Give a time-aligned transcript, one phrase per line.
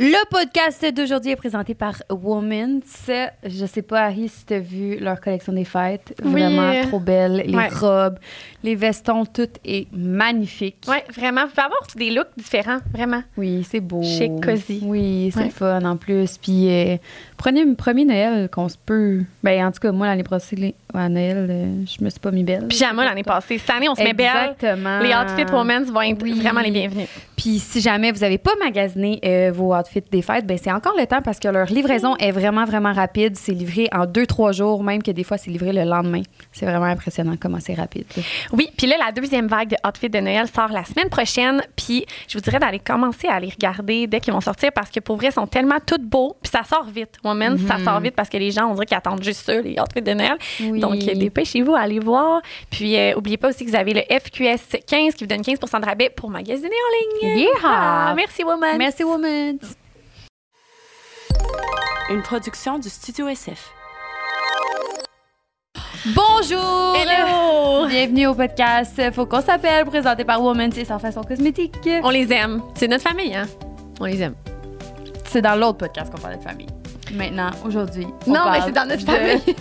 [0.00, 3.10] Le podcast d'aujourd'hui est présenté par Woman's.
[3.44, 6.14] Je sais pas, Harry, si tu as vu leur collection des fêtes.
[6.24, 6.30] Oui.
[6.40, 7.42] Vraiment trop belle.
[7.44, 7.66] Les Ouais.
[7.68, 8.16] robes,
[8.62, 10.84] les vestons, tout est magnifique.
[10.86, 11.46] Oui, vraiment.
[11.46, 13.24] Vous pouvez avoir des looks différents, vraiment.
[13.36, 14.04] Oui, c'est beau.
[14.04, 14.80] Chic, cosy.
[14.84, 15.50] Oui, c'est Ouais.
[15.50, 16.38] fun en plus.
[16.38, 16.96] Puis euh,
[17.38, 19.22] prenez un premier Noël qu'on se peut.
[19.42, 22.44] Ben, en tout cas, moi, l'année passée, à Noël, euh, je me suis pas mis
[22.44, 22.66] belle.
[22.66, 23.56] Pyjama l'année passée.
[23.58, 24.26] Cette année, on se met belle.
[24.60, 24.98] Exactement.
[25.00, 26.38] Les outfits women's vont être Oui.
[26.40, 27.08] vraiment les bienvenus.
[27.36, 30.94] Puis si jamais vous n'avez pas magasiné euh, vos outfits des fêtes, ben c'est encore
[30.98, 33.36] le temps parce que leur livraison est vraiment, vraiment rapide.
[33.36, 36.22] C'est livré en deux, trois jours, même que des fois, c'est livré le lendemain.
[36.52, 38.06] C'est vraiment impressionnant comment c'est rapide.
[38.16, 38.22] là.
[38.52, 41.62] Oui, puis là, la deuxième vague de outfits de Noël sort la semaine prochaine.
[41.76, 44.98] Puis je vous dirais d'aller commencer à les regarder dès qu'ils vont sortir parce que
[45.00, 46.36] pour vrai, ils sont tellement toutes beaux.
[46.42, 47.18] Puis ça sort vite.
[47.28, 49.76] Women's, ça sort vite parce que les gens, on dirait qu'ils attendent juste ça, les
[49.80, 50.36] outfits de Noël.
[50.60, 50.80] Oui.
[50.80, 52.40] Donc, euh, dépêchez-vous à aller voir.
[52.70, 55.80] Puis, euh, oubliez pas aussi que vous avez le FQS 15 qui vous donne 15%
[55.80, 57.38] de rabais pour magasiner en ligne.
[57.40, 57.50] Yeehaw!
[57.64, 58.78] Ah, merci, Woman.
[58.78, 59.58] Merci, woman.
[62.10, 63.72] Une production du Studio SF.
[66.14, 66.96] Bonjour!
[66.96, 67.86] Hello!
[67.88, 71.76] Bienvenue au podcast Faut qu'on s'appelle, présenté par Woman, c'est sans façon cosmétique.
[72.02, 72.62] On les aime.
[72.74, 73.46] C'est notre famille, hein?
[74.00, 74.34] On les aime.
[75.26, 76.77] C'est dans l'autre podcast qu'on parlait de famille.
[77.14, 79.56] Maintenant, aujourd'hui, on non, mais c'est dans notre de- famille.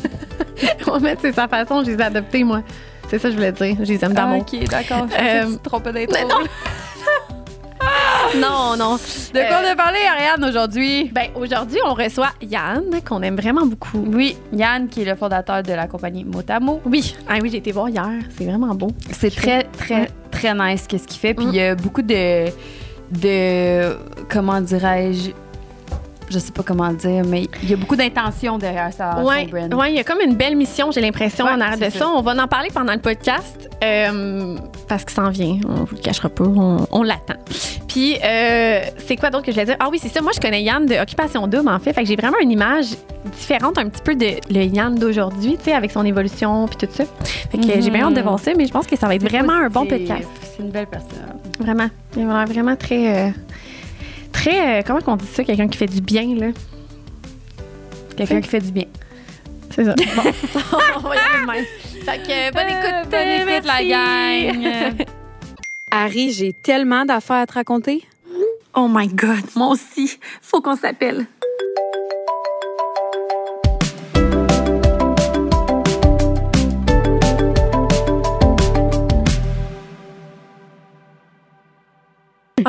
[0.91, 2.61] On met, c'est sa façon, je les ai adoptés, moi.
[3.09, 3.75] C'est ça que je voulais dire.
[3.79, 4.41] Je les aime Ah, d'amour.
[4.41, 5.05] ok, d'accord.
[5.09, 6.27] Je Euh, tu te trompais d'intro.
[6.27, 6.45] non.
[8.41, 8.95] Non, non.
[8.95, 11.09] De quoi on a parlé, Ariane, aujourd'hui?
[11.13, 14.03] Ben, aujourd'hui, on reçoit Yann, qu'on aime vraiment beaucoup.
[14.05, 16.81] Oui, Yann, qui est le fondateur de la compagnie Motamo.
[16.85, 17.15] Oui.
[17.29, 18.09] Ah oui, j'ai été voir hier.
[18.37, 18.89] C'est vraiment beau.
[19.11, 21.33] C'est très, très, très nice qu'est-ce qu'il fait.
[21.33, 21.49] Puis Mm.
[21.49, 22.47] il y a beaucoup de,
[23.11, 23.97] de,
[24.29, 25.31] comment dirais-je,
[26.29, 29.47] je sais pas comment dire, mais il y a beaucoup d'intention derrière ça, ouais,
[29.91, 32.07] il y a comme une belle mission, j'ai l'impression, Ouais, en arrière de ça.
[32.09, 34.55] On va en parler pendant le podcast euh,
[34.87, 35.57] parce qu'il s'en vient.
[35.67, 37.35] On vous le cachera pas, on, on l'attend.
[37.87, 39.77] Puis, euh, c'est quoi d'autre que je voulais dire?
[39.79, 40.21] Ah oui, c'est ça.
[40.21, 41.93] Moi, je connais Yann de Occupation Double, en fait.
[41.93, 42.87] Fait que j'ai vraiment une image
[43.39, 46.93] différente un petit peu de le Yann d'aujourd'hui, tu sais, avec son évolution puis tout
[46.93, 47.05] ça.
[47.51, 47.81] Fait que Mhm.
[47.81, 49.69] j'ai bien hâte de voir ça, mais je pense que ça va être vraiment un
[49.69, 50.27] bon podcast.
[50.41, 51.09] C'est une belle personne.
[51.59, 51.87] Vraiment.
[52.15, 53.27] Il a vraiment très.
[53.27, 53.29] euh,
[54.37, 54.79] très.
[54.79, 55.43] euh, comment qu'on dit ça?
[55.43, 56.47] Quelqu'un qui fait du bien, là?
[58.15, 58.85] Quelqu'un qui fait du bien.
[59.75, 59.95] C'est ça.
[60.15, 60.21] Bon.
[60.97, 61.65] on va y aller de même.
[62.05, 65.05] Fait que, bonne Euh, écoute, bonne écoute, la gang.
[65.91, 68.03] Harry, j'ai tellement d'affaires à te raconter.
[68.75, 70.19] Oh my God, moi aussi.
[70.41, 71.25] Faut qu'on s'appelle.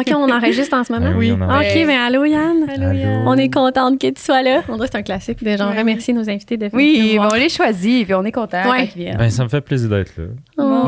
[0.00, 1.10] OK, on enregistre en ce moment?
[1.14, 1.86] Ah oui, on OK, enregistre.
[1.86, 2.64] ben allô Yann.
[2.68, 2.92] Allô.
[2.92, 3.22] Yann.
[3.26, 4.62] On est contente que tu sois là.
[4.68, 5.78] On dirait que c'est un classique de genre Ouais.
[5.78, 7.36] remercier nos invités de venir Oui, nous on voir.
[7.36, 8.78] les choisit, puis on est content Ouais.
[8.78, 9.16] quand ils viennent.
[9.16, 10.24] Ben, ça me fait plaisir d'être là.
[10.58, 10.86] Oh.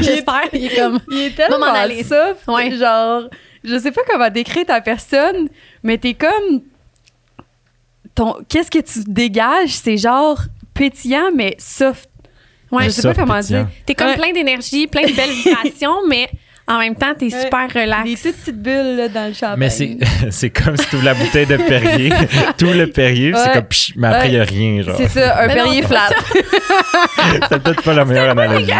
[0.00, 0.42] J'espère.
[0.52, 0.98] Il est comme.
[1.10, 1.66] Il est tellement
[2.04, 2.70] ça, Ouais.
[2.76, 3.22] genre,
[3.64, 5.48] je sais pas comment décrire ta personne,
[5.82, 6.60] mais t'es comme,
[8.14, 10.38] ton, qu'est-ce que tu dégages, c'est genre
[10.72, 12.08] pétillant, mais soft.
[12.70, 13.60] Ouais, je sais pas comment pétillant.
[13.64, 13.68] dire.
[13.86, 14.16] T'es comme Ouais.
[14.16, 16.28] plein d'énergie, plein de belles vibrations, mais
[16.66, 17.40] en même temps, t'es Ouais.
[17.42, 18.04] super relax.
[18.04, 19.58] Des toutes petites bulles là, dans le champagne.
[19.58, 19.96] Mais c'est,
[20.30, 22.10] c'est comme si tu ouvres la bouteille de Perrier,
[22.58, 23.38] tout le Perrier, Ouais.
[23.44, 24.96] c'est comme psh, mais après, il n'y a rien, genre.
[24.96, 26.08] C'est ça, un Mais Perrier flat.
[27.48, 28.70] C'est peut-être pas la meilleure analogie.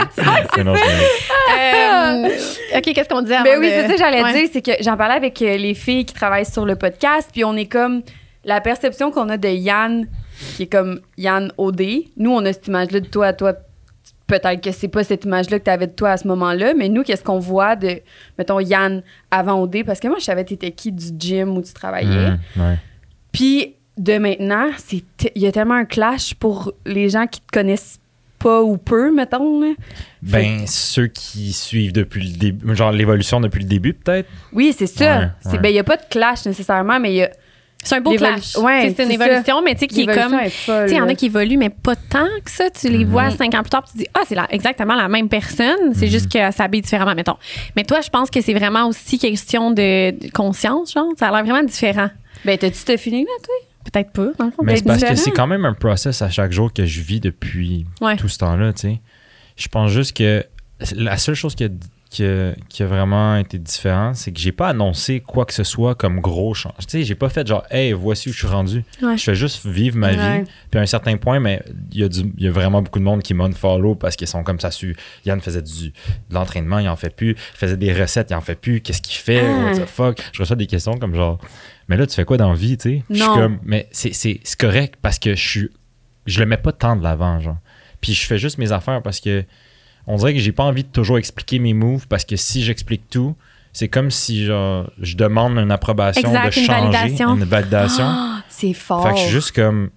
[0.56, 2.28] Mais non, Euh,
[2.77, 4.33] OK, qu'est-ce qu'on disait avant Ben oui, de- c'est ça que j'allais Ouais.
[4.33, 7.44] dire, c'est que j'en parlais avec euh, les filles qui travaillent sur le podcast, puis
[7.44, 8.03] on est comme
[8.44, 10.06] la perception qu'on a de Yann,
[10.56, 11.83] qui est comme Yann OD.
[12.17, 13.53] Nous, on a cette image-là de toi à toi.
[14.27, 16.89] Peut-être que c'est pas cette image-là que tu avais de toi à ce moment-là, mais
[16.89, 18.01] nous, qu'est-ce qu'on voit de,
[18.39, 19.85] mettons, Yann avant OD?
[19.85, 22.31] Parce que moi, je savais t'étais qui du gym où tu travaillais.
[22.57, 22.79] Ouais.
[23.33, 24.71] Puis de maintenant,
[25.35, 28.01] il y a tellement un clash pour les gens qui te connaissent
[28.39, 29.61] pas ou peu, mettons.
[29.61, 29.73] là.
[30.23, 34.29] Ben, ceux qui suivent depuis le début, genre l'évolution depuis le début, peut-être?
[34.53, 35.19] Oui, c'est ça.
[35.19, 35.59] Ouais, C'est- ouais.
[35.59, 37.31] Ben, il y a pas de clash nécessairement, mais il y a
[37.84, 38.56] C'est un beau clash.
[38.56, 39.27] ouais, C'est- une ça.
[39.27, 40.37] évolution, mais tu sais, qui est comme.
[40.89, 41.12] il y en là.
[41.12, 42.71] a qui évoluent, mais pas tant que ça.
[42.71, 43.11] Tu les Mhm.
[43.11, 45.93] vois cinq ans plus tard, tu dis, ah, c'est la- exactement la même personne.
[45.94, 46.11] C'est Mhm.
[46.11, 47.37] juste qu'elle s'habille différemment, mettons.
[47.77, 51.09] Mais toi, je pense que c'est vraiment aussi question de, de conscience, genre.
[51.19, 52.09] Ça a l'air vraiment différent.
[52.44, 53.55] Ben, t'as-tu ce feeling-là, toi?
[53.93, 54.62] Peut-être pas, dans le fond.
[54.62, 57.20] Mais c'est parce que c'est quand même un process à chaque jour que je vis
[57.20, 58.17] depuis Ouais.
[58.17, 59.00] tout ce temps-là, tu sais.
[59.56, 60.44] Je pense juste que
[60.97, 61.69] la seule chose qui a,
[62.14, 65.64] qui a, qui a vraiment été différente, c'est que j'ai pas annoncé quoi que ce
[65.64, 66.72] soit comme gros change.
[66.78, 68.84] Tu sais, j'ai pas fait genre, hey, voici où je suis rendu.
[69.02, 69.16] Ouais.
[69.19, 70.43] Je fais juste vivre ma Ouais.
[70.43, 70.50] vie.
[70.70, 71.62] Puis à un certain point, mais
[71.93, 74.43] il y, a du- y a vraiment beaucoup de monde qui m'unfollow parce qu'ils sont
[74.44, 74.70] comme ça.
[74.70, 74.96] Su.
[75.26, 75.94] Yann faisait du, de
[76.34, 77.31] l'entraînement, il en fait plus.
[77.32, 78.81] Il faisait des recettes, il en fait plus.
[78.81, 79.44] Qu'est-ce qu'il fait?
[79.44, 79.64] Ah.
[79.64, 80.19] What the fuck?
[80.32, 81.38] Je reçois des questions comme genre,
[81.88, 83.02] mais là, tu fais quoi dans la vie, tu sais?
[83.08, 83.34] Puis Je suis Non.
[83.37, 85.69] comme, mais c'est correct parce que je suis,
[86.26, 87.58] je le mets pas tant de l'avant, genre.
[88.00, 89.44] Puis je fais juste mes affaires parce que
[90.06, 93.09] on dirait que j'ai pas envie de toujours expliquer mes moves parce que si j'explique
[93.11, 93.35] tout,
[93.77, 97.35] C'est comme si genre, je demande une approbation Exact, de une changer, validation.
[97.37, 98.05] une validation.
[98.06, 99.03] Ah, c'est fort.
[99.03, 99.91] Fait que je suis juste comme,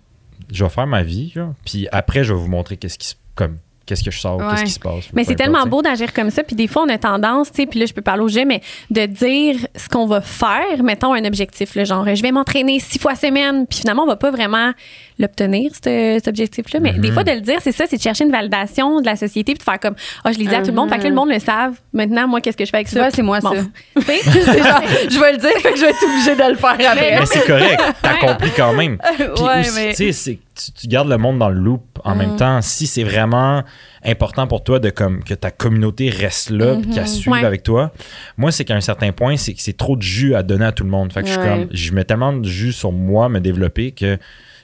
[0.51, 3.15] je vais faire ma vie, genre, puis après, je vais vous montrer qu'est-ce qui se,
[3.35, 4.45] comme, qu'est-ce que je sors, Ouais.
[4.51, 5.05] qu'est-ce qui se passe.
[5.13, 6.43] Mais c'est tellement importe, beau d'agir comme ça.
[6.43, 8.45] Puis des fois, on a tendance, tu sais, puis là, je peux parler au jeu,
[8.45, 8.61] mais
[8.91, 12.99] de dire ce qu'on va faire, mettons un objectif, le genre, je vais m'entraîner six
[12.99, 14.71] fois semaine, puis finalement, on va pas vraiment
[15.19, 16.79] l'obtenir, ce- cet objectif-là.
[16.79, 16.99] Mais Mhm.
[17.01, 19.53] des fois, de le dire, c'est ça, c'est de chercher une validation de la société,
[19.53, 21.09] puis de faire comme, ah, je l'ai dit à tout le monde, fait que là,
[21.09, 21.73] le monde le savent.
[21.93, 22.99] Maintenant, moi, qu'est-ce que je fais avec Tu ça?
[23.01, 23.49] vois, c'est moi, ça.
[23.55, 23.63] genre,
[23.95, 27.19] je vais le dire, fait que je vais être obligée de le faire après.
[27.19, 28.97] Mais c'est correct, t'accomplis quand même.
[28.97, 31.83] Puis Ouais, aussi, mais- tu sais, c'est- tu, tu gardes le monde dans le loop
[32.03, 32.37] en même Mm.
[32.37, 32.61] temps.
[32.61, 33.63] Si c'est vraiment
[34.03, 36.93] important pour toi de comme que ta communauté reste là, Mm-hmm.
[36.93, 37.43] qu'elle suive Ouais.
[37.45, 37.91] avec toi,
[38.37, 40.71] moi, c'est qu'à un certain point, c'est que c'est trop de jus à donner à
[40.71, 41.11] tout le monde.
[41.13, 44.17] Fait que je suis comme, je mets tellement de jus sur moi, me développer que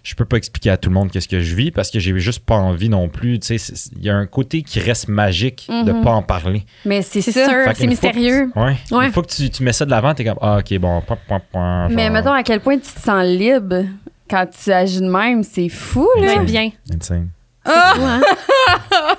[0.04, 2.18] je peux pas expliquer à tout le monde qu'est-ce que je vis parce que j'ai
[2.20, 3.40] juste pas envie non plus.
[3.40, 6.04] Tu sais, c'est- il y a un côté qui reste magique de Mhm.
[6.04, 6.66] pas en parler.
[6.84, 7.46] Mais c'est ça.
[7.46, 8.50] sûr, c'est que mystérieux.
[8.54, 8.76] tu- ouais.
[8.92, 9.06] Ouais.
[9.06, 11.18] Une fois que tu, tu mets ça de l'avant, t'es comme, ah, ok, bon, point,
[11.26, 11.88] point, point.
[11.88, 13.84] Mais mettons à quel point tu te sens libre
[14.30, 16.34] quand tu agis de même, c'est fou, là.
[16.36, 16.72] être bien.
[16.94, 17.30] insane.
[17.66, 18.26] Ah, Ouais.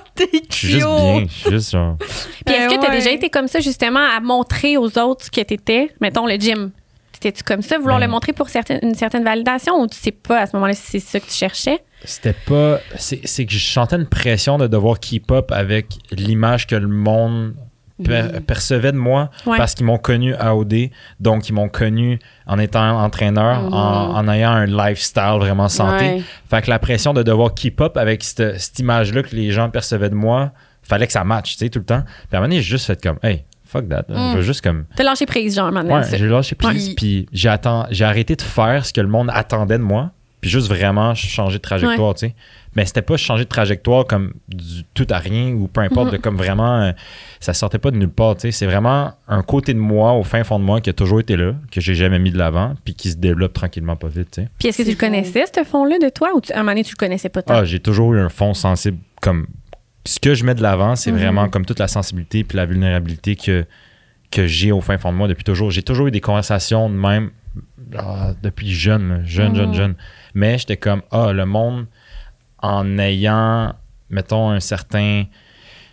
[0.15, 1.25] t'es Je suis juste bien.
[1.27, 1.97] Je suis juste genre.
[1.99, 2.97] Puis est-ce Ben que tu as ouais.
[2.99, 5.91] déjà été comme ça, justement, à montrer aux autres ce que tu étais?
[6.01, 6.71] Mettons le gym.
[7.13, 8.07] T'étais-tu comme ça, vouloir Ben.
[8.07, 10.83] le montrer pour certaine, une certaine validation ou tu sais pas à ce moment-là si
[10.83, 11.83] c'est ça que tu cherchais?
[12.05, 12.81] C'était pas.
[12.99, 16.89] C'est c'est que je sentais une pression de devoir keep up avec l'image que le
[16.89, 17.55] monde
[18.03, 19.57] per- percevait de moi Ouais.
[19.57, 23.75] parce qu'ils m'ont connu à OD, donc ils m'ont connu en étant entraîneur, Mhm.
[23.75, 26.05] en, en ayant un lifestyle vraiment santé.
[26.05, 26.23] Ouais.
[26.51, 29.71] Fait que la pression de devoir keep up avec cette, cette image-là que les gens
[29.71, 30.51] percevaient de moi,
[30.83, 32.03] fallait que ça matche, tu sais, tout le temps.
[32.03, 34.05] Puis à un moment donné, j'ai juste fait comme, hey, fuck that.
[34.09, 34.33] Mm.
[34.33, 34.85] Je veux juste comme.
[34.97, 36.01] T'as lâché prise, genre, maintenant.
[36.01, 36.95] Ouais, j'ai lâché prise, Ouais.
[36.97, 37.51] puis j'ai
[37.91, 41.57] j'ai arrêté de faire ce que le monde attendait de moi, puis juste vraiment changer
[41.59, 42.35] de trajectoire, tu sais.
[42.77, 46.13] Mais c'était pas changer de trajectoire comme du tout à rien ou peu importe, Mhm.
[46.13, 46.93] de comme vraiment, euh,
[47.41, 48.51] ça sortait pas de nulle part, tu sais.
[48.51, 51.37] C'est vraiment un côté de moi, au fin fond de moi, qui a toujours été
[51.37, 54.43] là, que j'ai jamais mis de l'avant, puis qui se développe tranquillement pas vite, tu
[54.43, 54.49] sais.
[54.59, 56.73] Puis est-ce que tu le connaissais, ce fond-là, de toi, ou tu- à un moment
[56.73, 57.55] donné, tu le connaissais pas tant?
[57.55, 59.47] Ah, j'ai toujours eu un fond sensible comme
[60.05, 61.19] ce que je mets de l'avant, c'est Mhm.
[61.19, 63.65] vraiment comme toute la sensibilité puis la vulnérabilité que
[64.31, 65.71] que j'ai au fin fond de moi depuis toujours.
[65.71, 67.31] J'ai toujours eu des conversations de même
[67.97, 69.57] ah, depuis jeune, là, jeune, Mhm.
[69.57, 69.95] jeune, jeune.
[70.35, 71.87] Mais j'étais comme ah le monde
[72.65, 73.73] en ayant
[74.11, 75.25] mettons un certain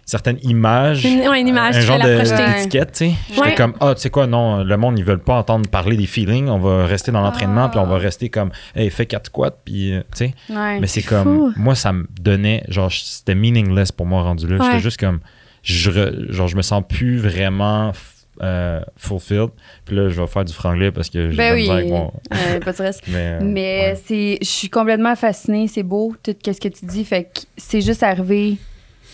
[0.06, 3.14] certaine image Une, ouais, une image, un genre d'étiquette, tu sais.
[3.34, 6.06] J'étais comme, ah, tu sais quoi, non, le monde, ils veulent pas entendre parler des
[6.08, 6.50] feelings.
[6.50, 7.70] On va rester dans l'entraînement, Ah.
[7.70, 10.34] puis on va rester comme, hey, fais quatre squats, puis, euh, tu sais.
[10.50, 10.80] Ouais.
[10.82, 11.54] Mais c'est comme, fou.
[11.56, 14.58] moi, ça me donnait, genre, c'était meaningless pour moi rendu là.
[14.58, 14.66] Ouais.
[14.66, 15.20] J'étais juste comme,
[15.64, 17.94] je, re- genre, je me sens plus vraiment
[18.42, 19.50] euh, fulfilled.
[19.86, 21.62] Puis là, je vais faire du franglais parce que j'ai Ben oui.
[21.62, 23.00] misère avec mon- Euh, pas de stress.
[23.08, 24.02] Mais, euh, Mais ouais.
[24.06, 27.06] c'est, je suis complètement fascinée, c'est beau, tout ce que tu dis.
[27.06, 28.58] Fait que c'est juste arrivé.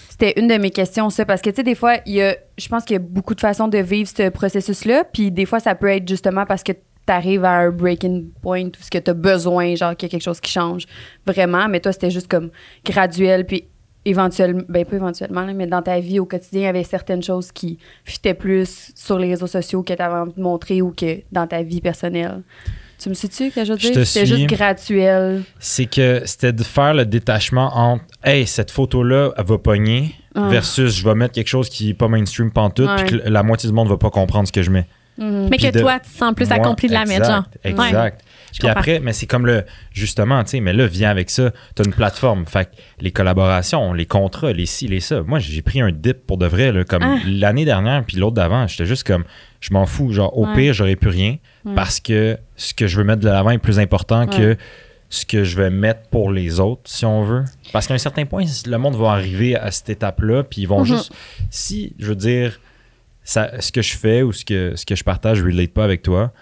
[0.10, 2.36] C'était une de mes questions, ça, parce que, tu sais, des fois, il y a,
[2.58, 5.04] je pense qu'il y a beaucoup de façons de vivre ce processus-là.
[5.04, 6.80] Puis des fois, ça peut être justement parce que tu
[7.14, 10.12] arrives à un breaking point ou ce que tu as besoin, genre qu'il y a
[10.12, 10.86] quelque chose qui change
[11.26, 11.68] vraiment.
[11.70, 12.50] Mais toi, c'était juste comme
[12.84, 13.46] graduel.
[13.46, 13.66] Puis
[14.10, 17.22] éventuellement, ben pas éventuellement, là, mais dans ta vie au quotidien, il y avait certaines
[17.24, 20.92] choses qui fitaient plus sur les réseaux sociaux que tu avais envie de montrer ou
[20.92, 22.42] que dans ta vie personnelle.
[23.00, 23.94] Tu me suis-tu que je veux Je dire?
[23.96, 25.44] te C'était juste graduel.
[25.60, 30.16] c'est que c'était de faire le détachement entre hey cette photo là elle va pogner
[30.34, 30.48] Ah.
[30.50, 33.70] versus je vais mettre quelque chose qui est pas mainstream pantoute puis que la moitié
[33.70, 34.88] du monde va pas comprendre ce que je mets
[35.20, 35.48] Mhm.
[35.50, 37.44] Mais que de- toi, tu te sens plus Moi, accompli de la mettre, genre.
[37.64, 38.22] exact,
[38.60, 41.82] puis après mais c'est comme le justement tu sais mais là viens avec ça tu
[41.82, 45.62] as une plateforme fait que les collaborations les contrats les ci les ça moi j'ai
[45.62, 47.18] pris un dip pour de vrai là, comme Ah.
[47.28, 49.24] l'année dernière puis l'autre d'avant j'étais juste comme
[49.60, 50.54] je m'en fous genre au Ouais.
[50.56, 51.76] pire j'aurais plus rien Ouais.
[51.76, 54.56] parce que ce que je veux mettre de l'avant est plus important que
[55.10, 57.46] ce que je vais mettre pour les autres, si on veut.
[57.72, 60.82] Parce qu'à un certain point, le monde va arriver à cette étape-là, puis ils vont
[60.82, 60.86] Mhm.
[60.86, 61.14] juste.
[61.50, 62.60] Si, je veux dire,
[63.24, 65.86] ça, ce que je fais ou ce que, ce que je partage ne relate pas
[65.86, 66.34] avec toi,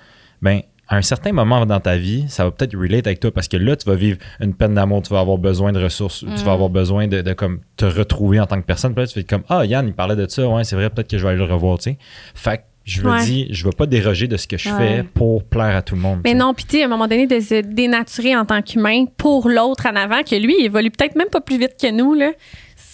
[0.41, 3.47] ben à un certain moment dans ta vie, ça va peut-être relate avec toi parce
[3.47, 6.25] que là, tu vas vivre une peine d'amour, tu vas avoir besoin de ressources, tu
[6.25, 6.45] Mm.
[6.45, 8.93] vas avoir besoin de, de comme te retrouver en tant que personne.
[8.93, 11.09] Puis là, tu fais comme Ah, Yann, il parlait de ça, ouais, c'est vrai, peut-être
[11.09, 11.97] que je vais aller le revoir, tu sais.
[12.35, 13.25] Fait que je me Ouais.
[13.25, 14.77] dis, je vais pas déroger de ce que je Ouais.
[14.97, 16.19] fais pour plaire à tout le monde.
[16.23, 19.49] Mais non, puis tu à un moment donné, de se dénaturer en tant qu'humain pour
[19.49, 22.31] l'autre en avant, que lui, il évolue peut-être même pas plus vite que nous, là.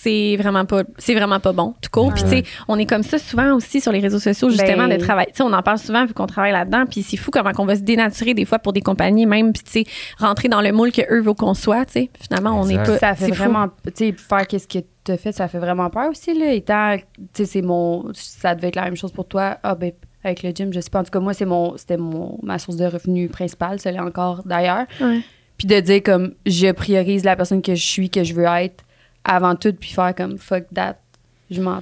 [0.03, 2.11] C'est vraiment pas, c'est vraiment pas bon, tout court.
[2.13, 4.97] Puis tu sais, on est comme ça souvent aussi sur les réseaux sociaux, justement, Ben-
[4.97, 5.27] de travail.
[5.27, 6.85] Tu sais, on en parle souvent vu qu'on travaille là-dedans.
[6.89, 9.61] Puis c'est fou comment on va se dénaturer des fois pour des compagnies, même, puis
[9.63, 9.83] tu sais,
[10.17, 12.09] rentrer dans le moule que eux veulent qu'on soit, tu sais.
[12.19, 12.93] Finalement, on n'est Exact.
[12.93, 12.97] pas.
[12.97, 13.43] Ça fait c'est fou.
[13.43, 13.67] vraiment.
[13.85, 16.51] Tu sais, faire qu'est-ce que tu as fait, ça fait vraiment peur aussi, là.
[16.53, 16.95] Étant.
[16.97, 18.05] Tu sais, c'est mon.
[18.15, 19.57] Ça devait être la même chose pour toi.
[19.61, 19.91] Ah, ben,
[20.23, 21.01] avec le gym, je sais pas.
[21.01, 23.99] En tout cas, moi, c'est mon, c'était mon, ma source de revenus principale, ça l'est
[23.99, 24.85] encore d'ailleurs.
[24.99, 25.19] Ouais.
[25.57, 28.83] Puis de dire comme je priorise la personne que je suis, que je veux être
[29.23, 30.97] avant tout, puis faire comme fuck that.
[31.49, 31.81] Je m'en.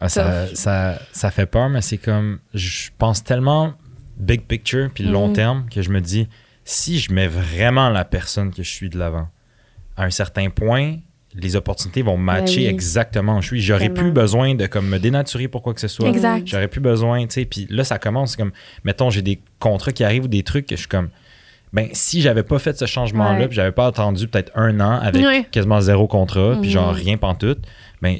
[0.00, 2.38] Ah, ça, ça, ça fait peur, mais c'est comme.
[2.54, 3.74] Je pense tellement
[4.16, 5.32] big picture puis long Mhm.
[5.34, 6.28] terme que je me dis,
[6.64, 9.28] si je mets vraiment la personne que je suis de l'avant,
[9.96, 10.96] à un certain point,
[11.34, 12.66] les opportunités vont matcher oui.
[12.66, 13.60] exactement où je suis.
[13.60, 16.08] J'aurais plus besoin de comme me dénaturer pour quoi que ce soit.
[16.08, 16.46] Exact.
[16.46, 17.44] J'aurais plus besoin, tu sais.
[17.44, 18.52] Puis là, ça commence comme,
[18.84, 21.10] mettons, j'ai des contrats qui arrivent ou des trucs que je suis comme,
[21.72, 23.46] ben, si j'avais pas fait ce changement-là, Ouais.
[23.48, 25.46] puis j'avais pas attendu peut-être un an avec Ouais.
[25.50, 26.74] quasiment zéro contrat, puis Mhm.
[26.74, 27.58] genre rien pantoute,
[28.02, 28.16] ben,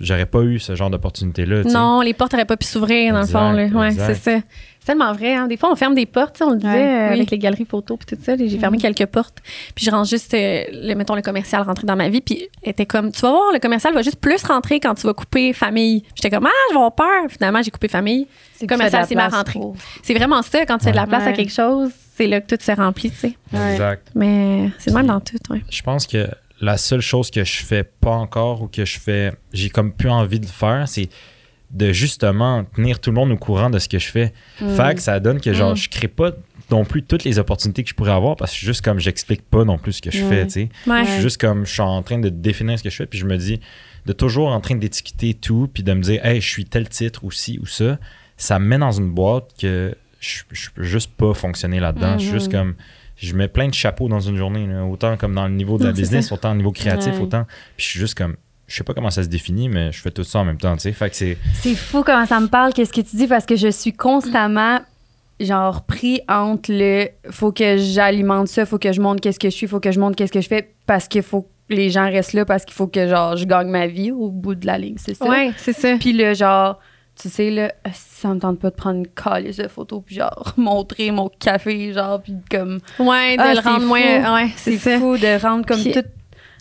[0.00, 1.74] j'aurais pas eu ce genre d'opportunité-là, tu sais.
[1.74, 3.76] Non, les portes n'auraient pas pu s'ouvrir, dans Exact, le fond.
[3.78, 3.80] Là.
[3.80, 4.38] Ouais, c'est ça.
[4.84, 5.34] C'est tellement vrai.
[5.34, 5.46] Hein?
[5.46, 6.34] Des fois, on ferme des portes.
[6.34, 7.14] tu sais, On le disait Ouais, euh, oui.
[7.14, 8.36] avec les galeries photos puis tout ça.
[8.36, 9.38] J'ai fermé quelques portes.
[9.74, 12.20] Puis je rentre juste, euh, le, mettons, le commercial rentrer dans ma vie.
[12.20, 15.06] Puis elle était comme, tu vas voir, le commercial va juste plus rentrer quand tu
[15.06, 16.02] vas couper famille.
[16.14, 17.30] J'étais comme, ah, je vais avoir peur.
[17.30, 18.26] Finalement, j'ai coupé famille.
[18.52, 19.58] C'est Commercial, c'est ma rentrée.
[20.02, 20.66] C'est vraiment ça.
[20.66, 23.10] Quand tu fais de la place à quelque chose, c'est là que tout se remplit,
[23.10, 23.36] tu sais.
[23.54, 23.72] Ouais.
[23.72, 24.06] Exact.
[24.14, 25.38] Mais c'est le même dans tout.
[25.70, 26.28] Je pense que
[26.60, 30.10] la seule chose que je fais pas encore ou que je fais, j'ai comme plus
[30.10, 31.08] envie de faire, c'est
[31.74, 34.32] de justement tenir tout le monde au courant de ce que je fais.
[34.60, 34.74] Mm.
[34.76, 35.76] Fait que ça donne que genre Mm.
[35.76, 36.30] je crée pas
[36.70, 39.64] non plus toutes les opportunités que je pourrais avoir parce que juste comme j'explique pas
[39.64, 40.68] non plus ce que je fais, tu sais.
[40.86, 43.18] Je suis juste comme je suis en train de définir ce que je fais puis
[43.18, 43.60] je me dis
[44.06, 47.24] de toujours en train d'étiqueter tout puis de me dire hey, je suis tel titre
[47.24, 47.98] ou ci ou ça,
[48.36, 52.18] ça me met dans une boîte que je, je peux juste pas fonctionner là-dedans.
[52.18, 52.58] Je suis juste Mhm.
[52.58, 52.74] comme
[53.16, 55.84] je mets plein de chapeaux dans une journée, là, autant comme dans le niveau de
[55.84, 57.20] la Non, business, autant au niveau créatif, Ouais.
[57.20, 57.44] autant.
[57.76, 58.36] Puis je suis juste comme,
[58.66, 60.74] je sais pas comment ça se définit, mais je fais tout ça en même temps,
[60.74, 60.92] tu sais.
[60.92, 61.36] Fait que c'est.
[61.54, 64.80] C'est fou comment ça me parle, qu'est-ce que tu dis, parce que je suis constamment,
[65.40, 69.54] genre, pris entre le faut que j'alimente ça, faut que je montre qu'est-ce que je
[69.54, 72.04] suis, faut que je montre qu'est-ce que je fais, parce qu'il faut que les gens
[72.10, 74.78] restent là, parce qu'il faut que, genre, je gagne ma vie au bout de la
[74.78, 75.26] ligne, c'est ça?
[75.28, 75.96] Ouais, c'est ça.
[75.98, 76.78] Puis le genre,
[77.20, 80.52] tu sais, là, ça me tente pas de prendre une calice de photos, puis genre,
[80.56, 82.80] montrer mon café, genre, puis comme.
[82.98, 83.86] Ouais, de Ah, le c'est rendre fou.
[83.88, 84.34] moins.
[84.36, 86.04] Ouais, C'est fou de rendre comme Puis- tout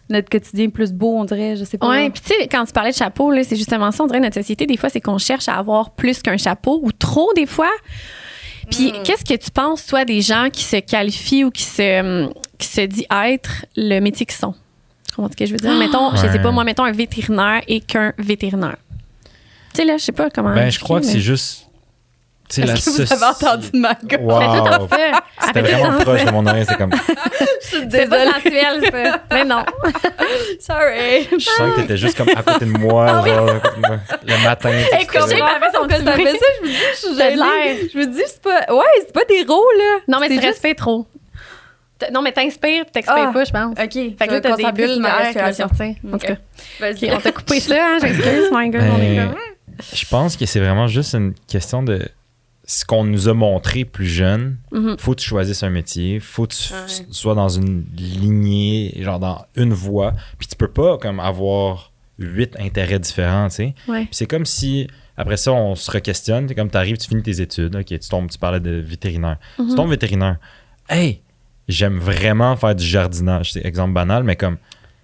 [0.10, 1.90] notre quotidien plus beau, on dirait, je sais pas.
[1.90, 4.04] Ouais, puis tu sais, quand tu parlais de chapeau, là, c'est justement ça.
[4.04, 6.92] On dirait notre société, des fois, c'est qu'on cherche à avoir plus qu'un chapeau ou
[6.92, 7.72] trop, des fois.
[8.70, 9.04] Puis Mm.
[9.04, 12.82] qu'est-ce que tu penses, toi, des gens qui se qualifient ou qui se, qui se
[12.82, 14.54] dit être le métier qu'ils sont?
[15.10, 15.74] Tu comprends ce que je veux dire?
[15.76, 16.42] Mettons, je sais Ouais.
[16.42, 18.78] pas, moi, mettons un vétérinaire et qu'un vétérinaire.
[19.74, 20.54] Tu sais, là, je sais pas comment.
[20.54, 21.68] Ben, je crois que c'est juste.
[22.62, 24.22] Est-ce que vous soci- avez entendu ma gueule?
[24.22, 24.88] Wow!
[25.46, 26.92] C'était vraiment tout proche de mon oreille, c'est comme.
[27.72, 29.22] Je suis C'est pas sensuel, ça.
[29.32, 29.64] Mais non.
[30.60, 31.28] Sorry.
[31.32, 33.48] Je sens que t'étais juste comme à côté de moi, genre,
[34.26, 34.70] le matin.
[35.00, 35.40] Écoute, c'était- j'ai
[35.74, 36.46] son Pourquoi petit ça?
[36.62, 37.76] Je me dis, je suis de l'air.
[37.94, 38.74] Je me dis, c'est pas.
[38.74, 40.00] Ouais, c'est pas des rôles, là.
[40.08, 40.54] Non, mais c'est tu juste.
[40.54, 41.08] respires trop.
[42.12, 43.32] Non, mais t'inspires t'expires Ah.
[43.34, 43.72] pas, je pense.
[43.72, 43.94] OK.
[43.94, 45.96] Fait que là, t'as des bulles d'air qui vont sortir.
[46.12, 46.36] En tout cas,
[46.80, 47.12] Vas-y.
[47.14, 48.84] On t'a coupé ça, hein, j'excuse, my girl.
[48.94, 49.38] on est Ben, comme-
[49.94, 52.02] je pense que c'est vraiment juste une question de
[52.66, 54.58] ce qu'on nous a montré plus jeune.
[54.72, 54.96] Mhm.
[54.98, 57.06] Faut que tu choisisses un métier, faut que tu Ouais.
[57.12, 60.14] sois dans une lignée, genre dans une voie.
[60.38, 63.76] Puis tu peux pas comme avoir huit intérêts différents, tu sais.
[63.88, 64.02] Ouais.
[64.06, 67.22] Puis c'est comme si après ça on se re-questionne, c'est comme tu arrives, tu finis
[67.24, 69.38] tes études, OK, tu tombes, tu parlais de vétérinaire.
[69.60, 69.70] Mhm.
[69.70, 70.38] Tu tombes vétérinaire.
[70.90, 71.22] Hey,
[71.68, 74.58] j'aime vraiment faire du jardinage, c'est exemple banal mais comme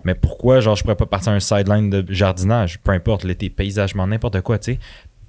[0.06, 3.50] mais pourquoi genre je pourrais pas partir à un sideline de jardinage, peu importe l'été,
[3.50, 4.80] paysagement, n'importe quoi, tu sais.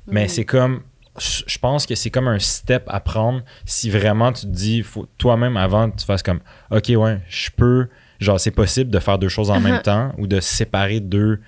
[0.06, 0.82] Mais c'est comme
[1.18, 5.06] je pense que c'est comme un step à prendre si vraiment tu te dis faut
[5.18, 6.40] toi-même avant tu fasses comme
[6.70, 7.88] OK ouais, je peux
[8.20, 11.40] genre c'est possible de faire deux choses en même temps ou de séparer deux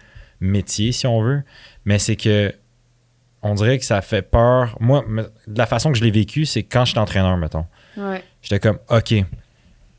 [0.42, 1.42] métiers si on veut,
[1.84, 2.52] mais c'est que
[3.42, 4.76] on dirait que ça fait peur.
[4.78, 5.04] Moi,
[5.48, 7.66] de la façon que je l'ai vécu, c'est quand j'étais entraîneur, mettons.
[7.96, 8.22] Ouais.
[8.40, 9.14] J'étais comme, OK,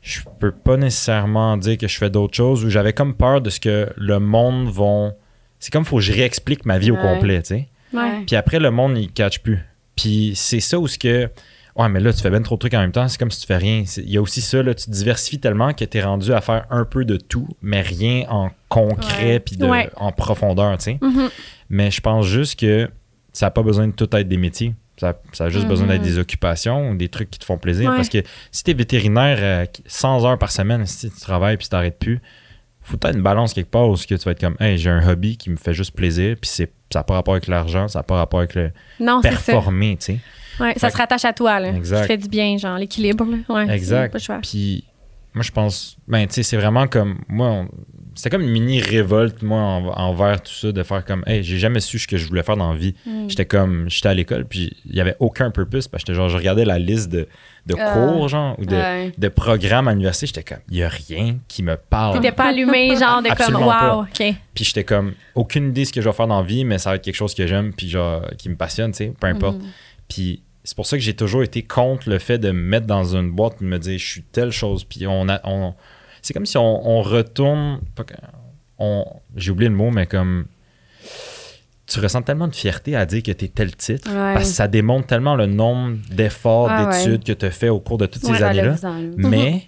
[0.00, 3.50] je peux pas nécessairement dire que je fais d'autres choses ou j'avais comme peur de
[3.50, 5.14] ce que le monde vont.
[5.58, 7.68] C'est comme, faut que je réexplique ma vie au complet, tu sais.
[7.94, 8.24] Ouais.
[8.26, 9.58] Puis après, le monde, il catch plus.
[9.96, 11.28] Puis c'est ça où ce que.
[11.76, 13.40] Ouais, mais là, tu fais bien trop de trucs en même temps, c'est comme si
[13.40, 13.82] tu fais rien.
[13.96, 16.66] Il y a aussi ça, là, tu diversifies tellement que tu es rendu à faire
[16.70, 19.90] un peu de tout, mais rien en concret puis de- Ouais.
[19.96, 20.98] en profondeur, tu sais.
[21.02, 21.28] Mhm.
[21.70, 22.88] Mais je pense juste que
[23.32, 24.74] ça n'a pas besoin de tout être des métiers.
[24.98, 26.06] Ça, ça a juste besoin d'être Mhm.
[26.06, 27.90] des occupations ou des trucs qui te font plaisir.
[27.90, 27.96] Ouais.
[27.96, 28.22] Parce que
[28.52, 31.98] si tu es vétérinaire euh, 100 heures par semaine, si tu travailles puis tu t'arrêtes
[31.98, 32.20] plus,
[32.82, 35.04] faut peut-être une balance quelque part où que tu vas être comme, hey, j'ai un
[35.08, 37.98] hobby qui me fait juste plaisir, puis c'est- ça n'a pas rapport avec l'argent, ça
[37.98, 38.70] n'a pas rapport avec le
[39.00, 40.18] Non, performer, tu sais.
[40.60, 41.68] Ouais, ça se rattache à toi, là.
[41.74, 42.02] Exact.
[42.02, 43.26] Tu fais du bien, genre l'équilibre.
[43.48, 44.12] Ouais, Exact.
[44.12, 44.38] Pas le choix.
[44.40, 44.84] Puis
[45.34, 47.68] moi, je pense, ben, tu sais, c'est vraiment comme, moi, on-
[48.14, 51.58] c'était comme une mini révolte, moi, en- envers tout ça, de faire comme, hey, j'ai
[51.58, 52.94] jamais su ce que je voulais faire dans la vie.
[53.06, 53.28] Mm.
[53.28, 56.36] J'étais comme, j'étais à l'école, puis il y avait aucun purpose, parce que genre, je
[56.36, 57.26] regardais la liste de,
[57.66, 57.92] de Ah.
[57.94, 59.12] cours, genre, ou de, Ouais.
[59.16, 62.16] de programmes à l'université, j'étais comme, il y a rien qui me parle.
[62.20, 63.96] T'étais pas allumé, genre de comme, Absolument pas.
[63.96, 64.34] wow, OK.
[64.54, 66.78] Puis j'étais comme, aucune idée de ce que je vais faire dans la vie, mais
[66.78, 69.26] ça va être quelque chose que j'aime, puis genre, qui me passionne, tu sais, peu
[69.26, 69.58] importe.
[69.58, 69.68] Mhm.
[70.08, 73.16] Puis c'est pour ça que j'ai toujours été contre le fait de me mettre dans
[73.16, 74.84] une boîte et de me dire je suis telle chose.
[74.84, 75.40] Puis on a.
[75.44, 75.74] On,
[76.24, 77.80] c'est comme si on, on retourne.
[78.78, 79.04] on-
[79.36, 80.46] j'ai oublié le mot, mais comme.
[81.86, 84.08] tu ressens tellement de fierté à dire que tu es tel titre.
[84.10, 84.34] Ouais.
[84.34, 86.96] Parce que ça démontre tellement le nombre d'efforts, Ah ouais.
[87.04, 88.74] d'études que tu as fait au cours de toutes ces années-là.
[89.16, 89.64] Mais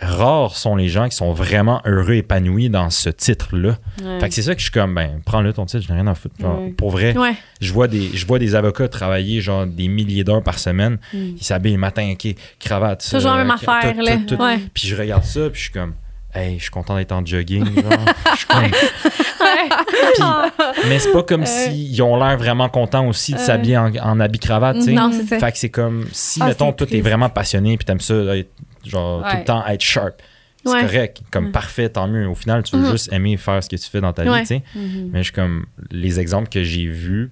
[0.00, 3.76] rares sont les gens qui sont vraiment heureux, épanouis dans ce titre-là.
[4.02, 4.20] Ouais.
[4.20, 6.10] Fait que c'est ça que je suis comme, ben, prends-le ton titre, je n'ai rien
[6.10, 6.34] à foutre.
[6.40, 6.70] Genre, Ouais.
[6.70, 7.34] Pour vrai, Ouais.
[7.60, 10.98] je vois, des, je vois des avocats travailler genre des milliers d'heures par semaine.
[11.12, 11.18] Mm.
[11.36, 13.08] Ils s'habillent le matin, ok, cravate.
[13.10, 14.16] Toujours la euh, même tout, affaire, là.
[14.26, 14.42] tout, tout.
[14.42, 14.58] Ouais.
[14.74, 15.94] Puis je regarde ça, puis je suis comme,
[16.34, 17.64] hey, je suis content d'être en jogging.
[17.64, 17.84] Genre.
[18.32, 18.70] Je suis comme-
[20.14, 24.20] Puis- mais c'est pas comme s'ils ont l'air vraiment contents aussi de s'habiller en, en
[24.20, 24.92] habit cravate, tu sais.
[24.92, 25.38] Non, c'est ça.
[25.38, 28.14] Fait que c'est comme si, Ah, mettons, toi, t'es vraiment passionné puis t'aimes ça,
[28.88, 30.20] genre, tout le temps être sharp.
[30.66, 30.80] C'est Ouais.
[30.80, 31.20] correct.
[31.30, 31.52] Comme Ouais.
[31.52, 32.26] parfait, tant mieux.
[32.26, 32.90] Au final, tu veux Mhm.
[32.92, 34.62] juste aimer faire ce que tu fais dans ta vie, tu sais.
[34.74, 35.10] Mhm.
[35.12, 37.30] Mais je suis comme, les exemples que j'ai vus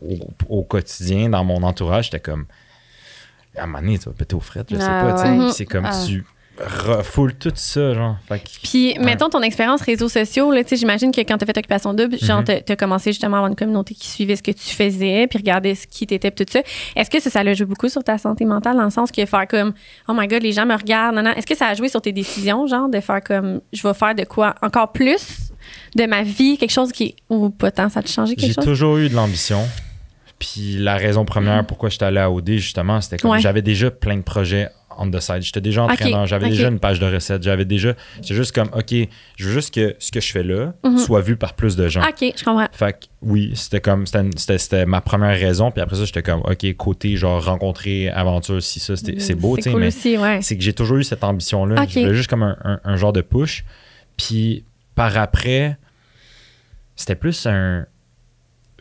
[0.00, 0.16] au,
[0.48, 2.46] au quotidien, dans mon entourage, j'étais comme,
[3.56, 5.52] à un moment donné, tu vas péter aux frettes, je sais Ah, pas, tu sais.
[5.52, 6.04] C'est comme, Ah.
[6.06, 6.24] tu
[6.60, 8.16] refoules tout ça, genre.
[8.28, 9.04] Fait que- Puis, Ouais.
[9.04, 11.94] mettons ton expérience réseaux sociaux, là, tu sais, j'imagine que quand tu as fait Occupation
[11.94, 12.44] Double, genre, Mhm.
[12.44, 15.38] t'as- t'as commencé justement à avoir une communauté qui suivait ce que tu faisais, puis
[15.38, 16.60] regardait ce qui t'étais, puis tout ça.
[16.96, 19.24] Est-ce que ça, ça a joué beaucoup sur ta santé mentale, dans le sens que
[19.26, 19.72] faire comme,
[20.08, 21.30] oh my god, les gens me regardent, non, non.
[21.32, 24.14] Est-ce que ça a joué sur tes décisions, genre, de faire comme, je vais faire
[24.14, 25.50] de quoi encore plus
[25.96, 28.64] de ma vie, quelque chose qui, ou pas tant, ça a changé quelque J'ai chose?
[28.64, 29.60] toujours eu de l'ambition.
[30.38, 33.40] Puis la raison première pourquoi j'étais allé à OD, justement, c'était comme Ouais.
[33.40, 35.42] j'avais déjà plein de projets on the side.
[35.42, 36.50] J'étais déjà entraîneur, j'avais ok.
[36.52, 37.94] déjà une page de recettes, j'avais déjà.
[38.22, 38.94] C'est juste comme, OK,
[39.36, 40.98] je veux juste que ce que je fais là Mhm.
[40.98, 42.02] soit vu par plus de gens.
[42.02, 42.66] Ok, je comprends.
[42.72, 45.70] Fait que oui, c'était comme c'était, ma première raison.
[45.70, 49.62] Puis après ça, j'étais comme OK, côté genre rencontrer aventure, si ça, c'est beau, tu
[49.62, 50.38] C'est sais, cool mais aussi, ouais.
[50.42, 51.82] c'est que j'ai toujours eu cette ambition-là.
[51.82, 51.88] Ok.
[51.90, 53.64] Je voulais juste comme un, un- un genre de push.
[54.16, 55.76] Puis par après,
[56.96, 57.86] c'était plus un.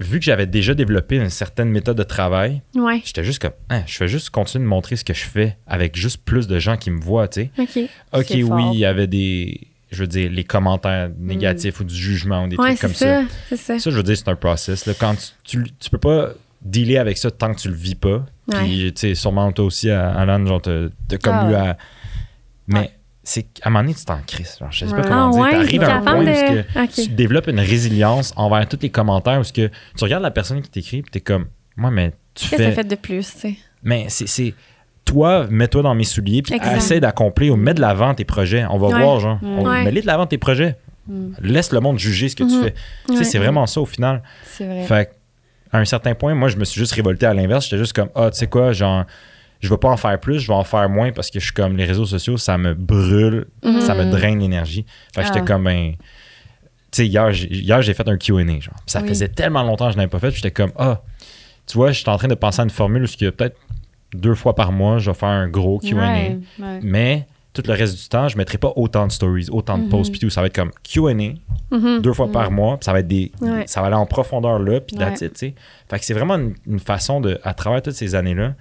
[0.03, 3.01] Vu que j'avais déjà développé une certaine méthode de travail, Ouais.
[3.05, 5.95] j'étais juste comme, Hein, je fais juste continuer de montrer ce que je fais avec
[5.95, 7.51] juste plus de gens qui me voient, tu sais.
[7.57, 7.89] Ok.
[8.13, 8.72] Ok, oui, fort.
[8.74, 12.57] il y avait des, je veux dire, les commentaires négatifs ou du jugement ou des
[12.57, 13.24] Ouais, trucs comme ça.
[13.50, 13.57] ça.
[13.57, 13.79] Ça.
[13.79, 14.86] Ça, je veux dire, c'est un process.
[14.86, 14.93] là.
[15.00, 16.29] Quand tu, tu, tu peux pas
[16.62, 18.25] dealer avec ça tant que tu le vis pas.
[18.50, 21.50] Puis, tu sais, sûrement toi aussi, Alan, genre, t'as comme Ah.
[21.51, 21.77] eu à.
[22.67, 22.91] Mais.
[23.24, 24.58] C'est qu'à un moment donné, tu t'en crises.
[24.60, 25.01] genre, je sais pas Ouais.
[25.03, 25.41] comment Ah dire.
[25.41, 26.89] ouais, T'arrives à un point où de- que Ok.
[26.91, 30.69] tu développes une résilience envers tous les commentaires où que tu regardes la personne qui
[30.69, 31.45] t'écrit puis t'es comme,
[31.78, 32.69] moi, mais tu Qu'est-ce que fais.
[32.69, 33.56] ça fait de plus, tu sais?
[33.84, 34.54] Mais c'est- c'est.
[35.06, 38.65] Toi, mets-toi dans mes souliers puis essaie d'accomplir ou mets de l'avant tes projets.
[38.69, 39.02] On va Ouais.
[39.04, 39.39] voir, genre.
[39.43, 39.84] On- Ouais.
[39.84, 40.78] Mets-les de l'avant tes projets.
[41.08, 41.32] Mm.
[41.41, 42.63] Laisse le monde juger ce que tu Mhm.
[42.63, 42.74] fais.
[43.10, 44.24] Tu sais, c'est vraiment ça au final.
[44.45, 44.84] C'est vrai.
[44.86, 45.12] Fait
[45.74, 47.65] à un certain point, moi, je me suis juste révolté à l'inverse.
[47.65, 49.04] J'étais juste comme, ah, tu sais quoi, genre,
[49.63, 51.54] je vais pas en faire plus, je vais en faire moins parce que je suis
[51.54, 53.82] comme, les réseaux sociaux, ça me brûle, Mhm.
[53.82, 54.86] ça me draine l'énergie.
[55.15, 55.32] Fait que Ah.
[55.34, 55.97] j'étais comme, ben, tu
[56.91, 58.76] sais, hier, j'ai- hier, j'ai fait un QA, genre.
[58.86, 59.08] Ça Oui.
[59.08, 61.02] faisait tellement longtemps que je n'avais pas fait, j'étais comme, ah,
[61.65, 63.32] tu vois, je suis en train de penser à une formule où il y a
[63.32, 63.58] peut-être
[64.13, 65.95] deux fois par mois, je vais faire un gros QA.
[65.95, 66.80] Ouais, ouais.
[66.84, 69.89] Mais tout le reste du temps, je mettrai pas autant de stories, autant de Mhm.
[69.89, 70.30] posts, puis tout.
[70.30, 71.13] Ça va être comme QA,
[71.71, 72.02] Mhm.
[72.02, 73.63] deux fois par mois, ça va être des, Ouais.
[73.65, 75.56] ça va aller en profondeur là, puis it, tu sais.
[75.89, 78.54] Fait que c'est vraiment une, une façon de, à travers toutes ces années-là,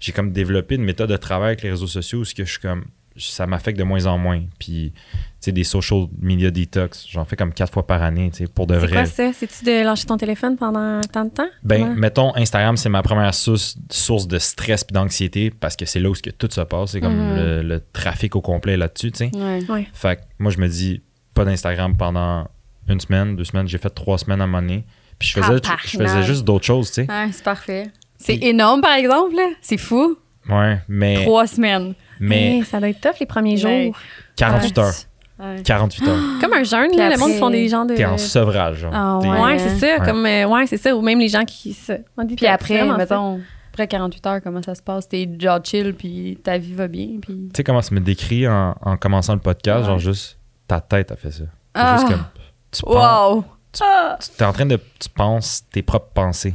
[0.00, 2.50] j'ai comme développé une méthode de travail avec les réseaux sociaux où ce que je
[2.50, 2.84] suis comme,
[3.16, 4.42] ça m'affecte de moins en moins.
[4.58, 5.00] Puis, tu
[5.40, 8.66] sais, des social media detox, j'en fais comme quatre fois par année, tu sais, pour
[8.66, 8.92] de C'est vrai.
[9.02, 9.32] quoi ça?
[9.34, 11.48] C'est-tu de lâcher ton téléphone pendant tant de temps?
[11.62, 11.94] Ben, Ouais.
[11.96, 16.08] mettons, Instagram, c'est ma première source, source de stress puis d'anxiété parce que c'est là
[16.08, 16.92] où ce que tout se passe.
[16.92, 17.36] C'est comme Mhm.
[17.36, 19.30] le, le trafic au complet là-dessus, tu sais.
[19.68, 19.86] Ouais.
[19.92, 21.02] Fait que moi, je me dis,
[21.34, 22.48] pas d'Instagram pendant
[22.88, 23.68] une semaine, deux semaines.
[23.68, 24.84] J'ai fait trois semaines à un moment donné.
[25.18, 25.86] Puis je faisais, Tabarnak.
[25.86, 27.10] je faisais juste d'autres choses, tu sais.
[27.10, 27.90] Ouais, c'est parfait.
[28.20, 29.48] C'est Puis- énorme, par exemple, là.
[29.62, 30.16] C'est fou.
[30.48, 31.94] Ouais, mais, Trois semaines.
[32.20, 33.84] mais Hey, ça doit être tough les premiers Ouais.
[33.86, 33.96] jours.
[34.36, 34.84] 48 Ouais.
[34.84, 34.94] heures.
[35.38, 35.62] Ouais.
[35.62, 36.18] 48 heures.
[36.40, 37.94] Comme un jeûne, Puis là, le après- monde font des gens de.
[37.94, 38.92] T'es en sevrage, genre.
[38.94, 39.40] Ah T'es- ouais.
[39.40, 39.86] Ouais, c'est ça.
[39.98, 40.04] Ouais.
[40.06, 40.94] Comme, euh, ouais, c'est ça.
[40.94, 41.72] Ou même les gens qui.
[41.72, 42.98] se- on dit Puis après, vraiment ça.
[42.98, 45.08] mettons, après 48 heures, comment ça se passe?
[45.08, 47.34] T'es genre chill, puis ta vie va bien, puis...
[47.34, 49.80] Tu sais comment ça me décrit en, en commençant le podcast?
[49.80, 49.86] Ouais.
[49.86, 51.44] Genre juste, ta tête a fait ça.
[51.44, 51.96] C'est Ah.
[51.98, 52.24] juste comme,
[52.72, 52.94] tu penses,
[53.34, 53.44] Wow!
[53.72, 56.54] tu es en train de, tu penses tes propres pensées.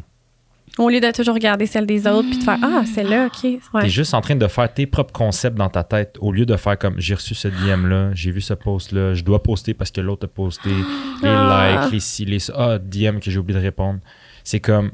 [0.78, 3.42] Au lieu de toujours regarder celle des autres puis de faire Ah, celle-là, OK.
[3.42, 3.88] T'es Ouais.
[3.90, 6.78] juste en train de faire tes propres concepts dans ta tête au lieu de faire
[6.78, 10.26] comme j'ai reçu ce DM-là, j'ai vu ce post-là, je dois poster parce que l'autre
[10.26, 11.80] a posté, les Ah.
[11.84, 14.00] likes, les ci, les ah, DM que j'ai oublié de répondre.
[14.44, 14.92] C'est comme,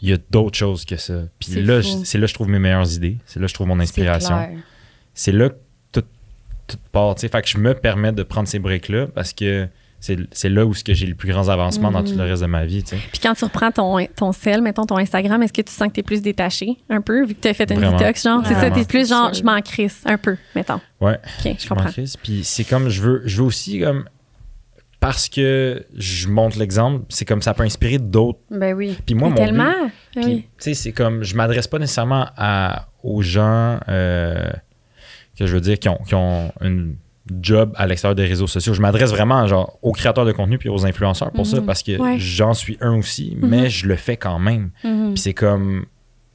[0.00, 1.24] il y a d'autres choses que ça.
[1.38, 3.66] Puis là, c'est là que je trouve mes meilleures idées, c'est là que je trouve
[3.66, 4.48] mon inspiration.
[5.12, 5.56] C'est là que
[5.92, 6.04] tout,
[6.66, 7.14] tout part.
[7.16, 7.28] tu sais.
[7.28, 9.68] Fait que je me permets de prendre ces breaks-là parce que
[10.00, 12.42] c'est c'est là où ce que j'ai les plus grands avancements dans tout le reste
[12.42, 12.82] de ma vie.
[12.82, 13.02] tu sais.
[13.12, 15.92] Puis quand tu reprends ton, ton sel, mettons ton Instagram, est-ce que tu sens que
[15.92, 17.98] tu es plus détaché un peu, vu que tu as fait une Vraiment.
[17.98, 18.22] détox?
[18.24, 20.80] Genre, c'est ça, tu es plus genre, je m'en crisse un peu, mettons.
[21.00, 21.14] Ouais.
[21.16, 21.90] OK, je Je m'en comprends.
[21.92, 22.16] crisse.
[22.16, 24.04] Puis c'est comme je veux, je veux aussi comme
[25.00, 28.38] parce que je montre l'exemple, c'est comme ça peut inspirer d'autres.
[28.50, 28.98] Ben oui.
[29.06, 29.64] Puis moi, Mais mon tellement.
[29.64, 30.36] but, Ah puis, oui.
[30.42, 34.50] tu sais, c'est comme je m'adresse pas nécessairement à, aux gens euh,
[35.38, 36.96] que je veux dire qui ont, qui ont une
[37.40, 38.74] job à l'extérieur des réseaux sociaux.
[38.74, 41.98] Je m'adresse vraiment genre, aux créateurs de contenu puis aux influenceurs pour ça parce que
[41.98, 42.16] Ouais.
[42.18, 44.70] j'en suis un aussi, mais je le fais quand même.
[44.84, 45.14] Mhm.
[45.14, 45.86] Puis c'est comme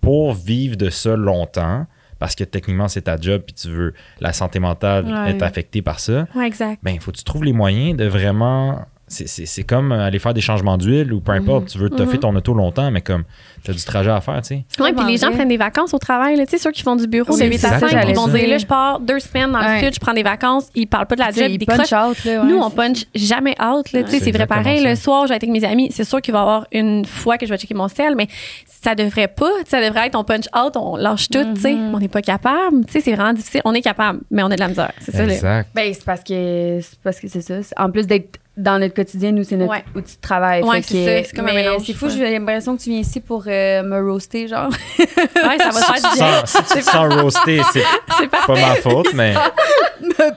[0.02, 1.88] pour vivre de ça longtemps,
[2.20, 5.32] parce que techniquement c'est ta job puis tu veux la santé mentale Ouais.
[5.32, 6.80] être affectée par ça, Ouais, exact.
[6.84, 8.86] ben il faut que tu trouves les moyens de vraiment.
[9.08, 12.02] C'est, c'est- c'est comme aller faire des changements d'huile ou peu importe, tu veux te
[12.02, 12.18] Mhm.
[12.18, 13.24] ton auto longtemps, mais comme
[13.64, 14.66] tu as du trajet à faire, tu sais.
[14.80, 16.38] Oui, puis les gens prennent des vacances au travail.
[16.40, 18.28] Tu sais, ceux qui font du bureau Oui, de 8 à 5, exactement ils vont
[18.28, 20.70] dire là, je pars deux semaines dans le sud, je prends des vacances.
[20.74, 23.06] Ils parlent pas de la job, il des punch out, là, ouais, Nous, on punch
[23.14, 23.92] jamais out.
[23.92, 24.04] Là.
[24.04, 24.82] Tu sais, C'est vrai pareil.
[24.82, 24.90] ça.
[24.90, 25.90] Le soir, je vais être avec mes amis.
[25.92, 28.28] C'est sûr qu'il va y avoir une fois que je vais checker mon sel, mais
[28.66, 29.52] ça devrait pas.
[29.68, 31.44] Ça devrait être on punch out, on lâche tout.
[31.54, 31.74] tu sais.
[31.74, 32.86] On n'est pas capable.
[32.88, 33.62] Tu sais, C'est vraiment difficile.
[33.66, 34.92] On est capable, mais on a de la misère.
[35.00, 35.26] C'est ça.
[35.26, 35.70] Exact.
[35.76, 37.56] Ben, c'est parce que c'est parce que c'est ça.
[37.78, 39.84] En plus d'être dans notre quotidien, nous, c'est notre Ouais.
[39.96, 40.64] outil de travail.
[40.64, 42.90] Ouais, c'est que- ça, c'est comme un mais mélange, C'est fou, j'ai l'impression que tu
[42.90, 44.70] viens ici pour euh, me roaster, genre.
[45.00, 46.40] Ouais, ça va Si faire tu du te bien.
[46.46, 47.84] sens, si tu te sens roasté, c'est
[48.18, 49.34] C'est pas pas ma faute, mais.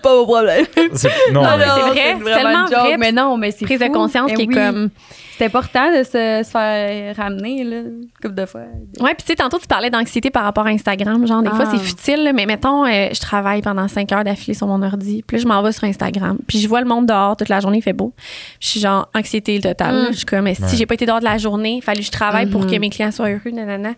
[0.02, 0.66] Pas au problème.
[0.94, 1.72] c'est- Non, Non, mais- non.
[1.94, 2.96] c'est vrai, tellement une joke, vrai.
[2.98, 4.90] Mais non, mais c'est prise de conscience Eh qui est comme.
[5.38, 8.62] C'est important de se, se faire ramener, là, une couple de fois.
[8.98, 11.24] Ouais, puis tu sais, tantôt, tu parlais d'anxiété par rapport à Instagram.
[11.28, 11.70] Genre, des fois, Ah.
[11.70, 15.22] c'est futile, là, mais mettons, euh, je travaille pendant cinq heures d'affilée sur mon ordi.
[15.24, 16.38] Puis je m'en vais sur Instagram.
[16.48, 18.12] Puis je vois le monde dehors toute la journée, il fait beau.
[18.16, 18.24] Puis
[18.58, 19.94] je suis genre, anxiété totale.
[19.94, 20.06] Mm.
[20.10, 20.68] Je suis comme, si Ouais.
[20.74, 22.70] j'ai pas été dehors de la journée, il fallu que je travaille pour Mhm.
[22.72, 23.90] que mes clients soient heureux, nanana.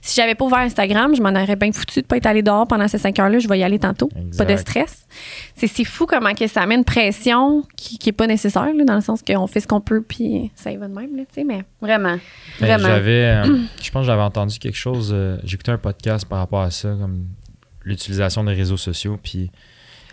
[0.00, 2.66] Si j'avais pas ouvert Instagram, je m'en aurais bien foutu de pas être allé dehors
[2.68, 3.38] pendant ces cinq heures-là.
[3.38, 4.08] Je vais y aller tantôt.
[4.16, 4.38] Exact.
[4.46, 5.06] Pas de stress.
[5.56, 8.94] C'est fou comment que ça met une pression qui, qui est pas nécessaire, là, dans
[8.94, 11.34] le sens qu'on fait ce qu'on peut, puis ça y va de même, là, tu
[11.34, 11.62] sais, mais.
[11.80, 12.16] Vraiment.
[12.60, 12.88] Ben, Vraiment.
[12.88, 15.10] J'avais, euh, je pense que j'avais entendu quelque chose.
[15.14, 17.26] euh, J'écoutais un podcast par rapport à ça, comme
[17.84, 19.18] l'utilisation des réseaux sociaux.
[19.22, 19.50] Puis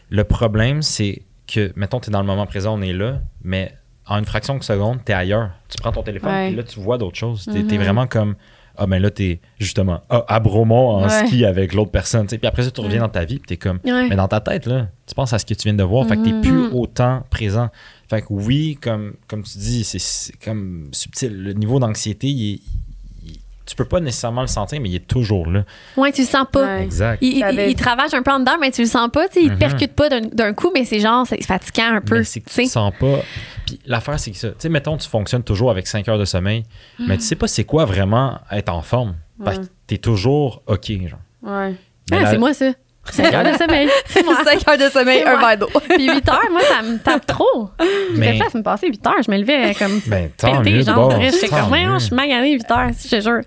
[0.09, 3.73] le problème, c'est que, mettons, tu es dans le moment présent, on est là, mais
[4.07, 5.51] en une fraction de seconde, tu es ailleurs.
[5.69, 6.47] Tu prends ton téléphone, Ouais.
[6.47, 7.43] puis là, tu vois d'autres choses.
[7.51, 7.77] Tu es, Mhm.
[7.83, 8.35] vraiment comme.
[8.77, 11.27] Ah, ben là, tu es justement ah, à Bromont en Ouais.
[11.27, 12.27] ski avec l'autre personne.
[12.27, 13.79] Puis après ça, tu reviens dans ta vie, puis tu es comme.
[13.85, 14.09] Ouais.
[14.09, 16.07] Mais dans ta tête, là, tu penses à ce que tu viens de voir.
[16.07, 16.41] Fait que t'es Mhm.
[16.41, 17.69] plus autant présent.
[18.09, 21.41] Fait que oui, comme, comme tu dis, c'est- comme subtil.
[21.41, 22.61] Le niveau d'anxiété, il est-
[23.65, 25.63] tu peux pas nécessairement le sentir, mais il est toujours là.
[25.97, 26.63] Ouais, tu le sens pas.
[26.65, 26.83] Ouais.
[26.83, 27.17] Exact.
[27.21, 29.27] Il, il, T'avais- il travaille un peu en dedans, mais tu le sens pas.
[29.27, 29.59] tu Il te Mhm.
[29.59, 32.23] percute pas d'un- d'un coup, mais c'est genre, c'est fatigant un peu.
[32.23, 32.69] C'est que tu tu sais.
[32.69, 33.19] sens pas.
[33.65, 34.49] Puis l'affaire, c'est que ça.
[34.49, 36.63] Tu sais, mettons, tu fonctionnes toujours avec 5 heures de sommeil,
[36.99, 39.15] mais tu sais pas c'est quoi vraiment être en forme.
[39.43, 39.69] Parce que Ouais.
[39.87, 41.19] t'es toujours OK, genre.
[41.41, 41.73] Ouais.
[42.11, 42.71] Ah, c'est moi, ça.
[43.11, 43.89] 5 heures de sommeil.
[44.07, 44.37] C'est moi.
[44.43, 45.69] 5 heures de sommeil, un verre d'eau.
[45.89, 47.69] Puis 8 heures, moi, ça me tape trop.
[47.79, 49.23] Je Mais- me fait me passer 8 heures.
[49.25, 51.09] Je me levais comme Ben, tant pété, mieux, genre.
[51.09, 51.21] bon.
[51.21, 53.41] J'étais comme, je suis maganée 8 heures, je te jure.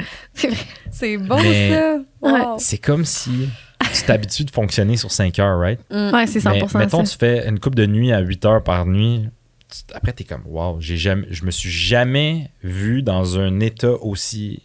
[0.91, 1.97] C'est bon, Mais- ça.
[2.21, 2.57] Wow.
[2.59, 3.49] C'est comme si
[3.95, 5.81] tu t'habitues de fonctionner sur 5 heures, right?
[5.91, 7.13] Ouais, c'est 100 Mais mettons, ça.
[7.13, 9.29] tu fais une coupe de nuit à 8 heures par nuit.
[9.71, 13.93] tu- Après, t'es comme, wow, j'ai jamais, je me suis jamais vu dans un état
[14.01, 14.63] aussi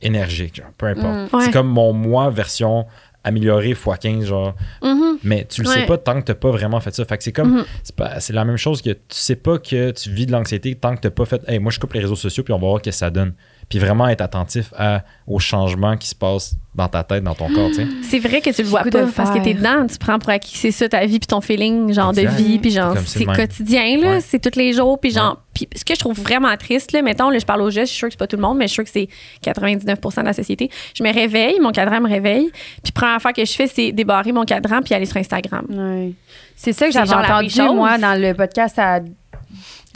[0.00, 1.32] énergique, genre, peu importe.
[1.32, 1.36] Mm.
[1.36, 1.44] Ouais.
[1.44, 2.86] C'est comme mon moi version
[3.24, 4.54] améliorée x 15, genre.
[4.82, 5.18] Mhm.
[5.24, 5.74] Mais tu le Ouais.
[5.74, 7.04] sais pas tant que t'as pas vraiment fait ça.
[7.04, 7.64] Fait que c'est comme, Mhm.
[7.82, 10.74] c'est pas- c'est la même chose que tu sais pas que tu vis de l'anxiété
[10.74, 12.66] tant que t'as pas fait, hey, moi je coupe les réseaux sociaux puis on va
[12.66, 13.34] voir ce que ça donne.
[13.68, 17.52] Puis vraiment être attentif à, aux changements qui se passent dans ta tête, dans ton
[17.52, 17.86] corps, tu sais.
[18.02, 20.56] C'est vrai que tu le vois pas parce que t'es dedans, tu prends pour acquis
[20.56, 22.30] c'est ça ta vie puis ton feeling genre Exact.
[22.38, 24.20] de vie puis genre c'est quotidien là, Ouais.
[24.20, 27.28] c'est tous les jours puis genre puis ce que je trouve vraiment triste là, mettons
[27.30, 28.68] là, je parle aux gestes, je suis sûre que c'est pas tout le monde mais
[28.68, 30.70] je suis sûre que c'est 99% de la société.
[30.94, 32.50] Je me réveille, mon cadran me réveille,
[32.82, 35.66] puis première affaire que je fais c'est débarrer mon cadran puis aller sur Instagram.
[35.68, 36.12] Ouais.
[36.56, 39.00] C'est ça que j'avais entendu, moi, dans le podcast à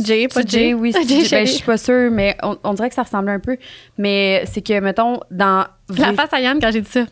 [0.02, 0.92] Jay, pas Jay, oui.
[0.94, 1.28] c'est Jay.
[1.30, 3.56] Ben, je suis pas sûre, mais on, on dirait que ça ressemble un peu.
[3.98, 5.66] Mais c'est que, mettons, dans.
[5.96, 7.04] La face à Yann quand j'ai dit ça.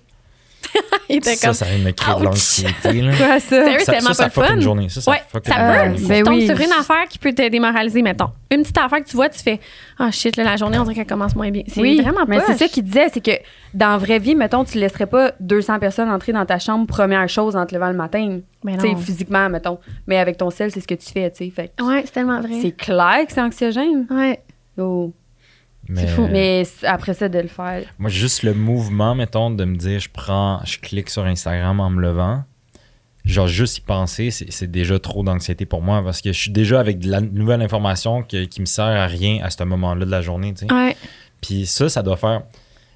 [1.09, 2.73] Il était Ça, comme ça vient de me créer de l'anxiété.
[3.17, 3.41] Quoi, ça?
[3.41, 4.55] Sérieux, Ça, tellement ça, ça pas fuck fun.
[4.55, 4.89] une journée.
[4.89, 5.79] Ça, ça ouais, fuck ça une peut.
[5.85, 5.99] journée.
[5.99, 8.31] Si Ben tu tombes sur une affaire qui peut te démoraliser, mettons.
[8.53, 9.59] Une petite affaire que tu vois, tu fais
[9.99, 11.63] Ah shit, là, la journée, on dirait qu'elle commence moins bien.
[11.67, 12.45] C'est Oui, vraiment mais pas.
[12.47, 13.33] c'est ça qu'il disait, c'est que
[13.75, 17.29] dans la vraie vie, mettons, tu laisserais pas 200 personnes entrer dans ta chambre première
[17.29, 18.41] chose en te levant le matin.
[18.63, 18.97] Mais Tu sais, non.
[18.99, 19.79] physiquement, mettons.
[20.07, 21.51] Mais avec ton sel, c'est ce que tu fais, tu sais.
[21.51, 22.59] Fait Ouais, c'est tellement vrai.
[22.61, 24.07] c'est clair que c'est anxiogène.
[24.11, 24.41] Ouais.
[24.79, 25.13] Oh.
[25.93, 26.29] Mais, fou.
[26.31, 27.83] Mais après ça, de le faire.
[27.99, 31.91] Moi, juste le mouvement, mettons, de me dire, je prends, je clique sur Instagram en
[31.91, 32.45] me levant.
[33.25, 36.51] Genre, juste y penser, c'est c'est déjà trop d'anxiété pour moi parce que je suis
[36.51, 40.07] déjà avec de la nouvelle information que- qui me sert à rien à ce moment-là
[40.07, 40.73] de la journée, tu sais.
[40.73, 40.97] Ouais.
[41.43, 42.43] Puis ça, ça doit faire.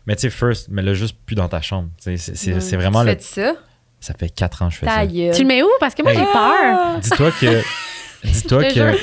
[0.07, 1.89] Mais tu sais, first, mais là, juste plus dans ta chambre.
[1.99, 2.61] C'est c'est- Ouais.
[2.61, 3.13] c'est vraiment Tu le.
[3.17, 3.55] fais ça?
[4.01, 5.07] Ça fait quatre ans que je fais ça.
[5.07, 5.69] Tu le mets où?
[5.81, 6.19] Parce que moi, Hey.
[6.19, 7.01] j'ai peur.
[7.01, 7.63] Dis-toi que.
[8.25, 8.97] Dis-toi que.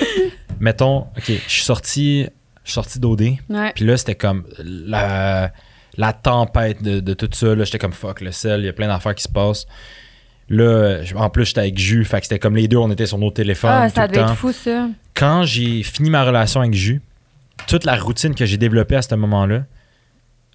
[0.59, 2.27] Mettons, OK, je suis sorti,
[2.63, 3.21] sorti d'OD.
[3.49, 3.71] Ouais.
[3.75, 5.51] Puis là, c'était comme la,
[5.97, 7.55] la tempête de, de tout ça.
[7.55, 9.65] Là, j'étais comme fuck, le sel, il y a plein d'affaires qui se passent.
[10.49, 12.03] Là, en plus, j'étais avec Jus.
[12.05, 14.07] Fait que c'était comme les deux, on était sur nos téléphones Ah, tout ça le
[14.09, 14.31] devait temps.
[14.31, 14.89] être fou, ça.
[15.13, 17.01] Quand j'ai fini ma relation avec Jus,
[17.67, 19.63] toute la routine que j'ai développée à ce moment-là,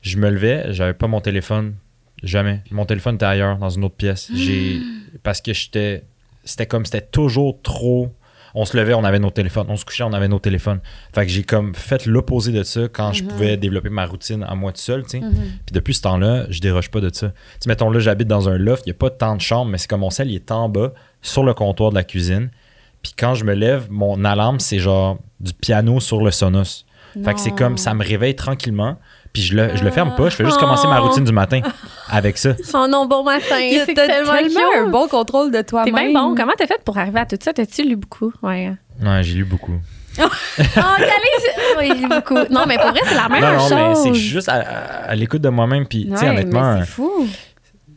[0.02, 1.74] je me levais, j'avais pas mon téléphone.
[2.22, 2.62] Jamais.
[2.70, 4.30] Mon téléphone était ailleurs, dans une autre pièce.
[4.34, 4.80] J'ai
[5.22, 6.04] Parce que j'étais
[6.44, 8.12] c'était comme c'était toujours trop.
[8.58, 9.66] On se levait, on avait nos téléphones.
[9.68, 10.80] On se couchait, on avait nos téléphones.
[11.14, 14.54] Fait que j'ai comme fait l'opposé de ça quand je pouvais développer ma routine à
[14.54, 15.20] moi tout seul, tu sais.
[15.20, 17.28] Puis depuis ce temps-là, je déroge pas de ça.
[17.28, 19.70] Tu sais, mettons là, j'habite dans un loft, il n'y a pas tant de chambres,
[19.70, 22.48] mais c'est comme mon sel, il est en bas, sur le comptoir de la cuisine.
[23.02, 26.86] Puis quand je me lève, mon alarme, c'est genre du piano sur le Sonos.
[27.24, 28.98] Fait que c'est comme ça me réveille tranquillement.
[29.36, 31.60] Puis je le, je le ferme pas, je fais juste commencer ma routine du matin
[32.08, 32.54] avec ça.
[32.72, 33.44] Oh non, bon matin.
[33.84, 35.94] C'est tellement, tellement, un bon contrôle de T'es toi-même.
[35.94, 36.34] bien bon.
[36.34, 37.52] Comment t'as fait pour arriver à tout ça?
[37.52, 38.32] T'as-tu lu beaucoup?
[38.42, 38.72] Ouais.
[39.04, 39.74] Ouais, j'ai lu beaucoup.
[40.18, 40.80] Oh,
[41.78, 42.38] oui, beaucoup.
[42.50, 44.02] Non, mais pour vrai, c'est la même non, non, mais chose.
[44.04, 45.86] c'est juste à, à- à l'écoute de moi-même.
[45.86, 47.28] Puis, tu sais, Ouais, honnêtement, mais c'est fou.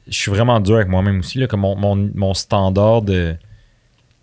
[0.05, 1.39] je suis vraiment dur avec moi-même aussi.
[1.39, 3.35] Là, comme mon, mon, mon standard de.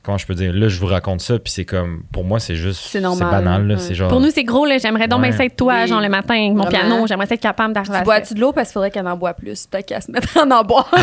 [0.07, 0.53] Comment je peux dire?
[0.55, 2.05] Là, je vous raconte ça, puis c'est comme.
[2.13, 2.81] Pour moi, c'est juste.
[2.91, 3.75] C'est normal, banal, là.
[3.75, 3.81] ouais.
[3.81, 4.09] C'est genre.
[4.09, 4.65] Pour nous, c'est gros.
[4.65, 4.79] là.
[4.79, 5.31] J'aimerais donc Ouais.
[5.47, 5.89] être toi, Oui.
[5.89, 6.89] genre le matin, avec mon Vraiment.
[6.89, 7.07] piano.
[7.09, 8.53] J'aimerais être capable d'arriver Tu bois-tu de l'eau?
[8.53, 9.67] Parce qu'il faudrait qu'elle en boit plus?
[9.67, 10.89] Peut-être qu'elle se mettrait en en boire.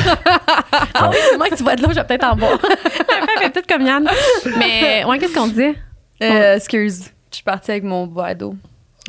[0.95, 2.57] Ah oui, moi que tu bois de l'eau, je vais peut-être en boire.
[3.35, 4.07] Elle fait tout comme Yann.
[4.57, 5.73] Mais, ouais, qu'est-ce qu'on dit?
[6.21, 8.55] Euh, excuse, je suis partie avec mon verre d'eau.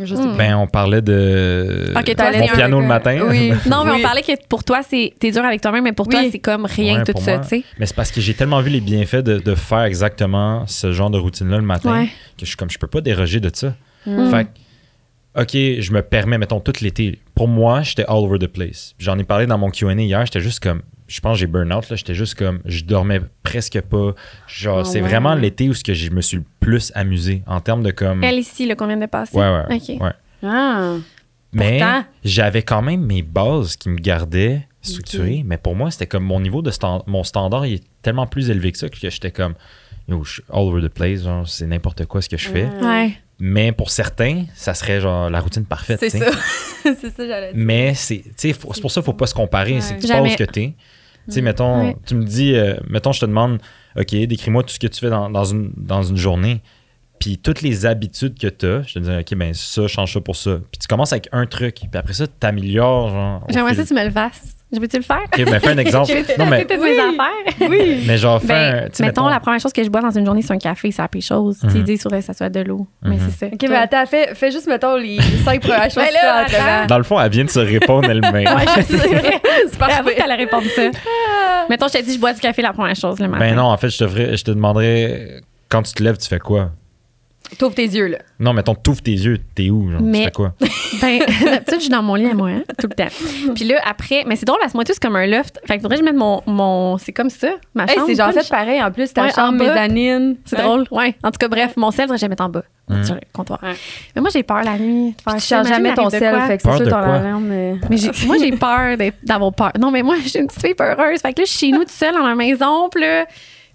[0.02, 0.36] Je sais Hmm.
[0.36, 1.92] Ben, on parlait de.
[2.16, 3.20] Toi, mon piano le matin.
[3.28, 3.52] Oui.
[3.66, 3.96] Non, mais Oui.
[4.00, 6.64] on parlait que pour toi, c'est t'es dur avec toi-même, mais pour toi, c'est comme
[6.66, 7.64] rien Ouais, tout ça, tu sais.
[7.78, 11.10] Mais c'est parce que j'ai tellement vu les bienfaits de, de faire exactement ce genre
[11.10, 12.06] de routine-là le matin Ouais.
[12.06, 13.74] que je suis comme, je peux pas déroger de ça.
[14.06, 14.30] Mm.
[14.30, 17.20] Fait que, OK, je me permets, mettons, tout l'été.
[17.34, 18.94] Pour moi, j'étais all over the place.
[18.98, 21.88] J'en ai parlé dans mon Q&A hier, j'étais juste comme, je pense que j'ai burn-out,
[21.90, 24.14] là, j'étais juste comme, je dormais presque pas.
[24.46, 25.08] Genre, Oh, c'est ouais.
[25.08, 28.22] vraiment l'été où ce que je me suis le plus amusé en termes de comme...
[28.24, 29.36] Elle ici, qu'on vient de passer.
[29.36, 30.00] Ouais, ouais, Ok.
[30.02, 30.12] ouais.
[30.42, 30.94] Ah.
[31.52, 31.80] Mais
[32.24, 35.42] j'avais quand même mes bases qui me gardaient structuré.
[35.46, 38.50] Mais pour moi, c'était comme mon niveau de stand- mon standard, il est tellement plus
[38.50, 39.54] élevé que ça que j'étais comme,
[40.08, 42.66] je suis all over the place, c'est n'importe quoi ce que je fais.
[42.82, 43.12] Ouais.
[43.40, 45.98] Mais pour certains, ça serait genre la routine parfaite.
[46.00, 46.30] C'est tu ça.
[46.82, 47.62] c'est ça, j'allais dire.
[47.64, 49.74] Mais c'est tu pour ça qu'il faut pas se comparer.
[49.74, 49.80] Ouais.
[49.80, 50.28] C'est que tu Jamais.
[50.30, 50.74] passes que t'es.
[51.26, 53.60] Tu sais, mettons, tu me dis, euh, mettons, je te demande,
[53.96, 56.60] OK, décris-moi tout ce que tu fais dans, dans une, dans une journée.
[57.18, 60.20] Puis toutes les habitudes que tu as, je te dis, OK, ben ça, change ça
[60.20, 60.58] pour ça.
[60.70, 61.76] Puis tu commences avec un truc.
[61.76, 63.42] Puis après ça, tu t'améliores.
[63.48, 64.53] J'aimerais ça que tu me le fasses.
[64.72, 65.20] Je peux-tu le faire?
[65.26, 66.08] OK, ben fais un exemple.
[66.08, 67.68] Je vais non, mais, toutes mes affaires?
[67.70, 68.02] Oui.
[68.08, 68.48] mais genre, fais.
[68.48, 70.90] Ben, tu mettons, la première chose que je bois dans une journée, c'est un café,
[70.90, 71.58] c'est la pire chose.
[71.60, 71.76] Tu sais, Mhm.
[71.80, 72.86] ils disent sur que ça soit de l'eau.
[73.02, 73.20] Mais Mhm.
[73.30, 73.54] c'est ça.
[73.54, 76.10] OK, mais attends, fais, fais juste, mettons, les cinq premières choses Ben que
[76.50, 76.86] tu là, levant.
[76.88, 78.34] Dans le fond, elle vient de se répondre elle-même.
[78.34, 79.40] Ouais, c'est vrai.
[79.70, 79.94] C'est parfait.
[80.00, 80.82] Avoue que t'allais répondre ça.
[81.70, 83.44] Mettons, je t'ai dit, je bois du café la première chose le matin.
[83.46, 86.28] ben non, en fait, je te, ferais- je te demanderais, quand tu te lèves, tu
[86.28, 86.70] fais quoi?
[87.58, 88.18] T'ouvres tes yeux, là.
[88.40, 89.90] Non, mettons, t'ouvres tes yeux, t'es où?
[89.90, 90.54] Genre, Mais- Tu fais quoi?
[91.00, 93.52] Ben, d'habitude, je suis dans mon lit à moi, hein, tout le temps.
[93.54, 95.60] Puis là, après, mais c'est drôle, parce que moi, tout, c'est comme un loft.
[95.66, 96.40] Fait que faudrait que je mette mon.
[96.46, 98.06] mon c'est comme ça, ma Hey, chambre.
[98.06, 98.82] c'est genre fait pareil.
[98.82, 100.36] En plus, ta Ouais, chambre mezzanine.
[100.44, 100.62] C'est Ouais.
[100.62, 101.14] drôle, ouais.
[101.22, 102.62] En tout cas, bref, mon sel, je le mette en bas,
[103.02, 103.58] sur le comptoir.
[103.62, 103.74] Ouais.
[104.14, 106.62] Mais moi, j'ai peur la nuit de faire Tu Imagine, jamais ton sel, fait que
[106.62, 106.98] c'est sûr quoi?
[106.98, 107.44] alarme.
[107.44, 109.72] mais- Mais j'ai- moi, j'ai peur d'avoir peur.
[109.80, 111.20] Non, mais moi, je suis une petite fille peureuse.
[111.20, 112.88] Fait que là, je suis chez nous toute seule dans ma maison.
[112.90, 113.26] Puis là,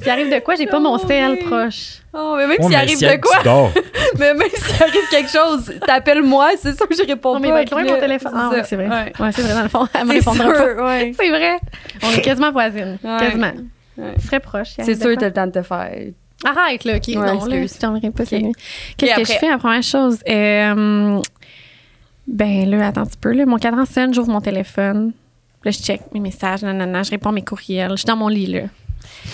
[0.02, 1.44] s'il arrive de quoi, j'ai pas mon Oh, sel oui.
[1.46, 2.00] proche.
[2.14, 3.72] Oh, mais même Ouais, s'il arrive si de quoi,
[4.20, 7.40] mais même s'il arrive quelque chose, t'appelles-moi, c'est sûr que je réponds Non, pas.
[7.42, 8.32] mais il va être loin puis mon téléphone.
[8.36, 8.58] Ah, ça.
[8.58, 8.88] ouais, c'est vrai.
[8.88, 9.14] Ouais.
[9.20, 9.88] Ouais, c'est vrai, dans le fond.
[9.94, 10.84] Elle me répondra pas.
[10.86, 11.14] ouais.
[11.20, 11.60] C'est vrai.
[12.04, 12.98] On est quasiment voisines.
[13.04, 13.18] Ouais.
[13.20, 13.52] Quasiment.
[14.24, 14.70] Serais proche.
[14.80, 15.92] C'est sûr, t'as le temps de te faire.
[16.46, 17.08] Arrête, là, OK.
[17.10, 18.30] Ouais, non, là, je t'aimerais pas Ok.
[18.30, 18.54] cette nuit.
[18.98, 20.20] Qu'est-ce que je fais, la première chose?
[20.30, 21.20] Euh,
[22.28, 23.34] ben là, attends un petit peu.
[23.34, 25.12] Là, mon cadran sonne, j'ouvre mon téléphone.
[25.66, 27.92] Là, je check mes messages, nanana, je réponds à mes courriels.
[27.92, 28.62] Je suis dans mon lit, là.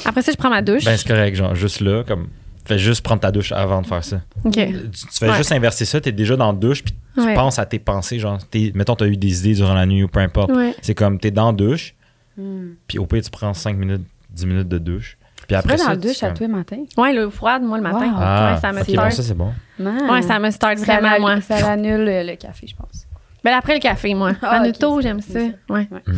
[0.05, 0.83] Après ça, je prends ma douche.
[0.83, 2.27] Ben, c'est correct, genre, juste là, comme.
[2.67, 4.21] Fais juste prendre ta douche avant de faire ça.
[4.43, 4.53] OK.
[4.53, 5.35] Tu, tu fais Ouais.
[5.37, 7.35] juste inverser ça, t'es déjà dans la douche, puis tu Ouais.
[7.35, 10.07] penses à tes pensées, genre, t'es- mettons, t'as eu des idées durant la nuit ou
[10.07, 10.51] peu importe.
[10.51, 10.73] Ouais.
[10.81, 11.93] C'est comme, t'es dans la douche,
[12.37, 12.69] Hmm.
[12.87, 15.15] puis au pire, tu prends 5 minutes, 10 minutes de douche.
[15.47, 15.89] Puis après dans ça.
[15.91, 16.83] la tu douche à comme- tous les matins.
[16.97, 18.07] Ouais, l'eau froide, moi, le matin.
[18.07, 18.15] Wow.
[18.17, 19.09] Ah, ouais, ça me ok, start.
[19.09, 19.53] bon, ça, c'est bon.
[19.77, 20.09] Man.
[20.09, 21.41] Ouais, ça me start Ça vraiment, moi.
[21.41, 23.05] Ça annule le, le café, je pense.
[23.43, 24.31] Ben après le café, moi.
[24.41, 25.45] Ah, en ok, auto, c'est j'aime ça, ça.
[25.69, 25.87] Ouais.
[26.07, 26.13] Hmm.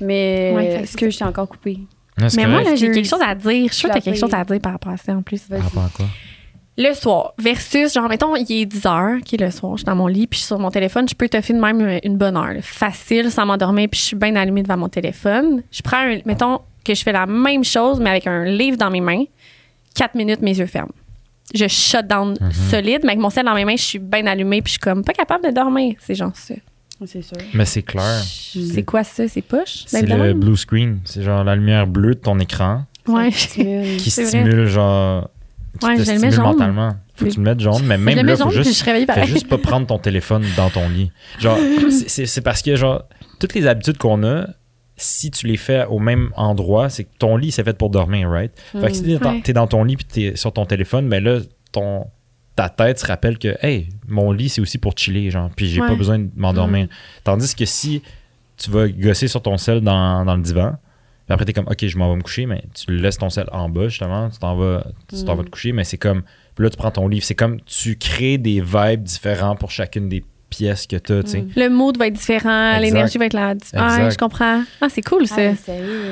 [0.00, 1.80] Mais Ouais, est-ce que je t'ai encore coupé?
[2.18, 2.68] Mais moi, correct.
[2.70, 3.68] là, j'ai quelque chose à dire.
[3.68, 5.40] Je suis sûre que t'as quelque chose à dire par rapport à ça, en plus.
[5.42, 6.06] Par rapport à quoi?
[6.78, 9.84] Le soir, versus, genre, mettons, il est 10 heures, qui est le soir, je suis
[9.86, 11.98] dans mon lit, puis je suis sur mon téléphone, je peux te de même euh,
[12.04, 15.62] une bonne heure, là, facile, sans m'endormir, puis je suis bien allumée devant mon téléphone.
[15.72, 18.90] Je prends, un, mettons, que je fais la même chose, mais avec un livre dans
[18.90, 19.24] mes mains,
[19.94, 20.92] 4 minutes, mes yeux ferment.
[21.54, 22.52] Je shut down Mhm.
[22.52, 24.80] solide, mais avec mon sel dans mes mains, je suis bien allumée, puis je suis
[24.80, 25.94] comme pas capable de dormir.
[26.00, 26.54] C'est genre ça.
[27.04, 27.36] C'est sûr.
[27.52, 28.22] Mais c'est clair.
[28.24, 29.28] C'est quoi ça?
[29.28, 29.84] C'est push?
[29.86, 31.00] C'est le blue screen.
[31.04, 33.30] C'est genre la lumière bleue de ton écran Ouais.
[33.30, 35.28] Qui stimule, genre.
[35.78, 36.44] Qui Ouais, te je le mets stimule jaune.
[36.44, 36.96] mentalement.
[37.16, 38.78] Faut que tu le mettes jaune, mais je même le là, faut juste.
[38.78, 41.10] je réveille Fais juste pas prendre ton téléphone dans ton lit.
[41.38, 41.58] Genre,
[41.90, 43.04] c'est- parce que, genre,
[43.40, 44.46] toutes les habitudes qu'on a,
[44.96, 48.30] si tu les fais au même endroit, c'est que ton lit, c'est fait pour dormir,
[48.30, 48.52] right?
[48.72, 49.52] Fait que si t'es dans, Ouais.
[49.52, 51.40] dans ton lit puis t'es sur ton téléphone, ben là,
[51.72, 52.06] ton,
[52.56, 55.80] ta tête se rappelle que, hey, mon lit, c'est aussi pour chiller, genre, puis j'ai
[55.80, 55.86] Ouais.
[55.88, 56.88] pas besoin de m'endormir.
[57.22, 58.02] Tandis que si
[58.56, 60.72] tu vas gosser sur ton sel dans, dans le divan,
[61.26, 63.46] Puis après, t'es comme, OK, je m'en vais me coucher, mais tu laisses ton sel
[63.50, 64.30] en bas, justement.
[64.30, 65.38] Tu t'en vas, tu t'en Mm.
[65.38, 66.22] vas te coucher, mais c'est comme,
[66.54, 67.24] puis là, tu prends ton livre.
[67.24, 71.42] C'est comme, tu crées des vibes différents pour chacune des pièces que tu sais.
[71.42, 71.48] Mm.
[71.56, 73.54] Le mood va être différent, l'énergie va être là.
[73.74, 74.62] Ah, je comprends.
[74.80, 75.50] Ah, c'est cool, ça.
[75.50, 75.54] Ah.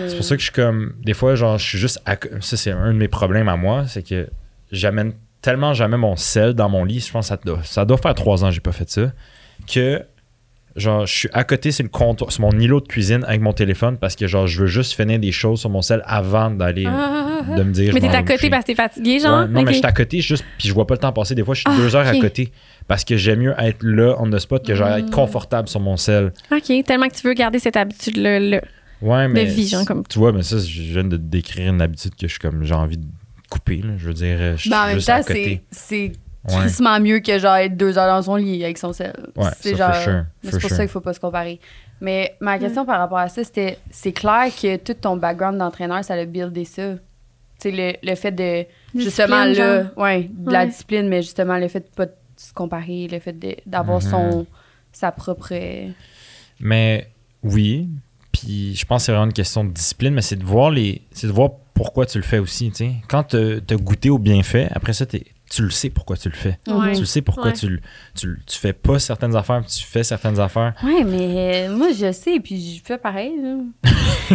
[0.09, 0.95] C'est pour ça que je suis comme.
[1.05, 2.01] Des fois, genre, je suis juste.
[2.07, 3.87] à ça, c'est un de mes problèmes à moi.
[3.87, 4.29] C'est que
[4.73, 5.13] j'amène
[5.45, 7.01] tellement jamais mon sel dans mon lit.
[7.01, 9.13] Je pense que ça doit, ça doit faire trois ans que j'ai pas fait ça.
[9.67, 10.03] Que,
[10.75, 13.53] genre, je suis à côté sur le comptoir, sur mon îlot de cuisine avec mon
[13.53, 16.85] téléphone parce que, genre, je veux juste finir des choses sur mon sel avant d'aller.
[16.85, 17.93] de me dire.
[17.93, 19.41] Mais t'es à côté parce que t'es fatigué, genre?
[19.43, 21.35] Ouais, non, mais je suis à côté, juste, puis je vois pas le temps passer.
[21.35, 22.51] Des fois, je suis Ah, deux heures à côté
[22.89, 25.99] parce que j'aime mieux être là, on the spot, que genre être confortable sur mon
[25.99, 26.33] sel.
[26.51, 28.41] OK, tellement que tu veux garder cette habitude-là.
[28.41, 28.61] là.
[29.03, 29.45] Ouais, mais.
[29.45, 32.33] vie, genre, comme- Tu vois, mais ça, je viens de décrire une habitude que je
[32.33, 33.05] suis comme, j'ai envie de
[33.55, 33.95] couper, là.
[33.97, 35.63] Je veux dire, je suis Ben, en même temps, côté.
[35.71, 36.13] c'est c'est
[36.47, 36.59] Ouais.
[36.61, 39.15] tristement mieux que genre être deux heures dans son lit avec son sel.
[39.35, 39.95] Ouais, c'est genre.
[39.95, 40.69] sure, c'est pour sure.
[40.71, 41.59] ça qu'il faut pas se comparer.
[42.03, 46.05] Mais ma question par rapport à ça, c'était c'est clair que tout ton background d'entraîneur,
[46.05, 46.97] ça a buildé ça.
[46.97, 46.99] Tu
[47.59, 48.67] sais, le, le fait de.
[48.95, 49.85] Justement, là.
[49.97, 54.03] Ouais, de la discipline, mais justement, le fait de pas se comparer, le fait d'avoir
[54.03, 54.11] Mhm.
[54.11, 54.47] son.
[54.93, 55.49] sa propre.
[55.53, 55.89] euh,
[56.61, 57.09] Mais
[57.43, 57.89] oui,
[58.33, 61.01] puis je pense que c'est vraiment une question de discipline, mais c'est de voir les,
[61.11, 62.93] c'est de voir pourquoi tu le fais aussi, tu sais.
[63.09, 66.35] Quand tu as goûté au bienfait, après ça, t'es- tu le sais pourquoi tu le
[66.35, 66.59] fais.
[66.67, 66.93] Ouais.
[66.95, 67.53] Tu le sais pourquoi Ouais.
[67.53, 67.81] tu, le-
[68.17, 70.75] tu, tu fais pas certaines affaires, puis tu fais certaines affaires.
[70.83, 73.33] Ouais, mais euh, moi, je sais, puis je fais pareil.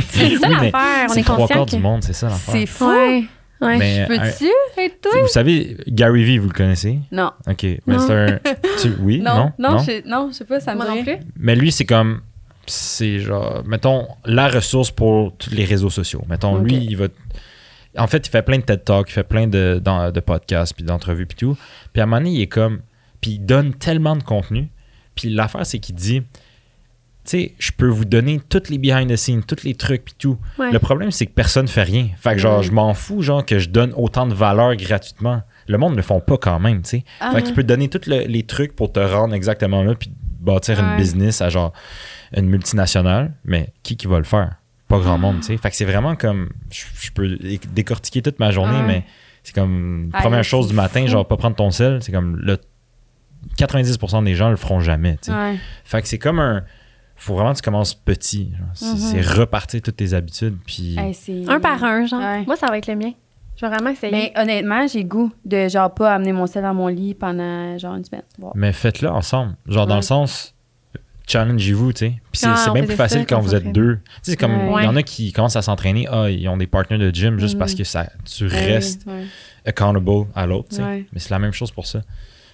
[0.09, 0.71] C'est ça Oui, l'affaire.
[1.09, 1.71] On c'est est trois quarts que...
[1.71, 2.53] du monde, c'est ça l'affaire.
[2.53, 2.85] C'est fou.
[2.87, 3.23] Ouais.
[3.61, 3.77] Ouais.
[3.77, 4.45] Mais, Peux-tu
[4.81, 5.11] être toi?
[5.21, 6.99] vous savez, Gary Vee, vous le connaissez?
[7.11, 7.31] Non.
[7.45, 7.63] OK.
[7.87, 8.39] Mais c'est un.
[8.81, 9.19] tu- oui?
[9.19, 9.71] Non, Non?
[9.71, 11.17] non, je, non, je sais pas, ça me non plus.
[11.37, 12.21] Mais lui, c'est comme.
[12.69, 13.63] C'est genre.
[13.65, 16.23] Mettons, la ressource pour tous les réseaux sociaux.
[16.29, 17.07] Mettons, lui, il va.
[17.97, 20.73] En fait, il fait plein de TED Talks, il fait plein de, dans- de podcasts,
[20.75, 21.57] puis d'entrevues, puis tout.
[21.91, 22.81] Puis à un moment donné, il est comme.
[23.21, 24.69] Puis il donne tellement de contenu.
[25.15, 26.21] Puis l'affaire, c'est qu'il dit.
[27.25, 30.13] Tu sais, je peux vous donner toutes les behind the scenes, tous les trucs, puis
[30.17, 30.37] tout.
[30.57, 30.71] Ouais.
[30.71, 32.07] Le problème, c'est que personne fait rien.
[32.17, 35.41] Fait que, genre, je m'en fous, genre, que je donne autant de valeur gratuitement.
[35.67, 37.03] Le monde ne le font pas quand même, tu sais.
[37.19, 37.31] Ah.
[37.33, 40.11] Fait qu'il peut te donner tous le- les trucs pour te rendre exactement là, puis
[40.39, 40.97] bâtir une Ouais.
[40.97, 41.73] business à genre
[42.35, 44.55] une multinationale, mais qui qui va le faire?
[44.87, 45.57] Pas grand monde, tu sais.
[45.57, 46.49] Fait que c'est vraiment comme.
[46.71, 47.37] Je, je peux
[47.73, 48.87] décortiquer toute ma journée, Ouais.
[48.87, 49.05] mais
[49.43, 50.09] c'est comme.
[50.13, 51.07] Ah, première chose du matin, fou.
[51.07, 52.37] genre, pas prendre ton sel, c'est comme.
[52.37, 52.57] Le
[53.57, 55.31] 90% des gens le feront jamais, tu sais.
[55.31, 55.57] Ouais.
[55.85, 56.63] Fait que c'est comme un.
[57.15, 58.51] Faut vraiment que tu commences petit.
[58.57, 58.95] genre.
[58.97, 60.97] C'est repartir toutes tes habitudes, puis.
[60.97, 61.15] Hey,
[61.47, 62.19] Un par un, genre.
[62.21, 62.45] Ouais.
[62.45, 63.11] Moi, ça va être le mien.
[63.59, 64.11] Je vais vraiment essayer.
[64.11, 67.95] Mais honnêtement, j'ai goût de genre pas amener mon sel dans mon lit pendant genre
[67.95, 68.21] une semaine.
[68.55, 69.55] Mais faites-le ensemble.
[69.67, 70.53] Genre, dans le sens,
[71.27, 72.09] challengez-vous, tu sais.
[72.31, 73.95] Puis c'est Ah, bien plus facile ça quand vous êtes deux.
[73.97, 74.83] Tu sais, c'est comme, il Ouais.
[74.85, 77.57] y en a qui commencent à s'entraîner, ah, ils ont des partenaires de gym juste
[77.59, 79.25] parce que ça, tu Ouais, restes ouais.
[79.65, 80.83] accountable à l'autre, tu sais.
[80.83, 81.05] Ouais.
[81.11, 81.99] Mais c'est la même chose pour ça.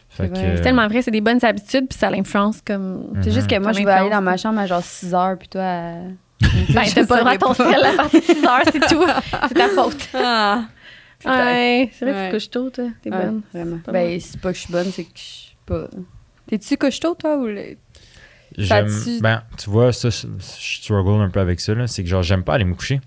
[0.09, 0.53] Fait C'est que, vrai.
[0.57, 3.09] C'est tellement vrai, c'est des bonnes habitudes, puis ça l'influence comme.
[3.21, 5.49] C'est juste que moi, je vais aller dans ma chambre à genre 6 heures, puis
[5.49, 5.93] toi, à...
[6.69, 8.79] Ben, Je t'as pas le droit à ton sel à partir de 6 heures, c'est
[8.87, 9.03] tout.
[9.47, 10.09] C'est ta faute.
[10.13, 10.63] Ah.
[11.25, 12.27] Ouais, c'est vrai que Ouais.
[12.29, 12.85] tu couches tôt, toi.
[13.01, 13.41] T'es Ouais, bonne.
[13.53, 13.79] Vraiment.
[13.91, 15.87] Ben, c'est pas que je suis bonne, c'est que je suis pas...
[16.47, 17.45] T'es-tu couche-tôt, toi, ou...
[17.45, 17.77] le-
[19.21, 20.27] ben, tu vois, ça, je
[20.77, 21.87] struggle un peu avec ça, là.
[21.87, 23.01] C'est que genre, j'aime pas aller me coucher.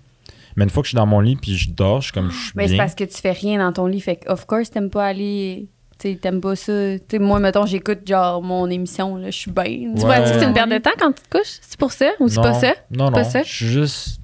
[0.55, 2.29] Mais une fois que je suis dans mon lit puis je dors, je suis comme,
[2.31, 4.45] je suis Ben, c'est parce que tu fais rien dans ton lit, fait que, of
[4.45, 5.67] course, t'aimes pas aller...
[5.97, 6.97] Tu t'aimes pas ça.
[6.97, 9.63] Tu sais, moi, mettons, j'écoute, genre, mon émission, là, je suis bien.
[9.65, 9.95] Tu Ouais.
[9.99, 11.57] vois-tu que c'est une perte de temps quand tu te couches?
[11.61, 12.73] C'est pour ça ou c'est pas ça?
[12.89, 13.29] Non, Pas non.
[13.29, 13.43] ça?
[13.43, 14.21] Je suis juste.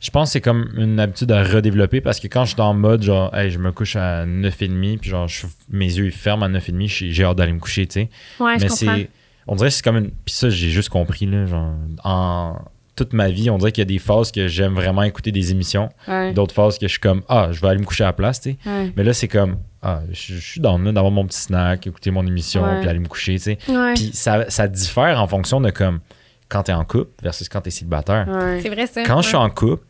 [0.00, 2.72] Je pense que c'est comme une habitude à redévelopper parce que quand je suis en
[2.74, 6.46] mode genre, hey, je me couche à 9h30, puis genre, je- mes yeux ils ferment
[6.46, 8.08] à 9h30, j'ai j'ai hâte d'aller me coucher, tu sais.
[8.38, 9.10] Ouais, Mais c'est.
[9.46, 10.10] On dirait que c'est comme une.
[10.10, 11.44] Puis ça, j'ai juste compris, là.
[11.46, 11.72] Genre,
[12.04, 12.56] en
[12.96, 15.50] toute ma vie, on dirait qu'il y a des phases que j'aime vraiment écouter des
[15.52, 16.32] émissions, Ouais.
[16.34, 18.40] d'autres phases que je suis comme, ah, je vais aller me coucher à la place,
[18.40, 18.56] tu sais.
[18.66, 18.92] Ouais.
[18.96, 22.10] Mais là, c'est comme, ah, je, je suis dans là d'avoir mon petit snack, écouter
[22.10, 22.80] mon émission, Ouais.
[22.80, 23.58] puis aller me coucher, tu sais.
[23.68, 23.94] Ouais.
[23.94, 26.00] Puis ça, ça diffère en fonction de comme
[26.48, 28.28] quand t'es en couple versus quand t'es célibataire.
[28.28, 28.60] Ouais.
[28.62, 29.02] C'est vrai, ça.
[29.04, 29.84] Quand je suis en couple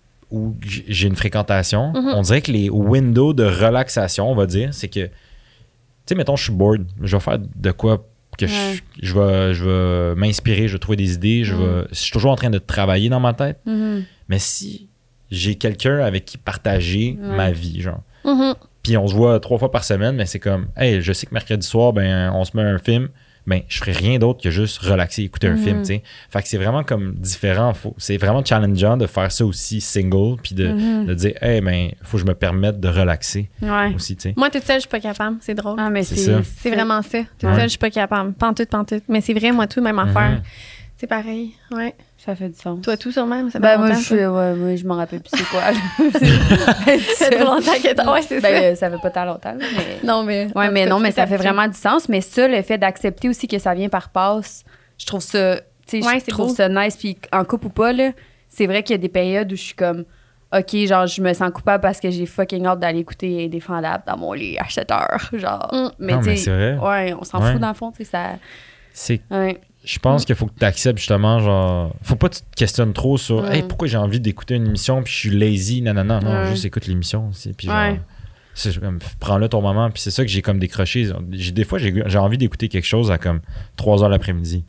[0.61, 2.13] j- j'ai une fréquentation, Mhm.
[2.15, 5.11] on dirait que les windows de relaxation, on va dire, c'est que, tu
[6.07, 8.07] sais, mettons, je suis bored, je vais faire de quoi
[8.39, 8.81] que je- Ouais.
[9.03, 12.31] je, vais, je vais m'inspirer, je vais trouver des idées, je, vais, je suis toujours
[12.31, 13.59] en train de travailler dans ma tête.
[13.67, 14.05] Mhm.
[14.29, 14.89] Mais si
[15.31, 17.37] j'ai quelqu'un avec qui partager Ouais.
[17.37, 18.01] ma vie, genre,
[18.83, 21.35] puis on se voit trois fois par semaine, mais c'est comme, hey, je sais que
[21.35, 23.09] mercredi soir, ben, on se met un film,
[23.51, 25.63] ben, je ferai rien d'autre que juste relaxer, écouter un Mhm.
[25.65, 26.03] film, tu sais.
[26.31, 27.75] Fait que c'est vraiment comme différent.
[27.75, 31.07] Faut- C'est vraiment challengeant de faire ça aussi single, puis de, Mhm.
[31.07, 33.93] de dire, hey, ben, faut que je me permette de relaxer Ouais.
[33.95, 34.35] aussi, tu sais.
[34.37, 35.37] Moi, toute seule, je suis pas capable.
[35.41, 35.77] C'est drôle.
[35.79, 36.33] Ah, mais C'est c'est...
[36.33, 36.41] ça.
[36.59, 37.19] C'est vraiment ça.
[37.39, 37.55] Toute Ouais.
[37.57, 38.33] seule, je suis pas capable.
[38.33, 39.03] Pantoute, pantoute.
[39.09, 40.31] Mais c'est vrai, moi, tout, même affaire.
[40.31, 40.43] Mhm.
[40.97, 41.53] C'est pareil.
[41.73, 41.95] Ouais.
[42.25, 42.81] Ça fait du sens.
[42.83, 43.47] Toi, tout sur même.
[43.51, 44.19] Ça fait Ben, moi, longtemps, je suis...
[44.19, 44.31] ça.
[44.33, 45.63] Ouais, moi, je m'en rappelle plus c'est quoi.
[47.17, 48.63] Ça fait trop longtemps que t'as- Ouais, c'est ben, ça.
[48.63, 50.07] euh, ça fait pas tant longtemps, là, mais...
[50.07, 50.49] Non, mais.
[50.55, 52.09] Ouais, mais cas, non, mais ça fait vraiment du sens.
[52.11, 54.65] Mais ça, le fait d'accepter aussi que ça vient par passe,
[54.99, 55.57] je trouve ça,
[55.87, 56.55] tu sais, Ouais, je trouve beau.
[56.55, 56.97] ça nice.
[56.97, 58.11] Puis en couple ou pas, là,
[58.51, 60.05] c'est vrai qu'il y a des périodes où je suis comme,
[60.55, 64.19] OK, genre, je me sens coupable parce que j'ai fucking hâte d'aller écouter Indéfendable dans
[64.19, 65.31] mon lit à 7 heures.
[65.33, 65.89] Genre, Mm.
[66.01, 66.77] mais tu sais, c'est vrai.
[66.79, 67.53] ouais, on s'en Ouais.
[67.53, 68.25] fout dans le fond, tu sais, ça.
[68.93, 69.59] C'est Ouais.
[69.85, 72.93] Je pense qu'il faut que tu acceptes justement, genre, faut pas que tu te questionnes
[72.93, 73.53] trop sur, Mm.
[73.53, 76.21] hey, pourquoi j'ai envie d'écouter une émission puis je suis lazy, nanana.
[76.21, 76.51] Non, Ouais.
[76.51, 77.53] juste écoute l'émission aussi.
[77.55, 77.97] Puis genre,
[79.21, 79.91] prends-le ton moment.
[79.91, 81.11] Puis c'est ça que j'ai comme décroché.
[81.33, 83.41] J'ai, des fois, j'ai, j'ai envie d'écouter quelque chose à comme
[83.77, 84.65] 3 heures l'après-midi.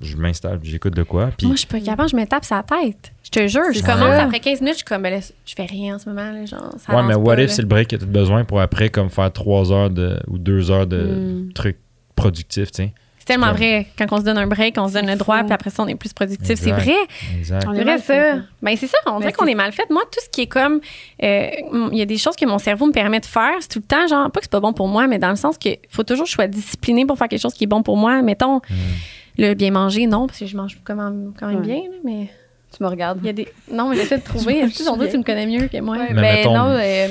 [0.00, 1.30] Je m'installe, puis j'écoute de quoi.
[1.36, 3.12] Puis Moi, je suis pas capable, je me tape sa tête.
[3.24, 5.64] Je te jure, je commence après 15 minutes, je suis comme, ben là, je fais
[5.66, 7.88] rien en ce moment, là, genre, ça ouais, mais pas, what if c'est le break
[7.88, 10.98] que tu as besoin pour après, comme faire 3 heures de, ou 2 heures de
[11.48, 11.52] Mm.
[11.52, 11.78] trucs
[12.14, 12.92] productifs, tu sais?
[13.28, 13.86] C'est tellement vrai.
[13.98, 15.86] Quand on se donne un break, on se donne le droit, puis après ça, on
[15.86, 16.58] est plus productif.
[16.58, 16.96] C'est vrai.
[17.38, 17.64] Exact.
[17.68, 18.32] On est C'est vrai, ça.
[18.32, 18.44] hein.
[18.62, 19.88] Ben, c'est ça, on Mais dirait qu'on est mal fait.
[19.90, 20.80] Moi, tout ce qui est comme.
[21.22, 21.48] euh,
[21.92, 23.52] Il y a des choses que mon cerveau me permet de faire.
[23.60, 25.36] C'est tout le temps, genre, pas que c'est pas bon pour moi, mais dans le
[25.36, 27.82] sens qu'il faut toujours que je sois disciplinée pour faire quelque chose qui est bon
[27.82, 28.22] pour moi.
[28.22, 28.60] Mettons,
[29.36, 31.62] le bien manger, non, parce que je mange quand même, quand même Ouais.
[31.66, 32.28] bien, là, mais
[32.76, 33.18] Tu me regardes.
[33.22, 33.48] il y a des.
[33.70, 34.54] Non, mais j'essaie de trouver.
[34.66, 34.68] Dirait
[35.06, 35.96] que tu me connais mieux que moi?
[35.96, 37.08] Ouais, Mais ben mettons- non, euh,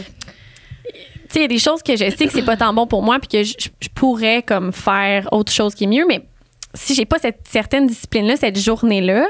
[1.27, 2.87] Tu sais, il y a des choses que je sais que c'est pas tant bon
[2.87, 6.21] pour moi, puis que je, pourrais comme faire autre chose qui est mieux, mais
[6.73, 9.27] si j'ai pas cette certaine discipline-là, cette journée-là,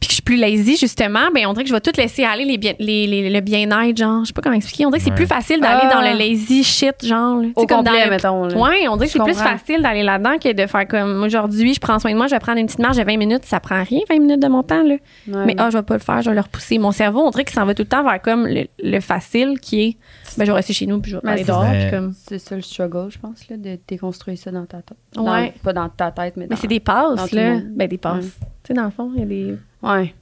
[0.00, 2.22] puis que je suis plus lazy, justement, ben on dirait que je vais tout laisser
[2.24, 4.22] aller les bien, les, les- le bien-être, genre.
[4.22, 4.86] Je sais pas comment expliquer.
[4.86, 5.16] On dirait que c'est Ouais.
[5.16, 5.94] plus facile d'aller Ah.
[5.94, 7.42] dans le lazy shit, genre.
[7.56, 8.44] au comme dans complet, le- mettons.
[8.44, 8.56] là.
[8.56, 11.80] Ouais, on dirait que c'est plus facile d'aller là-dedans que de faire comme aujourd'hui, je
[11.80, 13.82] prends soin de moi, je vais prendre une petite marche de 20 minutes, ça prend
[13.82, 14.94] rien, 20 minutes de mon temps, là.
[15.28, 15.44] Ouais.
[15.46, 16.78] Mais ah, je vais pas le faire, je vais le repousser.
[16.78, 19.58] Mon cerveau, on dirait qu'il s'en va tout le temps vers comme le, le facile
[19.60, 19.96] qui est
[20.36, 21.64] ben, je vais rester chez nous puis je vais aller c'est dehors.
[21.90, 22.14] comme...
[22.28, 24.96] C'est ça le struggle, je pense, là, de déconstruire ça dans ta tête.
[25.14, 25.52] Dans- Ouais.
[25.64, 26.50] pas dans ta tête, mais dans...
[26.50, 27.56] Mais c'est des dans passes, là.
[27.74, 28.24] Ben, des passes.
[28.24, 28.30] Ouais.
[28.62, 29.54] Tu sais, dans le fond, il y a des.
[29.82, 30.14] Ouais.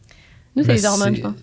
[0.54, 1.34] Nous, c'est les hormones, je pense.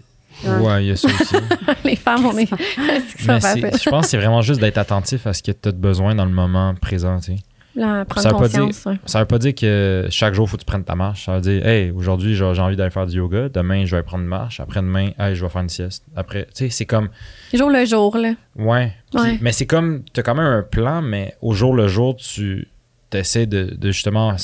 [0.46, 0.84] Ouais.
[0.84, 1.36] Il y a ça aussi.
[1.84, 2.48] les femmes, on est.
[2.50, 6.26] je pense que c'est vraiment juste d'être attentif à ce que tu as besoin dans
[6.26, 7.20] le moment présent.
[7.20, 7.44] tu sais.
[7.76, 8.98] Là, Ça veut pas ouais.
[9.06, 11.26] Ça veut pas dire que chaque jour, il faut que tu prennes ta marche.
[11.26, 13.50] Ça veut dire, hey, aujourd'hui, j'ai envie d'aller faire du yoga.
[13.50, 14.60] Demain, je vais prendre une marche.
[14.60, 16.04] Après-demain, hey, je vais faire une sieste.
[16.16, 17.10] Après, tu sais, c'est comme,
[17.54, 18.34] Jour le jour, là.
[18.56, 18.94] ouais.
[19.42, 22.68] Mais c'est comme, tu as quand même un plan, mais au jour le jour, tu
[23.12, 24.36] essaies de, de justement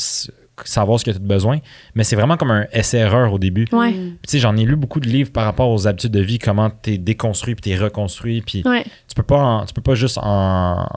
[0.66, 1.60] savoir ce que tu as besoin.
[1.96, 3.66] Mais c'est vraiment comme un essai-erreur au début.
[3.72, 3.92] Ouais.
[3.92, 6.40] Puis, tu sais, j'en ai lu beaucoup de livres par rapport aux habitudes de vie,
[6.40, 8.42] comment tu es déconstruit puis tu es reconstruit.
[8.42, 8.84] Puis Ouais.
[8.84, 10.88] tu peux pas en- tu peux pas juste en,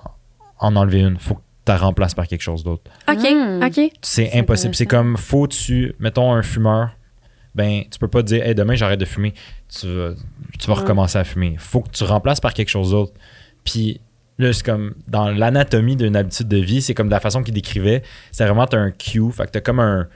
[0.58, 1.18] en enlever une.
[1.18, 2.90] faut que tu la remplaces par quelque chose d'autre.
[3.08, 3.18] OK.
[3.22, 3.62] Mm.
[3.64, 3.92] OK.
[4.02, 4.74] C'est impossible.
[4.74, 6.90] C'est comme, faut tu, mettons un fumeur,
[7.54, 9.32] ben, tu peux pas dire, hey, demain j'arrête de fumer.
[9.68, 10.10] Tu vas,
[10.58, 11.54] tu vas recommencer à fumer.
[11.58, 13.12] Faut que tu remplaces par quelque chose d'autre.
[13.64, 14.00] Puis
[14.38, 17.54] là, c'est comme, dans l'anatomie d'une habitude de vie, c'est comme de la façon qu'il
[17.54, 19.30] décrivait, c'est vraiment, t'as un cue.
[19.32, 20.08] Fait que t'as comme un.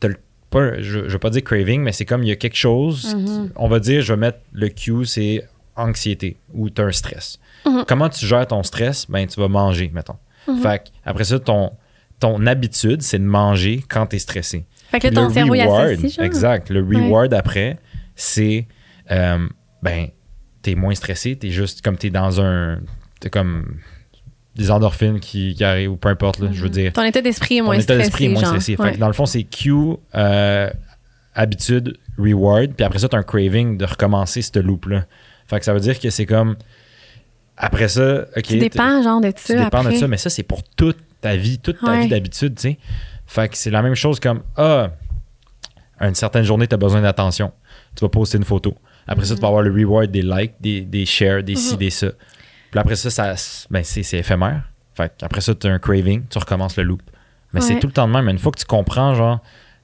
[0.00, 0.16] T'as le-
[0.50, 3.14] pas, je, je veux pas dire craving, mais c'est comme, il y a quelque chose.
[3.14, 3.50] Mhm.
[3.56, 5.46] On va dire, je vais mettre le cue, c'est
[5.76, 7.38] anxiété ou t'as un stress.
[7.66, 7.84] Mhm.
[7.86, 9.06] Comment tu gères ton stress?
[9.10, 10.16] Ben, tu vas manger, mettons.
[10.48, 10.60] Mhm.
[10.62, 11.72] Fait que, après ça, ton,
[12.18, 14.64] ton habitude, c'est de manger quand tu es stressé.
[14.90, 15.98] Fait que là, ton le cerveau, reward.
[16.20, 16.70] Exact.
[16.70, 16.96] Le Ouais.
[16.96, 17.78] reward après,
[18.16, 18.66] c'est,
[19.10, 19.46] euh,
[19.82, 20.06] ben,
[20.62, 22.78] t'es moins stressé, t'es juste comme t'es dans un,
[23.20, 23.76] t'es comme
[24.56, 26.92] des endorphines qui, qui arrivent, ou peu importe, là, je veux dire.
[26.92, 28.02] Ton état d'esprit est Ton moins état stressé.
[28.02, 28.76] d'esprit est moins stressé.
[28.76, 28.92] Fait Ouais.
[28.94, 29.72] que dans le fond, c'est Q,
[30.14, 30.70] euh,
[31.34, 35.04] habitude, reward, puis après ça, t'as un craving de recommencer cette loop-là.
[35.46, 36.56] Fait que ça veut dire que c'est comme,
[37.56, 38.42] après ça, OK.
[38.42, 39.54] Tu dépends, genre, de tu ça.
[39.64, 39.92] dépends après.
[39.94, 42.02] de ça, mais ça, c'est pour toute ta vie, toute ta Ouais.
[42.02, 42.78] vie d'habitude, tu sais.
[43.26, 44.90] Fait que c'est la même chose comme, ah,
[46.00, 47.52] une certaine journée, tu as besoin d'attention.
[47.94, 48.74] Tu vas poster une photo.
[49.06, 51.78] Après ça, tu vas avoir le reward des likes, des, des shares, des ci, Mhm.
[51.78, 52.08] des ça.
[52.70, 53.34] Puis après ça, ça
[53.70, 54.62] ben, c'est, c'est éphémère.
[54.94, 57.02] Fait après ça, tu as un craving, tu recommences le loop.
[57.52, 58.26] Mais c'est tout le temps de même.
[58.26, 59.40] Mais Une fois que tu comprends, genre,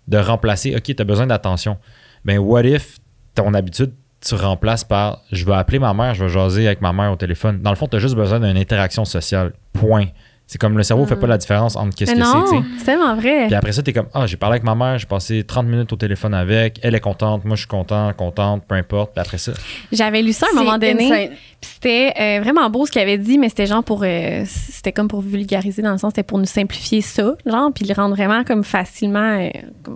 [0.07, 1.78] de remplacer, OK, tu as besoin d'attention.
[2.24, 2.99] Ben, what if
[3.35, 6.93] ton habitude, tu remplaces par je vais appeler ma mère, je vais jaser avec ma
[6.93, 7.61] mère au téléphone.
[7.62, 9.53] Dans le fond, tu as juste besoin d'une interaction sociale.
[9.72, 10.07] Point.
[10.47, 13.47] C'est comme le cerveau fait pas la différence entre qu'est-ce que c'est, c'est tellement vrai.
[13.47, 15.92] Puis après ça, t'es comme, ah, j'ai parlé avec ma mère, j'ai passé 30 minutes
[15.92, 19.12] au téléphone avec, elle est contente, moi je suis content, contente, peu importe.
[19.14, 19.53] Puis après ça,
[19.90, 21.07] J'avais lu ça à un moment donné.
[21.11, 21.28] insane.
[21.61, 24.03] Puis c'était euh, vraiment beau ce qu'il avait dit, mais c'était genre pour.
[24.05, 27.86] euh, c'était comme pour vulgariser dans le sens, c'était pour nous simplifier ça, genre, puis
[27.86, 29.49] le rendre vraiment comme facilement, euh,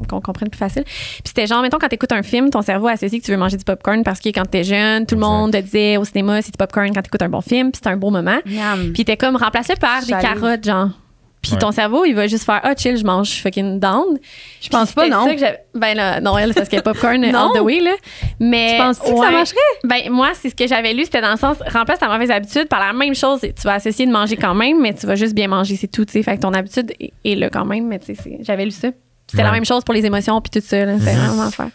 [0.09, 0.85] qu'on comprenne plus facile.
[0.85, 3.59] Puis c'était genre, mettons, quand t'écoutes un film, ton cerveau associe que tu veux manger
[3.59, 5.31] du popcorn parce que quand t'es jeune, tout le Exact.
[5.31, 7.91] monde te disait au cinéma, c'est du popcorn quand t'écoutes un bon film, puis c'est
[7.91, 8.39] un beau moment.
[8.95, 10.89] Puis t'es comme remplacé par des Carottes, genre.
[11.41, 11.59] Puis Ouais.
[11.59, 14.19] ton cerveau, il va juste faire Ah, chill, je mange fucking down.
[14.61, 15.25] Je pense pas, non.
[15.25, 17.53] ça que j'avais- ben là, non, elle, c'est parce qu'il y a popcorn Non.
[17.53, 17.93] all the way, là.
[18.41, 18.73] Mais.
[18.73, 19.57] Tu penses-tu que ça marcherait?
[19.85, 22.67] Ben, moi, c'est ce que j'avais lu, c'était dans le sens, remplace ta mauvaise habitude
[22.67, 23.41] par la même chose.
[23.41, 26.05] Tu vas associer de manger quand même, mais tu vas juste bien manger, c'est tout,
[26.05, 26.23] tu sais.
[26.25, 28.89] Fait que ton habitude est, est là quand même, mais tu sais, j'avais lu ça.
[29.31, 30.99] C'était la même chose pour les émotions puis tout ça, là.
[30.99, 31.69] C'était vraiment l'affaire.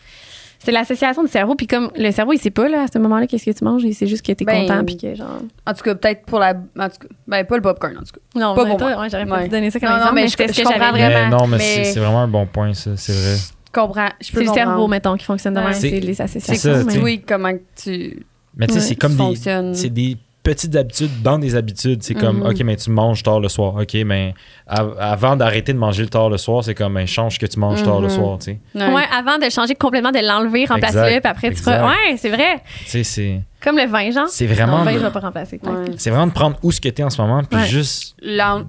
[0.64, 3.28] C'est l'association du cerveau, puis comme le cerveau, il sait pas, là, à ce moment-là,
[3.28, 5.42] qu'est-ce que tu manges, il sait juste que t'es Ben, content, puis que genre.
[5.68, 6.52] En tout cas, peut-être pour la.
[6.80, 8.40] En tout cas, ben, pas le popcorn, en tout cas.
[8.40, 9.02] Non, pas mais pour toi, moi.
[9.02, 9.44] ouais, j'aurais pas Ouais.
[9.44, 10.92] dû donner ça comme Non, non, exemple, mais mais je- je j'avais comprends.
[10.92, 13.36] Vraiment, mais non, mais, mais- c'est- c'est vraiment un bon point, ça, c'est vrai.
[13.74, 14.10] comprends.
[14.22, 15.66] Je peux C'est le cerveau, mettons, qui fonctionne de Ouais.
[15.66, 15.74] même.
[15.74, 16.90] C'est- C'est les C'est associations.
[16.90, 17.00] sais.
[17.02, 19.36] oui, comment que tu Mais tu sais, c'est comme des.
[19.74, 22.04] C'est des petites habitudes dans des habitudes.
[22.04, 22.48] C'est comme, Mhm.
[22.48, 23.76] OK, mais tu manges tard le soir.
[23.76, 24.34] OK, mais
[24.68, 27.46] av- avant d'arrêter de manger le tard le soir, c'est comme, ben, change ce que
[27.46, 28.14] tu manges tard le Mhm.
[28.14, 28.60] soir, tu sais.
[28.76, 31.88] Ouais, avant de changer complètement, de l'enlever, remplacer-le, puis après tu feras.
[31.88, 32.62] Ouais, c'est vrai.
[32.82, 33.42] Tu sais, c'est.
[33.62, 34.28] Comme le vin, genre.
[34.28, 34.80] C'est Non, vraiment.
[34.80, 35.60] le vin, je vais pas remplacer.
[35.64, 35.86] Ouais.
[35.98, 37.66] C'est vraiment de prendre où ce que t'es en ce moment, puis Ouais.
[37.68, 38.16] juste.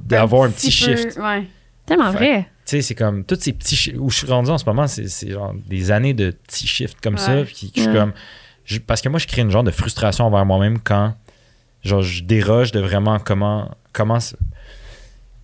[0.06, 1.18] D'avoir un petit peu- shift.
[1.18, 1.44] Ouais.
[1.86, 2.38] Tellement Fait- vrai.
[2.66, 3.24] Tu sais, c'est comme.
[3.24, 3.92] Tous ces petits.
[3.98, 6.98] Où je suis rendu en ce moment, c'est c'est genre des années de petits shifts
[7.02, 7.42] comme ça.
[7.44, 7.94] Puis je suis Ouais.
[7.96, 8.12] comme.
[8.64, 11.12] je- parce que moi, je crée une genre de frustration envers moi-même quand.
[11.84, 13.70] Genre, je déroge de vraiment comment.
[13.92, 14.18] Comment.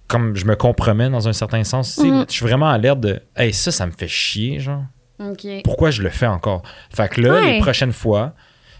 [0.09, 1.99] Comme je me compromets dans un certain sens.
[1.99, 2.24] Mhm.
[2.28, 3.20] Je suis vraiment à l'air de.
[3.36, 4.82] Hey, ça, ça me fait chier, genre.
[5.64, 6.62] Pourquoi je le fais encore?
[6.95, 7.53] Fait que là, Ouais.
[7.55, 8.32] les prochaines fois,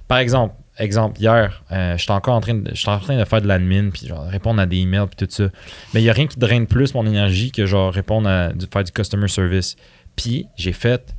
[0.09, 3.47] par exemple, exemple hier, euh, j'étais encore en train de, en train de faire de
[3.47, 5.45] l'admin puis genre répondre à des emails puis tout ça.
[5.93, 8.83] Mais il y a rien qui draine plus mon énergie que genre répondre à faire
[8.85, 9.77] du customer service.
[10.17, 11.15] Puis j'ai fait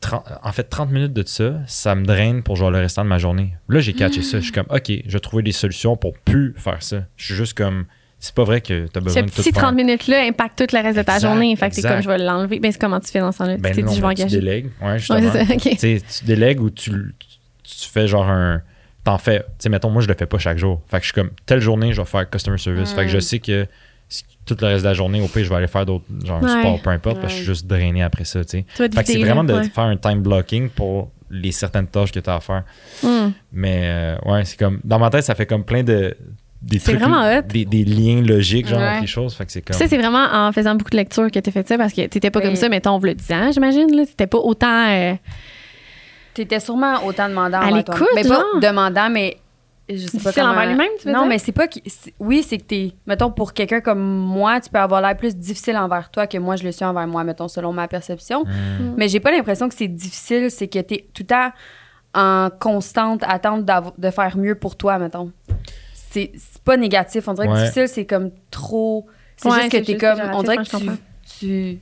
[0.00, 3.08] 30 en fait 30 minutes de ça, ça me draine pour genre le restant de
[3.08, 3.54] ma journée.
[3.68, 6.54] Là, j'ai catché ça, je suis comme OK, je vais trouver des solutions pour plus
[6.56, 7.04] faire ça.
[7.16, 7.86] Je suis juste comme
[8.20, 9.62] c'est pas vrai que tu as Ce besoin de tout petit faire.
[9.62, 11.54] 30 minutes-là impacte tout le reste de ta journée.
[11.54, 12.58] Fait que c'est comme je vais l'enlever.
[12.58, 13.56] Ben, c'est comment tu fais dans ce temps-là?
[13.58, 14.40] Ben tu non, dit, je vais ben, tu engager.
[14.40, 14.70] délègues.
[14.82, 15.20] Ouais, justement.
[15.20, 15.54] Ouais, c'est ça.
[15.54, 16.02] OK.
[16.18, 17.14] tu délègues ou tu,
[17.62, 18.62] tu fais genre un.
[19.04, 19.40] T'en fais.
[19.40, 20.82] Tu sais, mettons, moi, je le fais pas chaque jour.
[20.88, 22.92] Fait que je suis comme, telle journée, je vais faire customer service.
[22.92, 23.66] Fait que je sais que
[24.48, 26.48] tout le reste de la journée, au pire, je vais aller faire d'autres, genre Ouais.
[26.48, 28.64] sport, peu importe, parce que je suis juste drainé après ça, tu sais.
[28.74, 29.64] Fait que c'est vraiment de ouais.
[29.68, 32.64] faire un time blocking pour les certaines tâches que tu as à faire.
[33.02, 33.30] Hmm.
[33.52, 34.80] Mais euh, ouais, c'est comme.
[34.82, 36.16] Dans ma tête, ça fait comme plein de.
[36.60, 37.00] Des C'est trucs.
[37.00, 37.42] vraiment hot.
[37.48, 38.84] Des, des liens logiques, genre, Ouais.
[38.86, 39.32] avec les choses.
[39.34, 39.76] Fait que c'est comme.
[39.76, 42.30] Ça, c'est vraiment en faisant beaucoup de lectures que tu fait ça parce que t'étais
[42.30, 43.94] pas Ben- comme ça, mettons, on le 10 ans, j'imagine.
[43.94, 44.04] là.
[44.06, 44.88] T'étais pas autant.
[44.88, 45.14] euh,
[46.34, 48.02] T'étais sûrement autant demandant À l'écoute.
[48.14, 48.44] Mais pas genre.
[48.60, 49.36] demandant, mais
[49.90, 50.48] je sais pas Difficile comment...
[50.54, 51.28] envers lui-même, tu veux Non, dire?
[51.28, 51.66] mais c'est pas...
[51.86, 52.92] c'est- Oui, c'est que t'es...
[53.06, 56.56] Mettons, pour quelqu'un comme moi, tu peux avoir l'air plus difficile envers toi que moi,
[56.56, 58.44] je le suis envers moi, mettons, selon ma perception.
[58.44, 58.94] Hmm.
[58.96, 61.50] Mais j'ai pas l'impression que c'est difficile, c'est que t'es tout le temps
[62.14, 63.64] en constante attente
[63.98, 65.32] de faire mieux pour toi, mettons.
[65.94, 67.28] C'est c'est pas négatif.
[67.28, 69.06] On dirait que difficile, c'est comme trop...
[69.36, 70.18] C'est Ouais, juste que t'es comme...
[70.34, 70.90] On dirait que tu,
[71.38, 71.78] tu,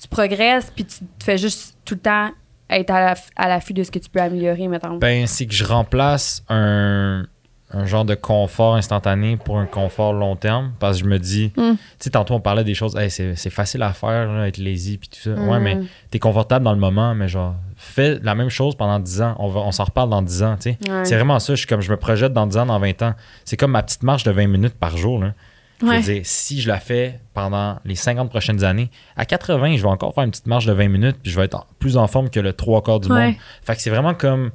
[0.00, 2.30] tu progresses, puis tu te fais juste tout le temps
[2.70, 4.96] être à l'aff- à l'affût de ce que tu peux améliorer, mettons.
[4.98, 7.24] Ben, c'est que je remplace un,
[7.70, 11.52] un genre de confort instantané pour un confort long terme parce que je me dis,
[11.56, 11.72] Mm.
[11.72, 14.96] tu sais, tantôt on parlait des choses, Hey, c'est facile à faire, là, être lazy
[14.98, 15.30] puis tout ça.
[15.34, 15.62] Ouais, Mm.
[15.62, 15.78] mais
[16.10, 19.34] t'es confortable dans le moment, mais genre, fais la même chose pendant 10 ans.
[19.38, 20.78] On, va, on s'en reparle dans 10 ans, tu sais.
[20.90, 21.04] Ouais.
[21.04, 21.54] C'est vraiment ça.
[21.54, 23.14] Je suis comme, je me projette dans 10 ans, dans 20 ans.
[23.44, 25.32] C'est comme ma petite marche de 20 minutes par jour, là.
[25.80, 26.00] Je Ouais.
[26.00, 29.88] veux dire, si je la fais pendant les 50 prochaines années, à 80, je vais
[29.88, 32.06] encore faire une petite marche de 20 minutes, puis je vais être en- plus en
[32.08, 33.26] forme que le trois quarts du Ouais.
[33.26, 33.34] monde.
[33.62, 34.50] Fait que c'est vraiment comme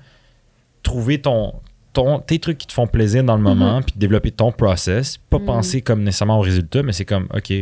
[0.83, 1.53] trouver ton,
[1.93, 3.83] ton, tes trucs qui te font plaisir dans le moment, Mhm.
[3.83, 5.17] puis développer ton process.
[5.29, 5.45] Pas Mhm.
[5.45, 7.53] penser comme nécessairement au résultat, mais c'est comme, OK,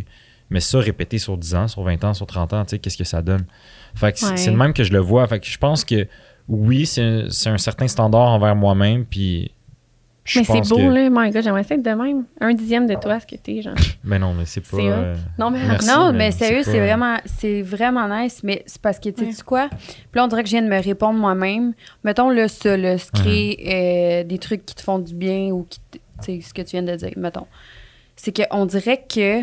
[0.49, 2.97] mais ça, répéter sur 10 ans, sur 20 ans, sur 30 ans, tu sais, qu'est-ce
[2.97, 3.45] que ça donne?
[3.93, 4.37] Fait que c'est- Ouais.
[4.37, 5.27] c'est le même que je le vois.
[5.27, 6.07] Fait que je pense que
[6.47, 9.51] oui, c'est un, c'est un certain standard envers moi-même, puis
[10.23, 11.09] je Mais c'est beau, que- là.
[11.09, 12.25] My God, j'aimerais ça être de même.
[12.39, 13.73] Un dixième de toi, ce que t'es, genre.
[14.03, 14.77] Mais non, mais c'est pas.
[14.77, 18.41] Euh, Non, mais- merci, non, mais sérieux, pas- c'est vraiment, c'est vraiment nice.
[18.43, 19.31] Mais c'est parce que, tu Ouais.
[19.31, 19.67] sais quoi?
[19.69, 19.79] Puis
[20.15, 21.73] là, on dirait que je viens de me répondre moi-même.
[22.03, 25.65] Mettons, là, ça, là, se créer euh, des trucs qui te font du bien ou
[25.69, 27.47] qui, tu sais, ce que tu viens de dire, mettons.
[28.15, 29.41] C'est qu'on dirait que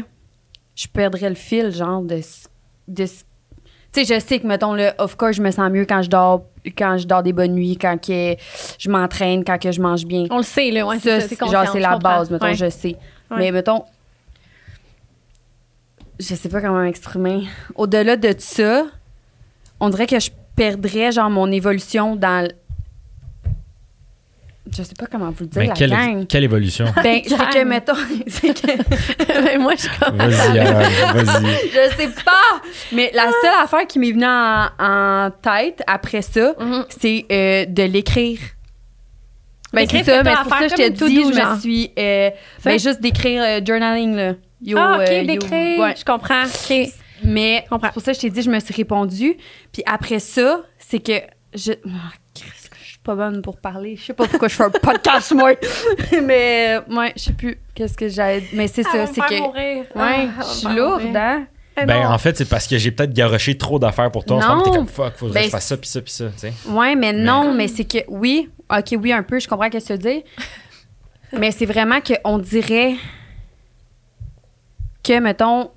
[0.77, 2.21] je perdrais le fil, genre, de.
[2.21, 2.47] ce-
[2.87, 3.25] de ce-
[4.05, 6.43] sais, je sais que, mettons, là, of course, je me sens mieux quand je dors,
[6.77, 8.35] quand je dors des bonnes nuits, quand que
[8.79, 10.27] je m'entraîne, quand que je mange bien.
[10.31, 10.87] On le sait, là.
[10.87, 11.21] Ouais, c'est
[11.51, 12.55] genre, c'est la base, mettons, Ouais.
[12.55, 12.97] je sais.
[13.31, 13.39] Ouais.
[13.39, 13.85] Mais mettons,
[16.19, 17.47] je sais pas comment m'exprimer.
[17.75, 18.87] Au-delà de ça,
[19.81, 22.49] on dirait que je perdrais, genre, mon évolution dans.
[24.77, 26.27] Je sais pas comment vous le dire, la quelle, gang.
[26.27, 26.87] quelle évolution?
[27.03, 27.95] Ben, c'est que, mettons,
[28.27, 30.17] c'est que, Mais moi, je suis comme.
[30.17, 30.81] Vas-y, alors,
[31.15, 31.47] vas-y.
[31.73, 32.61] je sais pas,
[32.93, 36.85] mais la seule affaire qui m'est venue en, en tête après ça, Mhm.
[36.89, 38.39] c'est euh, de l'écrire.
[39.73, 41.93] Ben, Écrire c'est ce ça, mais à pour ça je dis, to-do, je me suis.
[41.99, 42.31] euh,
[42.65, 44.35] ben, juste d'écrire euh, journaling, là.
[44.63, 45.81] Yo, Ah, OK, euh, d'écrire.
[45.81, 45.95] ouais.
[45.97, 46.45] Je comprends.
[46.45, 46.89] OK.
[47.25, 47.89] Mais comprends.
[47.89, 49.37] c'est pour ça que je t'ai dit, je me suis répondu.
[49.73, 51.21] Puis après ça, c'est que
[51.55, 51.73] je.
[51.87, 53.97] Ah, Christ, je suis pas bonne pour parler.
[53.97, 55.53] Je sais pas pourquoi je fais un podcast, moi.
[56.23, 58.47] mais, euh, ouais, je sais plus qu'est-ce que j'ai.
[58.53, 59.51] Mais c'est ça, c'est que.
[59.53, 61.47] Ouais, Ouais, je suis lourde, hein?
[61.87, 64.37] Ben, en fait, c'est parce que j'ai peut-être garoché trop d'affaires pour toi.
[64.37, 64.53] En ce Non.
[64.57, 66.39] moment, t'es comme fuck, faudrait que Ben, je fasse ça, puis ça, puis ça, tu
[66.39, 66.53] sais.
[66.69, 67.99] Ouais, mais non, mais c'est que.
[68.09, 70.23] Oui, ok, oui, un peu, je comprends ce que tu veux dire.
[71.33, 72.95] mais c'est vraiment qu'on dirait
[75.03, 75.71] que, mettons.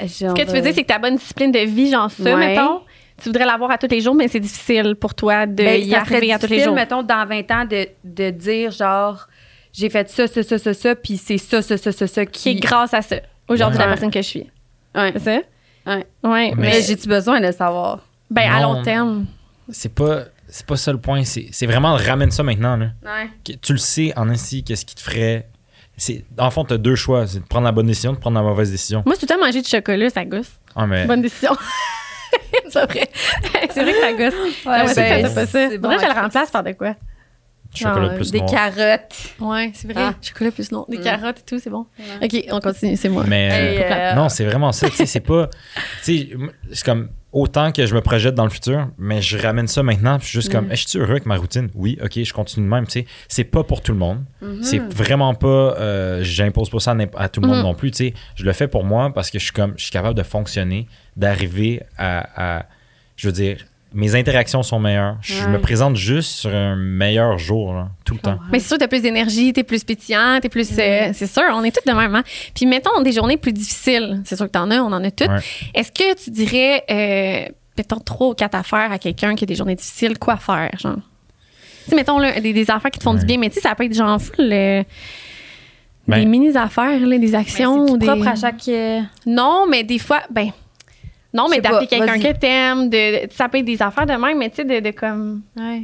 [0.00, 2.36] Ce que tu veux dire, c'est que ta bonne discipline de vie, genre ça, Ouais.
[2.36, 2.82] mettons,
[3.22, 5.94] tu voudrais l'avoir à tous les jours, mais c'est difficile pour toi de Ben, y
[5.94, 6.74] arriver à tous les difficile, jours.
[6.74, 9.28] mettons, dans 20 ans, de, de dire, genre,
[9.72, 12.50] j'ai fait ça, ça, ça, ça, ça, puis c'est ça, ça, ça, ça, ça Qui
[12.50, 12.60] est qui.
[12.60, 13.16] grâce à ça,
[13.48, 13.84] aujourd'hui, Ouais.
[13.84, 14.46] la personne que je suis.
[14.94, 15.12] Ouais.
[15.16, 15.40] C'est ça?
[15.86, 16.06] Ouais.
[16.24, 18.00] Mais- Mais j'ai-tu besoin de savoir?
[18.30, 19.26] Ben, à long terme.
[19.70, 21.24] C'est pas, c'est pas ça le point.
[21.24, 22.76] C'est, c'est vraiment ramène ça maintenant.
[22.76, 22.86] Là.
[23.04, 23.28] Ouais.
[23.44, 25.48] Que Tu le sais en ainsi, qu'est-ce qui te ferait.
[25.96, 27.26] C'est, en fond, tu as deux choix.
[27.26, 29.02] C'est de prendre la bonne décision, de prendre la mauvaise décision.
[29.04, 30.50] Moi, c'est tout le temps manger du chocolat, ça gosse.
[30.76, 31.52] Ah, mais Bonne décision.
[32.68, 33.08] c'est vrai.
[33.70, 34.34] c'est vrai que ça gosse.
[34.66, 35.68] Ouais, Ouais, c'est- c'est pas ça.
[35.70, 36.94] c'est bon, Moi, je le remplace par de quoi?
[37.74, 38.50] Chocolat plus Des noir.
[38.50, 39.16] carottes.
[39.40, 40.02] Ouais, c'est vrai.
[40.08, 40.14] Ah.
[40.22, 40.84] Chocolat plus non.
[40.88, 41.02] Des Mm.
[41.04, 41.86] carottes et tout, c'est bon.
[42.22, 43.24] OK, on continue, c'est moi.
[43.26, 44.88] Mais euh, euh, non, c'est vraiment ça.
[44.92, 45.48] c'est pas.
[46.02, 46.28] c'est
[46.84, 50.16] comme autant que je me projette dans le futur, mais je ramène ça maintenant.
[50.18, 50.70] Puis je suis juste comme, Mm.
[50.70, 51.68] Hey, je suis heureux avec ma routine?
[51.74, 52.86] Oui, ok, je continue de même.
[52.86, 54.24] Tu sais, c'est pas pour tout le monde.
[54.40, 54.62] Mhm.
[54.62, 55.46] C'est vraiment pas.
[55.78, 57.62] euh, J'impose pas ça à, tout le monde Mhm.
[57.62, 57.90] non plus.
[57.90, 60.14] Tu sais, je le fais pour moi parce que je suis comme, je suis capable
[60.16, 62.66] de fonctionner, d'arriver à, à-
[63.16, 63.58] je veux dire,
[63.94, 65.16] mes interactions sont meilleures.
[65.22, 65.48] Je Ouais.
[65.50, 68.38] me présente juste sur un meilleur jour, là, tout le temps.
[68.52, 70.68] Mais c'est sûr, t'as plus d'énergie, t'es plus pétillant, t'es plus.
[70.78, 72.14] euh, c'est sûr, on est tous de même.
[72.14, 72.22] Hein?
[72.54, 74.20] Puis mettons des journées plus difficiles.
[74.24, 75.28] C'est sûr que t'en as, on en a toutes.
[75.28, 75.40] Ouais.
[75.74, 79.54] Est-ce que tu dirais, euh, mettons, trois ou quatre affaires à quelqu'un qui a des
[79.54, 80.96] journées difficiles, quoi faire, genre?
[81.88, 83.20] Tu mettons, là, des, des affaires qui te font Ouais.
[83.20, 84.52] du bien, mais tu sais, ça peut être genre full.
[84.52, 84.82] euh,
[86.06, 87.96] Ben- des mini-affaires, là, des actions.
[87.96, 88.06] des...
[88.06, 88.66] propre à chaque.
[88.68, 90.50] euh, Non, mais des fois, ben.
[91.34, 94.48] Non, mais d'appeler quelqu'un que t'aimes, de, ça peut être des affaires de même, mais
[94.50, 95.42] tu sais, de, de comme.
[95.56, 95.82] Ouais.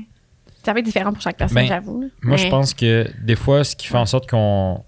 [0.62, 2.10] Ça peut être différent pour chaque personne, Ben, j'avoue.
[2.22, 4.82] Moi, je pense que des fois, ce qui fait en sorte qu'on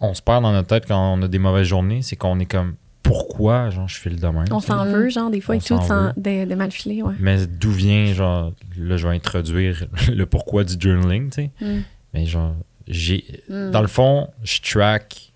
[0.00, 2.46] on se perd dans notre tête quand on a des mauvaises journées, c'est qu'on est
[2.46, 4.44] comme pourquoi genre je file de même.
[4.50, 5.74] On s'en veut, genre, des fois, On et tout,
[6.16, 7.14] de, de mal filer, ouais.
[7.18, 11.50] Mais d'où vient genre là je vais introduire le pourquoi du journaling, tu sais?
[11.60, 11.82] Mm.
[12.14, 12.54] Mais genre
[12.88, 13.70] j'ai Mm.
[13.72, 15.32] dans le fond, je track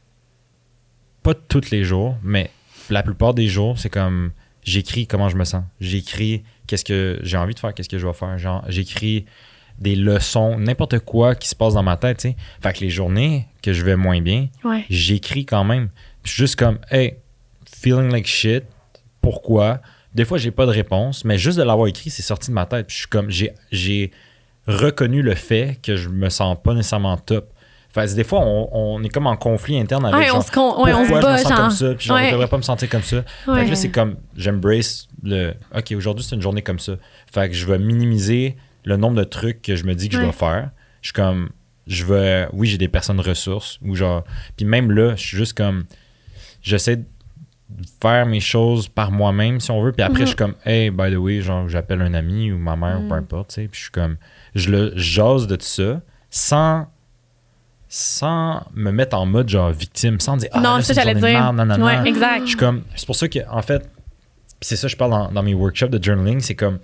[1.23, 2.51] pas tous les jours, mais
[2.91, 4.31] la plupart des jours, c'est comme
[4.65, 5.63] j'écris comment je me sens.
[5.81, 8.37] J'écris qu'est-ce que j'ai envie de faire, qu'est-ce que je vais faire.
[8.39, 9.25] Genre, j'écris
[9.79, 12.23] des leçons, n'importe quoi qui se passe dans ma tête.
[12.63, 14.85] Fait que les journées que je vais moins bien, Ouais.
[14.91, 15.89] j'écris quand même.
[16.23, 17.17] Puis je suis juste comme, hey,
[17.67, 18.65] feeling like shit,
[19.21, 19.81] pourquoi?
[20.15, 22.67] Des fois, j'ai pas de réponse, mais juste de l'avoir écrit, c'est sorti de ma
[22.67, 22.87] tête.
[22.87, 24.13] Puis je suis comme, j'ai, j'ai
[24.67, 27.53] reconnu le fait que je me sens pas nécessairement top.
[27.95, 30.43] Fait que des fois, on, on est comme en conflit interne avec Ouais, on genre,
[30.45, 31.59] se, con- ouais, on se pourquoi je me sens genre.
[31.61, 32.27] comme ça, puis genre, Ouais.
[32.27, 33.23] je devrais pas me sentir comme ça.
[33.23, 36.95] Fait que là, c'est comme, j'embrace le, OK, aujourd'hui, c'est une journée comme ça.
[37.33, 40.21] Fait que je vais minimiser le nombre de trucs que je me dis que je
[40.23, 40.71] vais faire.
[41.03, 41.51] Je suis comme,
[41.87, 44.25] je vais, oui, j'ai des personnes ressources, ou genre,
[44.57, 45.85] puis même là, je suis juste comme,
[46.63, 47.05] j'essaie de
[48.03, 51.13] faire mes choses par moi-même, si on veut, puis après, je suis comme, hey, by
[51.13, 53.79] the way, genre, j'appelle un ami ou ma mère, ou peu importe, tu sais, puis
[53.79, 54.17] je suis comme,
[54.55, 56.87] je le jase de tout ça, sans
[57.97, 61.23] sans me mettre en mode genre victime, sans dire ah, non, là, ça, j'allais dire.
[61.23, 61.85] merde, nanana.
[62.03, 62.41] Ouais, exact.
[62.43, 63.89] Je suis comme, c'est pour ça que, en fait,
[64.61, 66.81] c'est ça que je parle dans, dans mes workshops de journaling, c'est comme,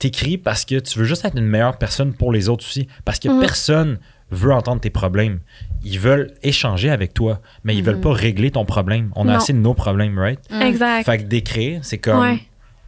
[0.00, 2.88] t'écris parce que tu veux juste être une meilleure personne pour les autres aussi.
[3.04, 3.38] Parce que Mhm.
[3.40, 3.98] personne
[4.32, 5.38] veut entendre tes problèmes.
[5.84, 9.12] Ils veulent échanger avec toi, mais ils veulent pas régler ton problème.
[9.14, 10.40] On a assez de nos problèmes, right?
[10.62, 11.04] Exact.
[11.04, 12.40] Fait que d'écrire, c'est comme, Ouais.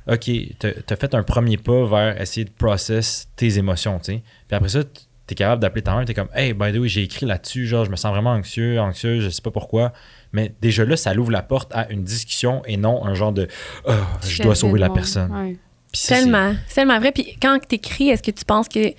[0.09, 4.23] OK, t'as as fait un premier pas vers essayer de process tes émotions, tu sais.
[4.49, 4.81] Puis après ça,
[5.27, 7.85] t'es capable d'appeler ta mère, t'es comme, hey, by the way, j'ai écrit là-dessus, genre,
[7.85, 9.93] je me sens vraiment anxieux, anxieux, je sais pas pourquoi.
[10.33, 13.49] Mais déjà là, ça l'ouvre la porte à une discussion et non un genre de,
[13.87, 13.95] Ah,
[14.27, 15.33] je dois sauver la personne.
[15.33, 15.57] Ouais.
[15.93, 16.55] Ça, Tellement.
[16.75, 17.11] Tellement vrai.
[17.13, 18.93] Puis quand t'écris, est-ce que tu penses que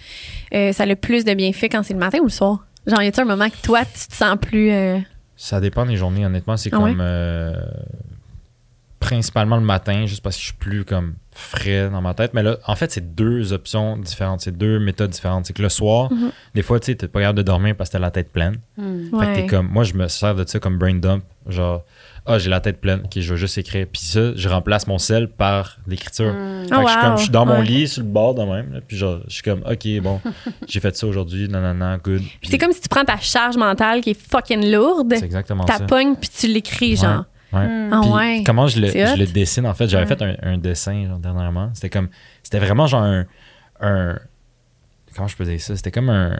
[0.55, 2.65] euh, ça a le plus de bienfaits quand c'est le matin ou le soir?
[2.87, 4.71] Genre, y a-tu un moment que toi, tu te sens plus.
[4.71, 4.97] euh,
[5.35, 6.57] Ça dépend des journées, honnêtement.
[6.57, 6.91] C'est Ah ouais?
[6.91, 7.01] comme.
[7.01, 7.53] euh,
[8.99, 12.33] principalement le matin, juste parce que je suis plus comme frais dans ma tête.
[12.33, 14.41] Mais là, en fait, c'est deux options différentes.
[14.41, 15.45] C'est deux méthodes différentes.
[15.45, 16.31] C'est que le soir, Mhm.
[16.55, 18.57] des fois, tu sais, t'es pas capable de dormir parce que t'as la tête pleine.
[18.77, 19.19] Mm.
[19.19, 19.67] Fait que t'es comme.
[19.69, 21.23] Moi, je me sers de ça comme brain dump.
[21.47, 21.83] Genre,
[22.25, 23.01] ah, j'ai la tête pleine.
[23.05, 23.85] Ok, je vais juste écrire.
[23.89, 26.33] Puis ça, je remplace mon sel par l'écriture.
[26.33, 26.67] Mm.
[26.67, 27.17] Fait Oh, que je, suis comme, wow.
[27.17, 27.65] je suis dans mon Ouais.
[27.65, 28.73] lit, sur le bord de même.
[28.73, 30.19] là, puis genre, je suis comme, OK, bon,
[30.67, 32.21] j'ai fait ça aujourd'hui, non, non, non, good.
[32.41, 35.63] Puis c'est comme si tu prends ta charge mentale qui est fucking lourde, C'est exactement
[35.63, 35.85] ta ça.
[35.85, 37.23] pogne, puis tu l'écris, genre.
[37.53, 37.65] Ouais.
[37.67, 37.89] Mm.
[37.93, 38.43] Ah Puis ouais.
[38.45, 40.15] comment je le, je dessine, en fait, j'avais Ouais.
[40.17, 41.71] fait un, un dessin genre, dernièrement.
[41.73, 42.09] C'était comme,
[42.43, 43.25] c'était vraiment genre un,
[43.81, 44.19] un-
[45.15, 45.75] comment je peux dire ça?
[45.75, 46.37] C'était comme un...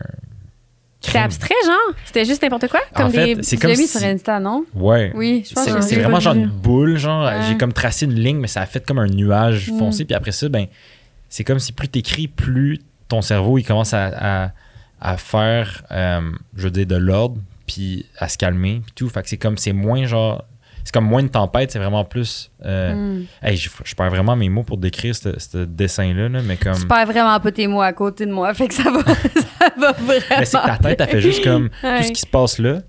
[0.99, 1.95] C'était abstrait, genre?
[2.05, 2.79] C'était juste n'importe quoi?
[2.95, 3.43] Comme En fait, des.
[3.43, 4.65] c'est comme si- sur Insta, non?
[4.73, 5.11] Ouais.
[5.15, 7.39] Oui, je pense C'est que c'est j'ai vraiment genre une boule, genre, Ouais.
[7.47, 9.77] j'ai comme tracé une ligne, mais ça a fait comme un nuage Mm.
[9.77, 10.65] foncé, puis après ça, ben,
[11.29, 14.51] c'est comme si plus t'écris, plus ton cerveau, il commence à, à,
[14.99, 17.37] à faire, euh, je veux dire, de l'ordre,
[17.67, 19.07] puis à se calmer, puis tout.
[19.09, 20.43] Fait que c'est comme, c'est moins genre,
[20.87, 22.49] c'est comme moins de tempête, c'est vraiment plus...
[22.63, 23.25] euh, Mm.
[23.43, 26.75] hey, je, je perds vraiment mes mots pour décrire ce ce dessin-là, là, mais comme...
[26.79, 29.73] Tu perds vraiment pas tes mots à côté de moi, fait que ça va, ça
[29.77, 30.21] va vraiment.
[30.39, 31.97] Mais c'est que ta tête, elle fait juste comme Ouais.
[31.97, 32.79] tout ce qui se passe là.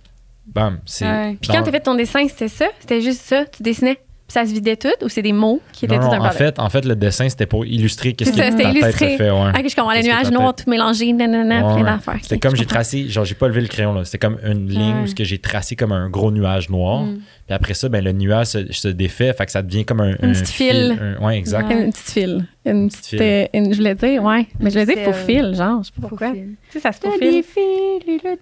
[0.46, 1.04] Bam, c'est.
[1.06, 1.36] Ouais.
[1.40, 2.66] Puis quand dans- t'as fait ton dessin, c'était ça?
[2.80, 3.44] C'était juste ça?
[3.46, 3.98] Tu dessinais?
[4.28, 6.28] Puis ça se vidait tout ou c'est des mots qui étaient Non, tout non, un
[6.28, 8.74] en fait, en fait, le dessin, c'était pour illustrer qu'est-ce que ça, ta c'était tête
[8.82, 9.14] illustré.
[9.14, 9.30] a fait.
[9.30, 9.50] Ouais.
[9.58, 9.92] Ok, je comprends.
[9.92, 12.18] Les nuages noirs tout mélangés, nanana, Ouais, plein d'affaires.
[12.20, 14.96] C'était comme j'ai tracé, genre j'ai pas levé le crayon là, c'était comme une ligne
[14.96, 15.02] Ouais.
[15.04, 17.04] où ce que j'ai tracé comme un gros nuage noir.
[17.04, 17.16] Mm.
[17.46, 20.10] Puis après ça, ben le nuage se, se défait, fait que ça devient comme un,
[20.22, 20.98] Une un petite file.
[21.00, 21.68] un- ouais, exact.
[21.68, 21.84] Ouais.
[21.86, 22.44] Une petite file.
[22.70, 24.46] Une petite euh, une- je voulais dire, ouais.
[24.60, 25.82] Mais je voulais dire faux fil, genre.
[25.82, 26.32] Je sais pas pourquoi.
[26.32, 27.42] Tu sais, ça se faufile.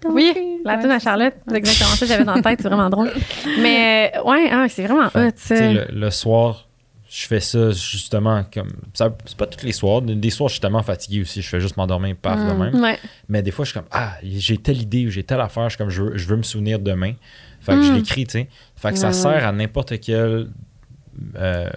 [0.09, 2.89] Oui, la tune à Charlotte, c'est exactement ça que j'avais dans la tête, c'est vraiment
[2.89, 3.11] drôle.
[3.61, 6.67] Mais euh, ouais, ah, c'est vraiment hot, le, le soir,
[7.09, 8.69] je fais ça justement comme.
[8.93, 10.01] C'est pas tous les soirs.
[10.01, 11.41] Des soirs, je suis tellement fatigué aussi.
[11.41, 12.63] Je fais juste m'endormir, paf, de Mm.
[12.63, 12.81] même.
[12.81, 12.97] Ouais.
[13.29, 15.63] Mais des fois, je suis comme, ah, j'ai telle idée ou j'ai telle affaire.
[15.65, 17.13] Je suis comme, je veux, je veux me souvenir demain.
[17.61, 17.95] Fait que je Mm.
[17.95, 18.47] l'écris, tu sais.
[18.75, 21.69] Fait que ça sert à n'importe euh,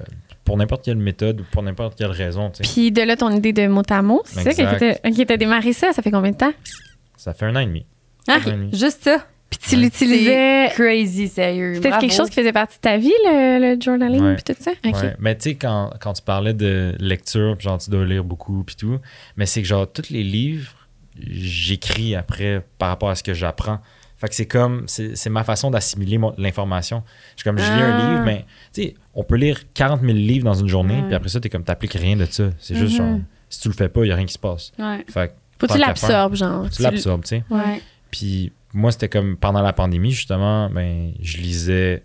[0.51, 2.51] pour n'importe quelle méthode ou pour n'importe quelle raison.
[2.61, 4.53] Puis de là, ton idée de mot à mot, c'est ça
[5.13, 5.93] qui était démarré ça?
[5.93, 6.53] Ça fait combien de temps?
[7.17, 7.87] Ça fait un an et demi.
[8.27, 8.71] Ah, et demi.
[8.77, 9.25] Juste ça.
[9.49, 9.83] Puis tu Ouais.
[9.83, 10.69] l'utilisais.
[10.75, 11.75] Crazy, sérieux.
[11.77, 14.35] C'était quelque chose qui faisait partie de ta vie, le, le journaling, Ouais.
[14.35, 14.73] puis tout ça?
[14.85, 15.15] Ouais.
[15.21, 18.65] Mais tu sais, quand, quand tu parlais de lecture, puis genre tu dois lire beaucoup,
[18.65, 18.99] puis tout,
[19.37, 20.73] mais c'est que genre, tous les livres,
[21.21, 23.79] j'écris après par rapport à ce que j'apprends.
[24.21, 27.03] Fait que c'est comme, c'est c'est ma façon d'assimiler l'information.
[27.37, 28.11] Je suis comme, je lis un Ah.
[28.11, 31.29] livre, mais tu sais, on peut lire 40 000 livres dans une journée, puis après
[31.31, 32.51] ça, t'es comme, t'appliques rien de ça.
[32.59, 33.07] C'est juste Mhm.
[33.09, 33.19] genre,
[33.49, 34.73] si tu le fais pas, il y a rien qui se passe.
[34.79, 35.05] Ouais.
[35.09, 36.69] Fait que Faut que tu l'absorbes, genre.
[36.71, 37.45] Tu l'absorbes, tu sais.
[37.51, 37.81] Ouais.
[38.11, 42.03] Puis moi, c'était comme pendant la pandémie, justement, ben, je lisais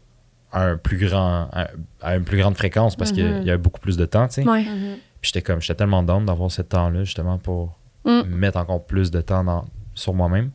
[0.51, 1.68] à, un plus grand, à,
[2.01, 4.47] à une plus grande fréquence parce qu'il y avait beaucoup plus de temps, tu sais.
[4.47, 4.63] Ouais.
[4.63, 4.95] Mhm.
[5.22, 8.22] Puis j'étais comme, j'étais tellement down d'avoir ce temps-là, justement, pour Mm.
[8.28, 10.51] mettre encore plus de temps dans, sur moi-même.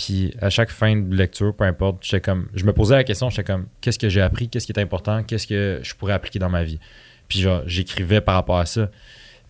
[0.00, 3.30] Puis à chaque fin de lecture, peu importe, j'étais comme, je me posais la question,
[3.30, 6.38] j'étais comme, qu'est-ce que j'ai appris, qu'est-ce qui est important, qu'est-ce que je pourrais appliquer
[6.38, 6.78] dans ma vie?
[7.26, 8.90] Puis genre, j'écrivais par rapport à ça.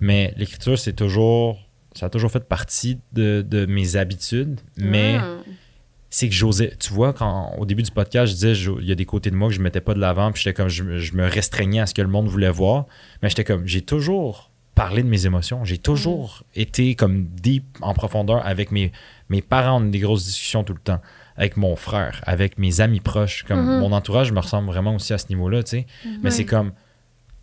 [0.00, 1.58] Mais l'écriture, c'est toujours,
[1.94, 5.36] ça a toujours fait partie de, de mes habitudes, mais Ah.
[6.08, 6.72] c'est que j'osais.
[6.80, 9.30] Tu vois, quand au début du podcast, je disais, je- il y a des côtés
[9.30, 11.26] de moi que je mettais pas de l'avant, puis j'étais comme, je, me- je me
[11.26, 12.86] restreignais à ce que le monde voulait voir.
[13.22, 15.64] Mais j'étais comme, j'ai toujours parlé de mes émotions.
[15.64, 18.92] J'ai toujours été comme deep en profondeur avec mes,
[19.28, 19.80] mes parents.
[19.82, 21.00] On a des grosses discussions tout le temps.
[21.36, 23.44] Avec mon frère, avec mes amis proches.
[23.44, 23.78] Comme Mhm.
[23.80, 25.86] mon entourage me ressemble vraiment aussi à ce niveau-là, tu sais.
[26.22, 26.72] Mais c'est comme,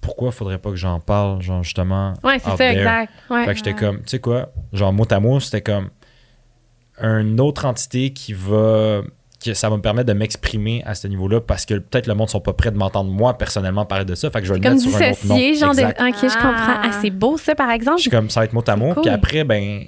[0.02, 2.14] pourquoi faudrait pas que j'en parle, genre justement.
[2.24, 2.78] Ouais, c'est ça, there?
[2.78, 3.14] exact.
[3.30, 3.46] Ouais.
[3.46, 5.90] Fait que j'étais comme, tu sais quoi, genre mot à mot, c'était comme
[7.02, 9.02] une autre entité qui va.
[9.44, 12.28] Que ça va me permettre de m'exprimer à ce niveau-là parce que peut-être le monde
[12.28, 14.32] ne sont pas prêts de m'entendre moi personnellement parler de ça.
[14.32, 15.54] Fait que je vais le mettre sur un autre nom.
[15.54, 15.82] genre de.
[15.84, 16.52] Ok, je comprends.
[16.56, 16.82] Ah.
[16.86, 17.98] Ah, c'est beau, ça, par exemple.
[17.98, 18.94] Je suis comme ça va être mot à mot.
[18.94, 19.04] cool.
[19.04, 19.84] Puis après, ben.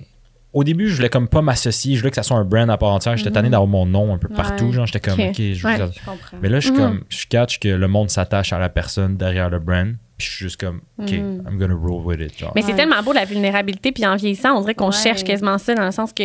[0.54, 1.96] Au début, je voulais comme pas m'associer.
[1.96, 3.16] Je voulais que ça soit un brand à part entière.
[3.18, 4.66] J'étais tanné d'avoir mon nom un peu partout.
[4.68, 4.72] Ouais.
[4.72, 5.28] Genre, j'étais comme, Ok.
[5.30, 5.78] OK, je veux Ouais.
[5.78, 5.88] ça.
[5.94, 6.38] Je comprends.
[6.42, 6.82] Mais là, je suis Mhm.
[6.82, 9.96] comme, je catch que le monde s'attache à la personne derrière le brand.
[10.18, 11.44] Puis je suis juste comme, OK, Mhm.
[11.48, 12.40] I'm gonna roll with it.
[12.40, 12.52] Genre.
[12.56, 12.76] Mais c'est Ouais.
[12.78, 14.92] tellement beau la vulnérabilité, puis en vieillissant, on dirait qu'on Ouais.
[14.92, 16.24] cherche quasiment ça dans le sens que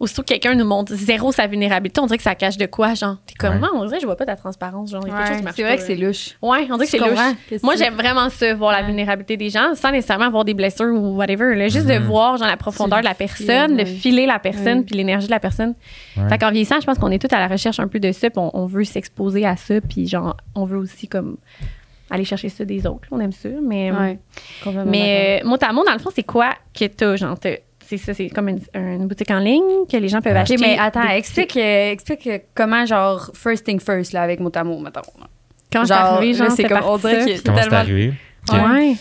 [0.00, 2.94] aussitôt que quelqu'un nous montre zéro sa vulnérabilité, on dirait que ça cache de quoi,
[2.94, 3.18] genre.
[3.26, 3.58] T'es comme, Ouais.
[3.60, 5.02] moi, on dirait que je vois pas ta transparence, genre.
[5.06, 6.30] il y a quelque chose qui marche c'est vrai pas, que c'est louche.
[6.40, 7.60] Ouais, on dirait que c'est louche.
[7.62, 11.14] Moi, j'aime vraiment ça, voir la vulnérabilité des gens, sans nécessairement avoir des blessures ou
[11.16, 11.54] whatever.
[11.54, 11.68] là.
[11.68, 12.04] juste de Mhm.
[12.06, 15.40] voir genre, la profondeur de la personne, de filer la personne, puis l'énergie de la
[15.40, 15.74] personne.
[16.16, 16.28] Ouais.
[16.30, 18.30] Fait qu'en vieillissant, je pense qu'on est tous à la recherche un peu de ça,
[18.30, 21.36] puis on, on veut s'exposer à ça, puis genre, on veut aussi comme
[22.10, 23.08] aller chercher ça des autres.
[23.10, 23.90] On aime ça, mais.
[23.90, 24.18] Ouais.
[24.62, 27.16] Complètement Mais euh, mot à mot, dans le fond, c'est quoi que t'as?
[27.16, 30.32] Genre, t'as- c'est ça, c'est comme une, une boutique en ligne que les gens peuvent
[30.32, 30.38] Ouais.
[30.40, 30.56] acheter?
[30.58, 34.64] Mais attends, explique, euh, explique euh, comment, genre, first thing first, là, avec mot à
[34.64, 35.02] mot, mettons.
[35.72, 37.26] Quand genre, arrivé, genre, là, c'est comme, on dirait ça.
[37.26, 38.12] que- Comment c'est tellement- arrivé?
[38.52, 38.94] Ouais.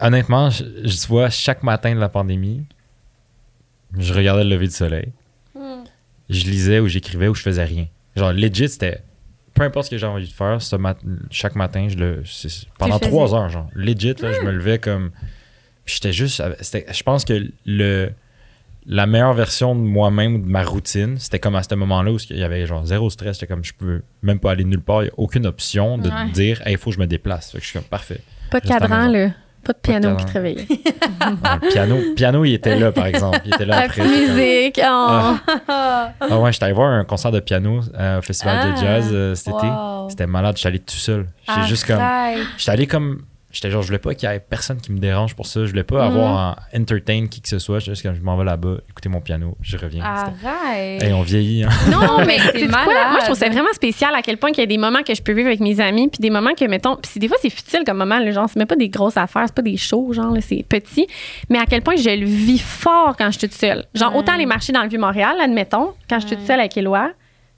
[0.00, 2.64] Honnêtement, je, je vois chaque matin de la pandémie,
[3.98, 5.08] je regardais le lever du soleil.
[6.30, 7.86] Je lisais ou j'écrivais ou je faisais rien.
[8.16, 9.00] Genre, legit, c'était.
[9.54, 10.98] Peu importe ce que j'ai envie de faire, ce mat-
[11.30, 12.22] chaque matin, je le.
[12.78, 13.68] pendant trois heures, genre.
[13.74, 15.10] Legit, là, je me levais comme.
[15.86, 16.42] J'étais juste.
[16.60, 18.10] Je pense que le.
[18.84, 22.36] La meilleure version de moi-même, de ma routine, c'était comme à ce moment-là où il
[22.36, 23.36] y avait genre zéro stress.
[23.38, 25.02] J'étais comme, je peux même pas aller nulle part.
[25.02, 26.30] Il n'y a aucune option de Ouais.
[26.32, 27.52] dire, il faut que je me déplace.
[27.52, 28.20] Fait que je suis comme, parfait.
[28.50, 29.30] Pas de cadran, là.
[29.64, 30.24] Pas de piano qui.
[30.38, 30.56] Ouais,
[31.70, 33.40] piano, piano, il était là, par exemple.
[33.44, 34.02] Il était là après.
[34.06, 34.80] musique.
[34.84, 35.34] oh.
[35.68, 39.08] Ah ouais, j'étais allé voir un concert de piano euh, au Festival de Ah, Jazz
[39.12, 39.66] euh, cet été.
[40.08, 41.26] C'était malade, j'étais allé tout seul.
[41.48, 42.00] J'étais juste comme.
[42.56, 43.22] J'étais allé comme.
[43.52, 45.64] J'étais genre, je voulais pas qu'il y ait personne qui me dérange pour ça.
[45.66, 46.16] Je voulais pas Mhm.
[46.16, 47.80] avoir à entertain qui que ce soit.
[47.80, 50.02] Juste comme, je m'en vais là-bas, écouter mon piano, je reviens.
[50.04, 51.02] Arrête.
[51.02, 51.68] Hey, on vieillit, hein.
[51.90, 52.68] Non, mais C'est quoi?
[52.86, 53.10] malade.
[53.10, 55.14] Moi, je trouve ça vraiment spécial à quel point qu'il y a des moments que
[55.14, 57.50] je peux vivre avec mes amis, puis des moments que, mettons, puis des fois, c'est
[57.50, 60.12] futile comme moment, là, genre, c'est même pas des grosses affaires, c'est pas des shows,
[60.14, 61.06] genre, là, c'est petit,
[61.50, 63.84] mais à quel point je le vis fort quand je suis toute seule.
[63.94, 67.10] Genre, autant les marchés dans le Vieux-Montréal, admettons, quand je suis toute seule avec Éloi,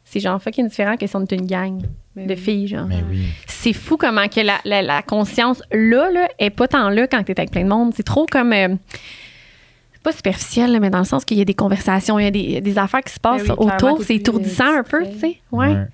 [0.05, 1.80] c'est genre fucking différent que si on est une gang
[2.17, 2.87] Mais de filles, genre.
[2.87, 3.25] Mais oui.
[3.47, 7.23] C'est fou comment que la, la- la conscience là, là est pas tant là quand
[7.25, 7.93] t'es avec plein de monde.
[7.97, 8.53] C'est trop comme.
[8.53, 8.69] euh,
[9.93, 12.27] c'est pas superficiel, là, mais dans le sens qu'il y a des conversations, il y
[12.27, 14.03] a des, des affaires qui se passent Ben oui, autour.
[14.05, 15.37] C'est étourdissant un peu, tu sais.
[15.51, 15.69] Ouais.
[15.69, 15.87] Ouais.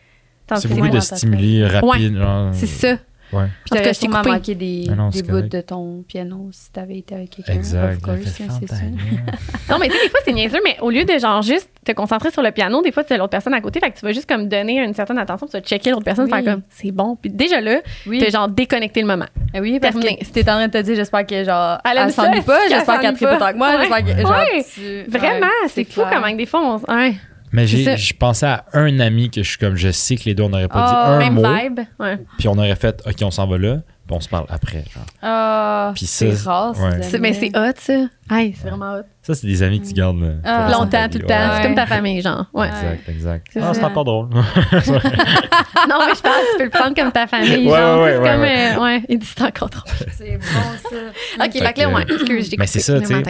[0.56, 2.16] C'est que beaucoup de stimuli rapides.
[2.16, 2.50] genre.
[2.52, 2.96] C'est ça.
[3.32, 3.46] Ouais.
[3.70, 4.30] Puis t'ai sûrement coupé.
[4.30, 7.52] manqué des, Ah non, des bouts de ton piano si t'avais été avec quelqu'un.
[7.54, 8.00] Exact.
[8.08, 8.44] Hein, c'est.
[9.70, 11.92] Non, mais tu sais, des fois, c'est niaiseux, mais au lieu de genre juste te
[11.92, 13.78] concentrer sur le piano, des fois, c'est l'autre personne à côté.
[13.78, 16.24] Fait que tu vas juste comme donner une certaine attention, tu vas checker l'autre personne,
[16.24, 16.30] Oui.
[16.42, 17.16] faire comme c'est bon.
[17.20, 18.18] Puis déjà là, Oui.
[18.18, 19.26] t'as genre déconnecté le moment.
[19.54, 20.16] Ah oui, parce Terminé.
[20.18, 23.00] que si t'es en train de te dire, j'espère que genre, Elle s'ennuie pas, j'espère
[23.00, 23.36] qu'elle tripe pas.
[23.36, 27.12] autant que moi, j'espère que Vraiment, c'est fou comment que des fois, on.
[27.52, 30.44] Mais je pensais à un ami que je suis comme, je sais que les deux,
[30.44, 31.80] on n'aurait pas dit Ah, un Même mot, vibe.
[31.98, 32.18] Ouais.
[32.38, 34.84] puis on aurait fait, OK, on s'en va là, puis on se parle après.
[34.94, 35.04] genre.
[35.22, 37.18] Ah, Puis c'est ça, rare, ouais.
[37.20, 37.92] Mais c'est hot, ça.
[38.30, 39.02] Hey, c'est vraiment hot.
[39.22, 40.68] Ça, c'est des amis que tu gardes euh, Ah.
[40.70, 41.34] ta Longtemps, tout le temps.
[41.34, 41.56] Ouais.
[41.56, 42.46] C'est comme ta famille, genre.
[42.54, 42.68] Ouais.
[42.68, 43.46] Exact, exact.
[43.52, 44.28] C'est Ah, c'est encore drôle.
[44.32, 47.66] non, mais je parle, tu peux le prendre comme ta famille.
[47.68, 48.40] Ouais, genre, ouais, c'est ouais, comme.
[48.40, 48.72] ouais.
[48.76, 49.88] euh, ouais, il dit c'est encore trop.
[50.16, 50.44] C'est bon,
[50.90, 51.44] ça.
[51.46, 52.02] Ok, fait que là, que- ouais.
[52.08, 53.22] Excuse, j'ai Mais c'est ça, le tu sais.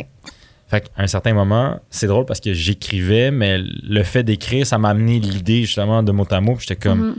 [0.71, 4.79] Fait qu'à un certain moment, c'est drôle parce que j'écrivais, mais le fait d'écrire, ça
[4.79, 6.55] m'a amené l'idée justement de mot à mot.
[6.55, 7.17] Puis j'étais comme, Mhm.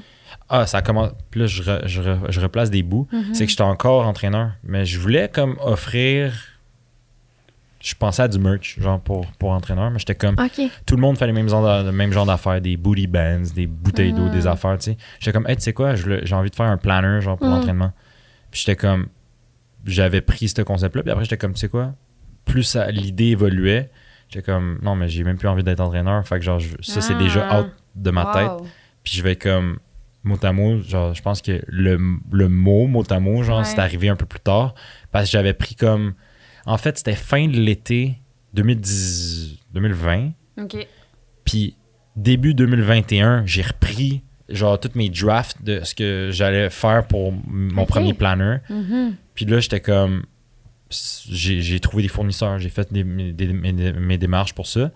[0.49, 1.12] ah, ça commence.
[1.30, 3.08] Puis là, je, re- je, re- je replace des bouts.
[3.12, 3.34] Mhm.
[3.34, 6.32] C'est que j'étais encore entraîneur, mais je voulais comme offrir.
[7.84, 10.36] Je pensais à du merch, genre pour, pour entraîneur, mais j'étais comme,
[10.86, 14.14] tout le monde fait les mêmes le même genre d'affaires, des booty bands, des bouteilles
[14.14, 14.97] d'eau, des affaires, tu sais.
[15.20, 17.91] J'étais comme, hey, tu sais quoi, j'ai envie de faire un planner, genre pour l'entraînement.
[18.52, 19.08] Puis j'étais comme,
[19.84, 21.95] j'avais pris ce concept-là, puis après, j'étais comme, tu sais quoi,
[22.46, 23.89] plus l'idée évoluait,
[24.30, 27.02] j'étais comme, non, mais j'ai même plus envie d'être entraîneur, fait que genre, je- ça,
[27.02, 27.62] c'est déjà Ah.
[27.62, 28.68] out de ma tête.
[29.04, 29.80] Puis je vais comme
[30.24, 31.98] mot à mot, genre, je pense que le,
[32.32, 33.66] le mot mot à mot, genre, Ouais.
[33.66, 34.76] c'est arrivé un peu plus tard.
[35.12, 36.14] Parce que j'avais pris comme.
[36.66, 38.18] En fait, c'était fin de l'été
[38.54, 40.32] 2010, 2020.
[40.62, 40.88] OK.
[41.46, 41.76] Puis
[42.16, 47.86] début 2021, j'ai repris, genre, toutes mes drafts de ce que j'allais faire pour mon
[47.86, 48.58] premier planner.
[48.70, 49.16] Mhm.
[49.34, 50.24] Puis là, j'étais comme.
[51.30, 54.92] J'ai trouvé des fournisseurs, j'ai fait des- mes, des- mes- mes démarches pour ça.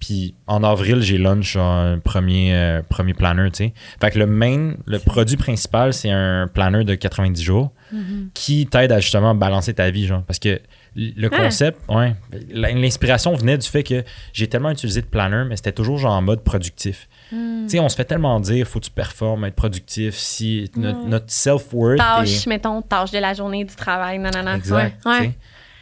[0.00, 3.74] Puis en avril, j'ai launch un premier, euh, premier planner, tu sais.
[4.00, 8.30] Fait que le main, le produit principal, c'est un planner de 90 jours Mhm.
[8.32, 10.22] qui t'aide à justement balancer ta vie, genre.
[10.22, 10.60] Parce que
[11.16, 11.36] le Ah.
[11.44, 12.14] concept, ouais,
[12.50, 16.22] l'inspiration venait du fait que j'ai tellement utilisé de planner, mais c'était toujours genre en
[16.22, 17.08] mode productif.
[17.30, 17.62] Mm.
[17.64, 21.06] Tu sais, on se fait tellement dire, faut que tu performes, être productif, si notre,
[21.06, 24.56] notre self-worth Tâche, est- mettons, tâche de la journée, du travail, nanana.
[24.56, 25.04] Exact.
[25.06, 25.32] Ouais.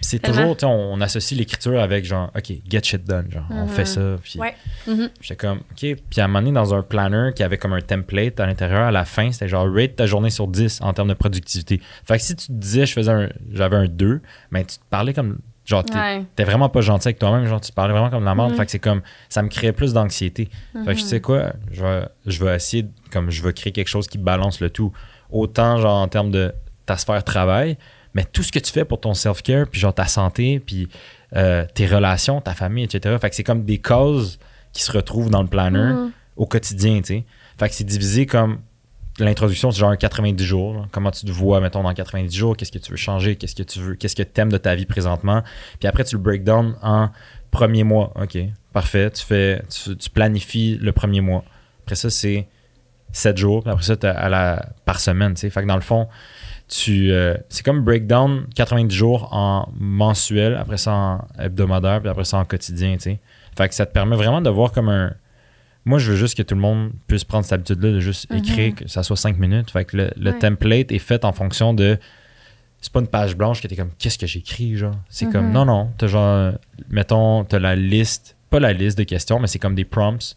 [0.01, 3.31] C'est toujours, on, associe l'écriture avec genre, OK, get shit done.
[3.31, 3.69] Genre, on Mhm.
[3.69, 4.17] fait ça.
[4.23, 4.55] Puis Ouais.
[4.87, 5.09] Mhm.
[5.21, 5.97] j'étais comme, OK.
[6.11, 8.83] Puis à un moment donné, dans un planner qui avait comme un template à l'intérieur,
[8.83, 11.81] à la fin, c'était genre, rate ta journée sur 10 en termes de productivité.
[12.05, 14.21] Fait que si tu te disais, je faisais un, j'avais un 2,
[14.51, 16.45] mais tu te parlais comme, genre, t'es, Ouais.
[16.45, 18.51] vraiment pas gentil avec toi-même, genre, tu te parlais vraiment comme de la merde.
[18.53, 18.57] Mhm.
[18.59, 20.49] Fait que c'est comme, ça me créait plus d'anxiété.
[20.85, 23.73] Fait que tu sais quoi, je vais, je vais essayer, de- comme je vais créer
[23.73, 24.93] quelque chose qui balance le tout.
[25.31, 26.53] Autant, genre, en termes de
[26.85, 27.77] ta sphère travail,
[28.17, 30.89] mais tout ce que tu fais pour ton self-care, puis genre ta santé, puis
[31.37, 33.15] euh, tes relations, ta famille, etc.
[33.21, 34.39] Fait que c'est comme des causes
[34.73, 36.11] qui se retrouvent dans le planner Mhm.
[36.37, 37.25] au quotidien, tu sais.
[37.59, 38.59] Fait que c'est divisé comme
[39.19, 40.75] l'introduction, c'est genre un 90 jours.
[40.75, 40.87] là.
[40.93, 43.63] Comment tu te vois, mettons, dans 90 jours, qu'est-ce que tu veux changer, qu'est-ce que
[43.63, 45.43] tu veux, qu'est-ce que tu aimes de ta vie présentement?
[45.79, 47.11] Puis après, tu le break down en
[47.51, 48.13] premier mois.
[48.21, 48.39] OK,
[48.73, 49.11] parfait.
[49.11, 51.45] Tu fais, tu, tu planifies le premier mois.
[51.85, 52.47] Après ça, c'est
[53.13, 53.63] 7 jours.
[53.63, 55.51] Puis après ça, t'as à la, par semaine, tu sais.
[55.51, 56.09] Fait que dans le fond,
[56.69, 62.25] tu, euh, c'est comme breakdown 90 jours en mensuel, après ça en hebdomadaire, puis après
[62.25, 63.19] ça en quotidien, tu sais.
[63.57, 65.13] Fait que ça te permet vraiment de voir comme un.
[65.85, 68.39] Moi, je veux juste que tout le monde puisse prendre cette habitude-là de juste Mhm.
[68.39, 69.71] écrire, que ça soit 5 minutes.
[69.71, 70.39] Fait que le, le Ouais.
[70.39, 71.97] template est fait en fonction de.
[72.81, 74.95] C'est pas une page blanche que t'es comme, qu'est-ce que j'écris, genre?
[75.09, 75.53] C'est comme, Mhm.
[75.53, 75.91] non, non.
[75.97, 76.53] T'as genre,
[76.91, 80.37] mettons, t'as la liste, pas la liste de questions, mais c'est comme des prompts.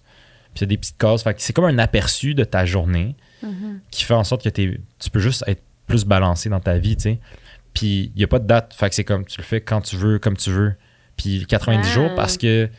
[0.53, 1.23] Puis c'est des petites cases.
[1.23, 3.80] Fait que c'est comme un aperçu de ta journée Mhm.
[3.91, 6.95] qui fait en sorte que t'es- tu peux juste être plus balancé dans ta vie,
[6.95, 7.19] tu sais.
[7.73, 8.73] Puis il n'y a pas de date.
[8.73, 10.73] Fait que c'est comme tu le fais quand tu veux, comme tu veux.
[11.17, 11.93] Puis 90 Ah.
[11.93, 12.69] jours parce que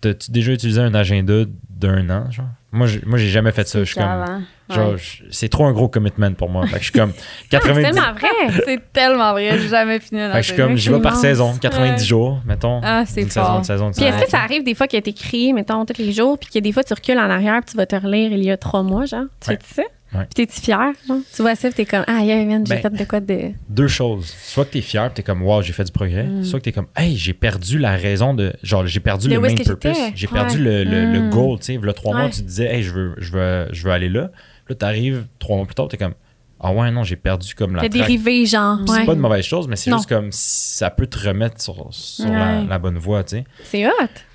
[0.00, 2.46] t'as-tu déjà utilisé un agenda d'un an, genre?
[2.72, 3.78] Moi, j'ai, moi, j'ai jamais fait ça.
[3.80, 4.04] Je suis comme.
[4.04, 4.40] Avant.
[4.68, 4.96] Genre, Ouais.
[5.30, 6.66] c'est trop un gros commitment pour moi.
[6.66, 7.12] Fait que je suis comme
[7.42, 7.82] C'est 90.
[7.82, 8.62] tellement vrai.
[8.66, 11.16] C'est tellement vrai, j'ai jamais fini un Fait que je suis comme, j'y vais par
[11.16, 12.06] saison, 90 Ouais.
[12.06, 12.80] jours, mettons.
[12.82, 13.46] Ah, c'est une fort.
[13.46, 15.52] saison, une saison, une Puis est-ce que ça arrive des fois qu'il a été écrit,
[15.52, 17.86] mettons, tous les jours, puis que des fois tu recules en arrière, puis tu vas
[17.86, 19.24] te relire il y a trois mois, genre?
[19.40, 19.58] Tu Ouais.
[19.62, 19.88] fais ça?
[20.16, 20.24] Ouais.
[20.34, 21.18] Puis t'es-tu fier, genre?
[21.34, 23.50] Tu vois ça, puis t'es comme, ah, yeah, man, j'ai Ben, fait de quoi de.
[23.68, 24.26] deux choses.
[24.42, 26.24] Soit que t'es fier, pis t'es comme, wow, j'ai fait du progrès.
[26.24, 26.44] Mm.
[26.44, 28.52] Soit que t'es comme, hey, j'ai perdu la raison de.
[28.62, 29.96] Genre, j'ai perdu le main purpose.
[30.14, 30.32] J'ai Ouais.
[30.32, 31.30] perdu le, le, le Mm.
[31.30, 31.78] goal, tu sais.
[31.80, 34.30] Le trois mois, tu te disais, hey, je veux, je veux, je veux aller là.
[34.68, 36.14] Là, t'arrives trois mois plus tard, t'es comme,
[36.58, 38.78] ah ouais, non, j'ai perdu comme la T'as dérivé, genre.
[38.86, 39.04] C'est Ouais.
[39.06, 42.24] pas une mauvaise chose, mais c'est juste comme si ça peut te remettre sur, sur
[42.32, 42.66] la, Ouais.
[42.68, 43.44] la bonne voie, tu sais.
[43.64, 43.90] C'est hot.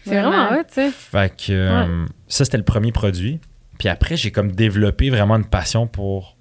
[0.06, 0.60] C'est vraiment Vraiment.
[0.60, 0.92] hot, tu sais.
[0.92, 3.40] Fait que euh, ça, c'était le premier produit.
[3.82, 6.38] Puis après, j'ai comme développé vraiment une passion pour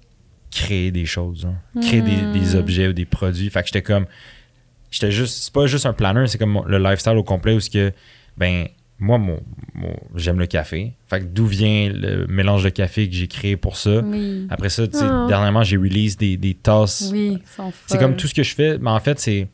[0.51, 1.47] créer des choses.
[1.49, 1.81] hein.
[1.81, 2.33] Créer des, Hmm.
[2.33, 3.49] des objets ou des produits.
[3.49, 4.05] Fait que j'étais comme.
[4.91, 5.41] J'étais juste.
[5.45, 7.91] C'est pas juste un planner, c'est comme le lifestyle au complet où ce que.
[8.37, 8.67] Ben.
[8.99, 9.39] moi, mon,
[9.73, 10.93] mon- j'aime le café.
[11.09, 14.01] Fait que d'où vient le mélange de café que j'ai créé pour ça?
[14.03, 14.45] Oui.
[14.51, 15.25] Après ça, tu sais, Ah.
[15.27, 17.09] dernièrement, j'ai release des, des tasses.
[17.11, 17.39] Oui,
[17.87, 19.47] C'est comme tout ce que je fais, mais en fait, c'est.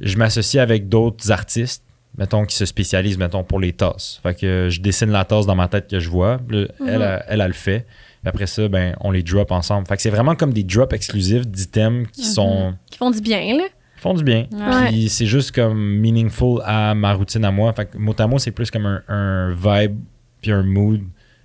[0.00, 1.83] Je m'associe avec d'autres artistes,
[2.16, 4.20] mettons, qui se spécialisent, mettons, pour les tasses.
[4.22, 6.38] Fait que je dessine la tasse dans ma tête que je vois.
[6.48, 7.86] Là, elle, elle, elle, elle le fait.
[8.22, 9.86] Puis après ça, ben, on les drop ensemble.
[9.86, 12.74] Fait que c'est vraiment comme des drops exclusifs d'items qui sont.
[12.90, 13.64] Qui font du bien, là.
[13.96, 14.46] qui font du bien.
[14.50, 14.88] Ouais.
[14.88, 17.72] Puis c'est juste comme meaningful à ma routine à moi.
[17.74, 19.98] Fait que mot à mot, c'est plus comme un, un vibe
[20.40, 21.02] puis un mood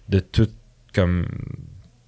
[0.08, 0.50] de tout
[0.94, 1.26] comme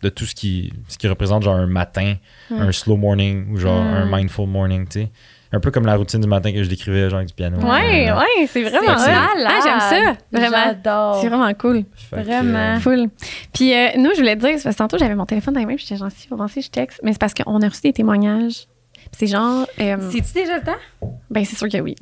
[0.01, 2.15] de tout ce qui ce qui représente genre un matin,
[2.49, 5.09] un slow morning ou genre un mindful morning, tu sais.
[5.53, 7.57] Un peu comme la routine du matin que je décrivais genre avec du piano.
[7.57, 9.47] Ouais, ouais, c'est vraiment malade.
[9.47, 10.13] Ah, j'aime ça.
[10.31, 10.57] Vraiment.
[10.65, 11.21] J'adore.
[11.21, 11.83] C'est vraiment cool.
[12.09, 12.57] Fait Vraiment.
[12.57, 13.09] euh, Full.
[13.53, 15.59] Puis euh, nous, je voulais te dire, c'est parce que tantôt, j'avais mon téléphone dans
[15.59, 17.01] les mains, puis j'étais genre, si, faut penser, je texte.
[17.03, 18.65] Mais c'est parce qu'on a reçu des témoignages.
[19.11, 19.67] C'est genre.
[19.81, 21.09] euh, C'est-tu déjà le temps?
[21.29, 21.95] ben, c'est sûr que oui.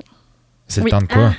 [0.68, 0.90] c'est Oui.
[0.92, 1.32] le temps de quoi?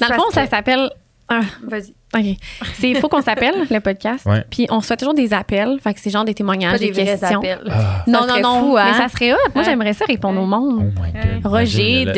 [0.00, 0.88] Dans le fond, ça s'appelle.
[1.28, 1.94] Ah, Vas-y.
[2.16, 2.36] OK.
[2.74, 4.24] C'est Il faut qu'on s'appelle, le podcast.
[4.26, 4.44] Ouais.
[4.48, 5.78] Puis on reçoit toujours des appels.
[5.82, 7.40] Fait que c'est genre des témoignages, des vrais questions.
[7.40, 7.64] appels.
[7.68, 8.60] Ah, Non, non, non.
[8.60, 8.84] fou, hein?
[8.92, 9.36] Mais ça serait hot.
[9.54, 10.92] Moi, j'aimerais ça répondre au oh monde.
[11.02, 11.46] my god.
[11.52, 12.12] Roger Imagine,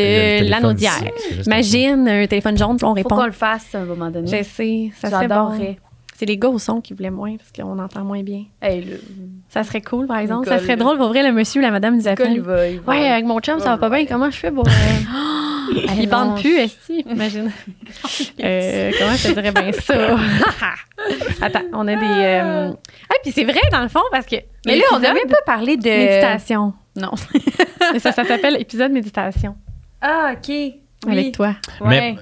[0.44, 0.92] de l'Anaudière.
[1.46, 3.16] Imagine un téléphone jaune, on Faut répond.
[3.16, 4.26] qu'on le fasse à un moment donné.
[4.26, 5.34] Je sais, ça serait bon.
[5.34, 5.78] J'adorerais.
[6.14, 8.42] C'est les gars au son qui voulaient moins parce qu'on entend moins bien.
[8.60, 9.00] Hey, le...
[9.48, 10.46] Ça serait cool, par exemple.
[10.46, 12.40] Nicole, ça serait drôle pour vrai, le monsieur ou la madame nous Nicole, il appelle.
[12.40, 12.92] va, il va.
[12.92, 14.04] Ouais, avec mon chum, ça va pas bien.
[14.04, 14.64] Comment je fais pour.
[15.76, 17.04] euh, il bande plus, esti.
[17.08, 17.50] Imagine.
[18.40, 19.94] Euh, comment je te dirais bien ça?
[21.42, 22.04] Attends, on a des.
[22.04, 22.70] euh,
[23.10, 24.36] Ah, puis c'est vrai, dans le fond, parce que.
[24.66, 25.88] Mais là, on même pas parlé de...
[25.88, 26.72] Méditation.
[26.96, 27.10] Non.
[27.92, 29.56] Mais ça, ça s'appelle épisode méditation.
[30.00, 30.48] Ah, OK.
[30.48, 30.74] Oui.
[31.08, 31.54] Avec toi.
[31.80, 31.88] Ouais.
[31.88, 32.16] Mais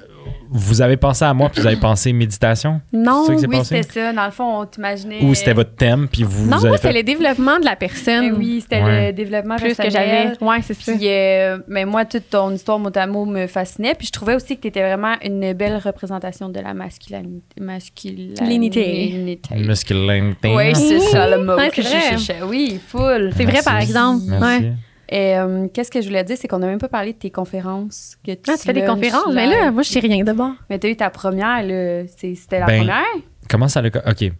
[0.51, 2.81] vous avez pensé à moi puis vous avez pensé méditation?
[2.93, 3.25] Non.
[3.27, 4.13] C'est ça oui, c'était ça.
[4.13, 5.23] Dans le fond, on t'imaginait...
[5.25, 6.99] Ou c'était votre thème puis vous, Non, vous avez moi, c'était fait...
[6.99, 8.33] le développement de la Eh personne.
[8.39, 9.07] oui, c'était Ouais.
[9.07, 10.33] le développement Plus que j'avais.
[10.41, 10.93] Ouais, c'est ça.
[10.93, 13.95] Puis, euh, mais moi, toute ton histoire mot à mot me fascinait.
[13.95, 17.61] Puis je trouvais aussi que tu étais vraiment une belle représentation de la masculinité.
[17.61, 19.41] Masculinité.
[19.57, 20.55] Masculinité.
[20.55, 22.01] Oui, c'est ça le mot Ouais, que c'est je vrai.
[22.11, 22.37] cherchais.
[22.45, 23.33] Oui, full.
[23.37, 24.23] C'est vrai, par exemple.
[24.29, 24.65] Merci.
[24.65, 24.73] Ouais.
[25.09, 27.31] Et euh, qu'est-ce que je voulais dire, c'est qu'on n'a même pas parlé de tes
[27.31, 28.17] conférences.
[28.27, 29.55] Que tu Ah, tu fais des conférences, mais live.
[29.57, 30.53] là, moi, je sais rien de bord.
[30.69, 31.63] Mais tu as eu ta première,
[32.09, 33.05] C'était la Ben, première?
[33.49, 33.89] Comment ça le.
[33.89, 34.33] OK.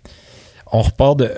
[0.73, 1.31] On repart de.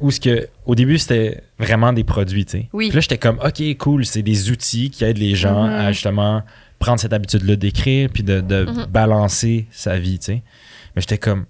[0.00, 0.48] Où ce que.
[0.66, 2.68] Au début, c'était vraiment des produits, tu sais.
[2.72, 2.88] Oui.
[2.88, 5.72] Puis là, j'étais comme, OK, cool, c'est des outils qui aident les gens Mhm.
[5.72, 6.42] à justement
[6.80, 8.86] prendre cette habitude-là d'écrire puis de, de Mhm.
[8.90, 10.42] balancer sa vie, tu sais.
[10.96, 11.44] Mais j'étais comme,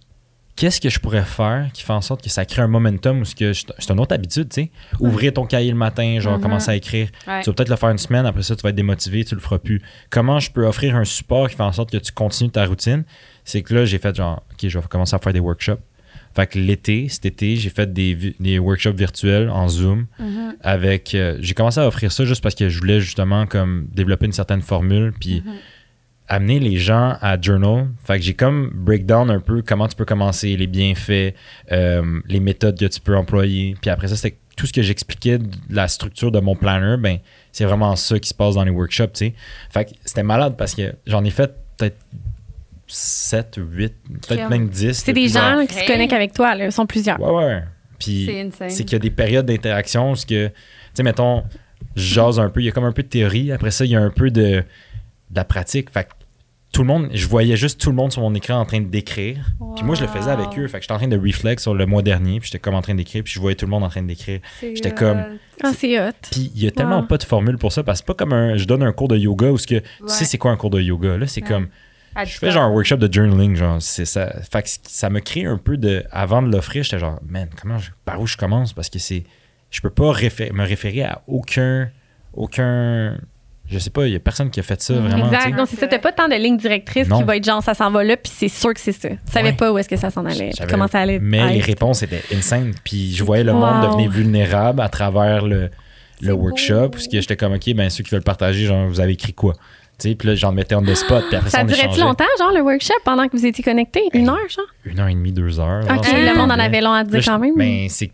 [0.62, 3.24] qu'est-ce que je pourrais faire qui fait en sorte que ça crée un momentum ou
[3.24, 3.52] ce que.
[3.52, 4.70] C'est une autre habitude, tu sais?
[5.00, 6.42] Ouvrir ton cahier le matin, genre, Mhm.
[6.42, 7.08] commencer à écrire.
[7.26, 7.40] Ouais.
[7.42, 9.40] Tu vas peut-être le faire une semaine, après ça, tu vas être démotivé, tu le
[9.40, 9.82] feras plus.
[10.08, 13.02] Comment je peux offrir un support qui fait en sorte que tu continues ta routine?
[13.44, 15.80] C'est que là, j'ai fait genre, OK, je vais commencer à faire des workshops.
[16.36, 20.54] Fait que l'été, cet été, j'ai fait des, des workshops virtuels en Zoom Mhm.
[20.62, 21.14] avec.
[21.16, 24.32] euh, j'ai commencé à offrir ça juste parce que je voulais justement comme développer une
[24.32, 25.52] certaine formule puis Mhm.
[26.28, 27.88] Amener les gens à journal.
[28.04, 31.34] Fait que j'ai comme breakdown un peu comment tu peux commencer, les bienfaits,
[31.70, 33.76] euh, les méthodes que tu peux employer.
[33.80, 37.18] Puis après ça, c'était tout ce que j'expliquais de la structure de mon planner, ben
[37.52, 39.34] c'est vraiment ça qui se passe dans les workshops, tu sais.
[39.70, 41.98] Fait que c'était malade parce que j'en ai fait peut-être
[42.86, 43.94] 7, 8,
[44.28, 44.92] peut-être même 10.
[44.92, 46.66] C'est des gens qui se connectent avec toi, là.
[46.66, 47.20] Ils sont plusieurs.
[47.20, 47.62] Ouais, ouais.
[47.98, 48.70] Puis C'est insane.
[48.70, 51.44] c'est qu'il y a des périodes d'interaction où tu sais, mettons,
[51.96, 53.90] je jase un peu, il y a comme un peu de théorie, après ça, il
[53.92, 54.64] y a un peu de,
[55.32, 55.90] de la pratique.
[55.90, 56.10] Fait que
[56.72, 58.86] tout le monde, je voyais juste tout le monde sur mon écran en train de
[58.86, 59.44] décrire.
[59.76, 60.66] Puis moi, je le faisais avec eux.
[60.68, 62.80] Fait que j'étais en train de reflex sur le mois dernier, puis j'étais comme en
[62.80, 64.40] train d'écrire, puis je voyais tout le monde en train d'écrire.
[64.60, 65.22] J'étais comme-
[65.62, 66.12] Ah, c'est hot.
[66.30, 67.06] Puis il y a tellement Wow.
[67.06, 69.08] pas de formule pour ça, parce que c'est pas comme un, je donne un cours
[69.08, 71.18] de yoga où ce que, tu sais c'est quoi un cours de yoga.
[71.18, 71.48] Là, c'est Ouais.
[71.48, 71.68] comme,
[72.14, 74.32] à je fais genre un workshop de journaling, genre, c'est ça.
[74.50, 76.04] Fait que ça me crée un peu de.
[76.10, 78.72] Avant de l'offrir, j'étais genre, man, comment je- par où je commence?
[78.72, 79.24] Parce que c'est.
[79.70, 81.90] Je peux pas réfé- me référer à aucun.
[82.34, 83.18] Aucun.
[83.72, 85.24] Je sais pas, il y a personne qui a fait ça vraiment.
[85.24, 85.36] tu sais.
[85.36, 85.56] Exact.
[85.56, 85.86] Non, c'est ça.
[85.86, 87.18] T'as pas tant de ligne directrice Non.
[87.18, 89.08] qui va être genre, ça s'en va là, puis c'est sûr que c'est ça.
[89.08, 89.52] Tu savais Ouais.
[89.54, 91.18] pas où est-ce que ça s'en allait, comment ça allait.
[91.20, 92.72] Mais les réponses étaient insane.
[92.84, 95.70] Puis je voyais le monde devenir vulnérable à travers le,
[96.20, 96.88] le workshop.
[96.90, 96.96] beau.
[96.96, 99.32] Où ce que j'étais comme, OK, ben ceux qui veulent partager, genre, vous avez écrit
[99.32, 99.54] quoi?
[99.98, 101.24] Tu sais, puis là, j'en mettais on the spot.
[101.28, 104.02] Puis après ça, Ça durait-tu longtemps, genre, le workshop, pendant que vous étiez connectés?
[104.14, 104.64] Une heure, genre?
[104.84, 105.84] Une heure et demie, deux heures.
[105.84, 107.54] OK, le monde en avait long à dire Là, quand même.
[107.56, 108.10] Ben, c'est.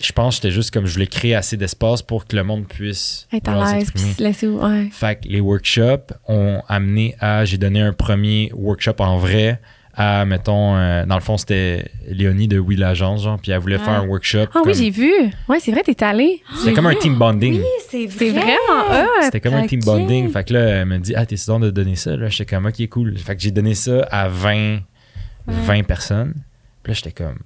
[0.00, 2.66] Je pense que j'étais juste comme je voulais créer assez d'espace pour que le monde
[2.66, 4.12] puisse Être à l'aise, puis s'exprimer.
[4.14, 4.58] se laisser où?
[4.64, 4.88] Ouais.
[4.90, 7.44] Fait que les workshops ont amené à.
[7.44, 9.60] J'ai donné un premier workshop en vrai
[9.92, 13.76] à, mettons, euh, dans le fond, c'était Léonie de Oui l'Agence, genre, puis elle voulait
[13.80, 13.84] Ah.
[13.84, 14.46] faire un workshop.
[14.54, 15.12] Ah oui, j'ai vu.
[15.48, 16.40] Ouais, c'est vrai, t'es allé.
[16.58, 17.54] C'était comme un team bonding.
[17.58, 18.16] Oui, c'est vrai.
[18.18, 19.22] C'est vraiment hot.
[19.24, 20.30] C'était comme un team bonding.
[20.30, 22.16] Fait que là, elle me dit Ah, t'es sûr de donner ça?
[22.16, 23.18] Là, j'étais comme Ok, cool.
[23.18, 24.78] Fait que j'ai donné ça à 20,
[25.46, 26.34] 20 personnes.
[26.82, 27.44] Puis là, j'étais comme Ah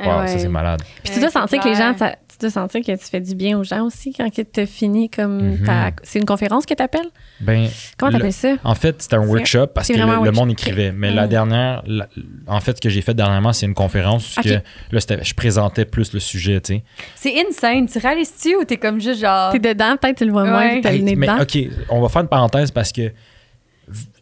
[0.00, 0.28] Wow, ouais.
[0.28, 0.82] ça c'est malade.
[1.04, 3.36] Puis tu dois sentir que les gens, ça- tu de sentir que tu fais du
[3.36, 6.82] bien aux gens aussi quand tu as fini comme ta- C'est une conférence que tu
[6.82, 7.06] appelles?
[7.40, 8.54] Ben, Comment le- t'appelles ça?
[8.64, 10.90] En fait, c'était un workshop parce que le, monde écrivait.
[10.90, 11.28] Mais la Mm.
[11.28, 12.08] dernière, la-
[12.48, 14.46] en fait, ce que j'ai fait dernièrement, c'est une conférence où Ok.
[14.46, 14.50] que,
[14.96, 16.82] là, je présentais plus le sujet, tu sais.
[17.14, 17.86] C'est insane.
[17.86, 19.52] Tu réalises-tu ou t'es comme juste genre.
[19.52, 20.80] T'es dedans, peut-être tu le vois moins, Ouais.
[20.80, 21.42] t'as le nez mais dedans.
[21.42, 21.58] OK,
[21.90, 23.12] on va faire une parenthèse parce que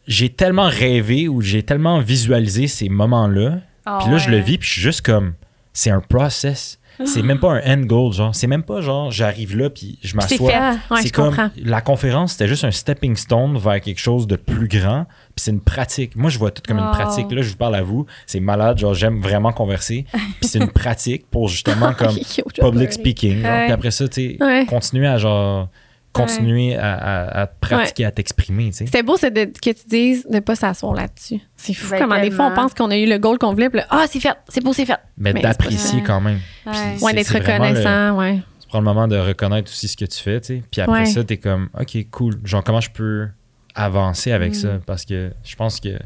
[0.07, 3.61] j'ai tellement rêvé ou j'ai tellement visualisé ces moments-là.
[4.01, 5.33] Puis là, je le vis, puis je suis juste comme,
[5.73, 6.77] c'est un process.
[7.07, 8.35] C'est même pas un end goal, genre.
[8.35, 10.53] C'est même pas genre, j'arrive là, puis je m'assois.
[10.91, 11.49] Ouais, c'est comme comprends.
[11.57, 15.07] la conférence, c'était juste un stepping stone vers quelque chose de plus grand.
[15.35, 16.14] Puis c'est une pratique.
[16.14, 16.91] Moi, je vois tout comme une Wow.
[16.93, 17.33] pratique.
[17.33, 18.05] Là, je vous parle à vous.
[18.27, 18.77] C'est malade.
[18.77, 20.05] Genre, j'aime vraiment converser.
[20.12, 22.14] Puis c'est une pratique pour justement comme
[22.61, 23.41] public speaking.
[23.41, 23.62] genre.
[23.62, 24.66] Puis après ça, tu sais, Ouais.
[24.66, 25.68] continuer à genre
[26.13, 28.87] continuer à, à- à te pratiquer, à t'exprimer, tu sais.
[28.87, 31.41] C'était beau c'est de- que tu dises de pas s'asseoir là-dessus.
[31.57, 33.71] C'est fou Ben, comment des fois on pense qu'on a eu le goal qu'on voulait,
[33.71, 34.99] puis là, ah, c'est fait, c'est beau, c'est fait.
[35.17, 36.41] Mais, c'est d'apprécier quand même.
[36.67, 36.73] Ouais.
[36.99, 38.41] C'est- d'être c'est le- reconnaissant, ouais.
[38.61, 40.63] tu prends le moment de reconnaître aussi ce que tu fais, tu sais.
[40.71, 41.07] Puis après Ouais.
[41.07, 42.41] ça, t'es comme, OK, cool.
[42.45, 43.29] Genre, comment je peux
[43.75, 44.55] avancer avec Mm.
[44.55, 44.69] ça?
[44.87, 45.97] Parce que je pense que,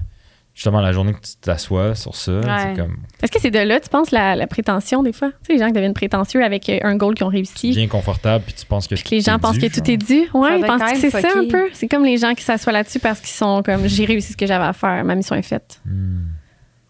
[0.55, 2.43] justement, la journée que tu t'assois sur ça, Ouais.
[2.63, 5.31] c'est comme Est-ce que c'est de là, tu penses, la, la prétention des fois?
[5.31, 7.73] Tu sais, les gens qui deviennent prétentieux avec euh, un goal qu'ils ont réussi.
[7.73, 9.89] bien confortable, puis tu penses que Puis que les gens pensent dû, que tout genre.
[9.89, 10.21] est dû.
[10.35, 11.69] Ouais, ils pensent que c'est ça un peu?
[11.73, 14.47] C'est comme les gens qui s'assoient là-dessus parce qu'ils sont comme j'ai réussi ce que
[14.47, 15.81] j'avais à faire, ma mission est faite.
[15.85, 16.23] Hmm.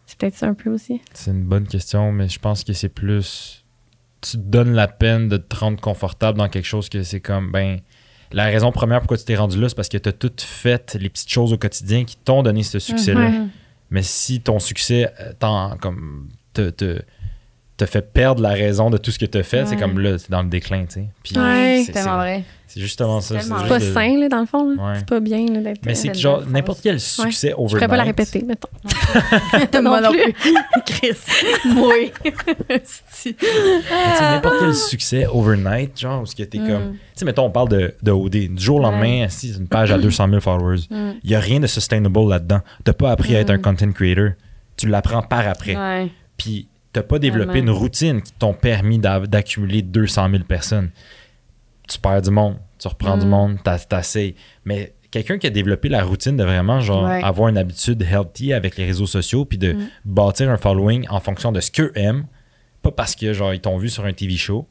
[0.07, 1.01] C'est peut-être ça un peu aussi.
[1.12, 3.65] C'est une bonne question, mais je pense que c'est plus.
[4.21, 7.51] Tu te donnes la peine de te rendre confortable dans quelque chose que c'est comme,
[7.51, 7.81] ben.
[8.35, 10.97] La raison première pourquoi tu t'es rendu là, c'est parce que tu as toutes fait
[11.01, 13.28] les petites choses au quotidien qui t'ont donné ce succès-là.
[13.28, 13.41] Ouais.
[13.91, 17.01] Mais si ton succès euh, t'en- comme, te, te,
[17.77, 20.16] te fait perdre la raison de tout ce que tu as fait, c'est comme là,
[20.18, 21.07] c'est dans le déclin, tu sais.
[21.25, 21.79] Puis Ouais.
[21.81, 22.45] c'est- C'est tellement c'est- vrai.
[22.68, 23.41] C'est justement ça.
[23.41, 24.77] C'est C'est pas de- sain, là, dans le fond.
[24.77, 24.95] Ouais.
[24.97, 25.81] C'est pas bien là, d'être.
[25.85, 27.70] Mais c'est genre n'importe quel succès Je overnight.
[27.77, 28.68] pourrais pas la répéter, mettons.
[29.83, 30.35] Moi non non plus.
[30.87, 31.16] Chris.
[31.66, 32.12] Oui.
[32.68, 33.35] Mais tu sais,
[34.20, 36.66] n'importe quel succès overnight, genre, où ce que t'es Mm.
[36.68, 36.93] comme.
[36.93, 38.49] Tu sais, mettons, on parle de, de OD.
[38.55, 41.11] Du jour au lendemain, si c'est une page à 200 000 followers, Mm.
[41.22, 42.61] il n'y a rien de sustainable là-dedans.
[42.85, 44.31] T'as pas appris à être un content creator.
[44.77, 45.77] Tu l'apprends par après.
[45.77, 46.09] Ouais.
[46.37, 47.72] Puis t'as pas développé Vraiment.
[47.72, 50.90] une routine qui t'ont permis d'a- d'accumuler 200 000 personnes.
[51.86, 53.28] Tu perds du monde, tu reprends du Mm.
[53.28, 53.59] monde,
[53.90, 54.34] t'essayes.
[54.64, 57.22] Mais quelqu'un qui a développé la routine de vraiment genre Ouais.
[57.22, 59.88] avoir une habitude healthy avec les réseaux sociaux puis de Mm.
[60.07, 62.26] bâtir un following en fonction de ce qu'eux aiment,
[62.80, 64.66] pas parce que genre ils t'ont vu sur un TV show.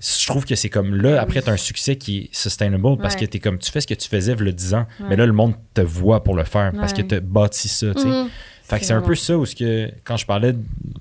[0.00, 3.20] Je trouve que c'est comme là, après, t'as un succès qui est sustainable parce Ouais.
[3.22, 5.06] que t'es comme tu fais ce que tu faisais il y a 10 ans, Ouais.
[5.10, 7.08] mais là, le monde te voit pour le faire parce que Ouais.
[7.08, 8.06] t'as bâti ça, tu sais.
[8.08, 8.28] Mm.
[8.62, 10.54] Fait que C'est un peu ça où ce que quand je parlais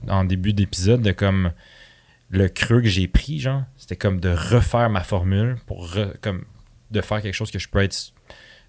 [0.10, 1.52] en début d'épisode de comme
[2.30, 6.44] le creux que j'ai pris, genre, c'était comme de refaire ma formule pour re- comme
[6.92, 7.96] de faire quelque chose que je peux être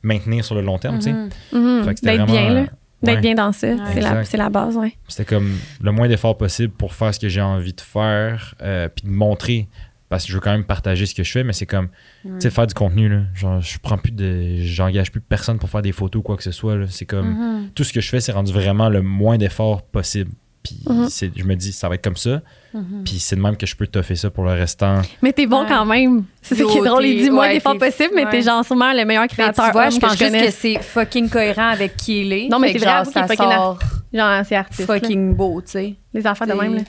[0.03, 1.12] maintenir sur le long terme, tu sais.
[1.12, 1.29] Mhm.
[1.53, 1.85] Mhm.
[1.85, 2.66] Fait que c'était D'être vraiment, bien, là.
[3.03, 3.68] D'être bien dans ça.
[3.95, 4.97] C'est la, la base, ouais.
[5.07, 8.89] C'était comme le moins d'efforts possible pour faire ce que j'ai envie de faire, euh,
[8.89, 9.68] puis de montrer.
[10.09, 11.88] Parce que je veux quand même partager ce que je fais, mais c'est comme,
[12.22, 13.20] tu sais, faire du contenu, là.
[13.34, 14.56] Genre, je prends plus de.
[14.61, 16.86] J'engage plus personne pour faire des photos ou quoi que ce soit, là.
[16.88, 17.28] C'est comme.
[17.28, 17.70] Mhm.
[17.74, 20.30] tout ce que je fais, c'est rendu vraiment le moins d'efforts possible.
[20.62, 21.09] Puis Mhm.
[21.09, 22.40] c'est- je me dis, ça va être comme ça.
[22.74, 23.02] Mhm.
[23.04, 25.02] Puis c'est de même que je peux toffer ça pour le restant.
[25.22, 25.68] Mais t'es bon Ouais.
[25.68, 26.24] quand même.
[26.42, 27.04] C'est ça Yo, qui est drôle.
[27.06, 29.66] Il dit moins ouais, d'efforts t'es- possible, mais t'es genre sûrement le meilleur Mais créateur.
[29.66, 32.48] tu vois, je que pense juste que c'est fucking cohérent avec qui il est.
[32.48, 33.78] Non, mais c'est que vrai, genre, vous, ça c'est fucking sort
[34.12, 34.88] Genre, c'est artiste.
[34.88, 34.94] là.
[35.00, 35.94] fucking beau, tu sais.
[36.12, 36.80] Les affaires de même, là.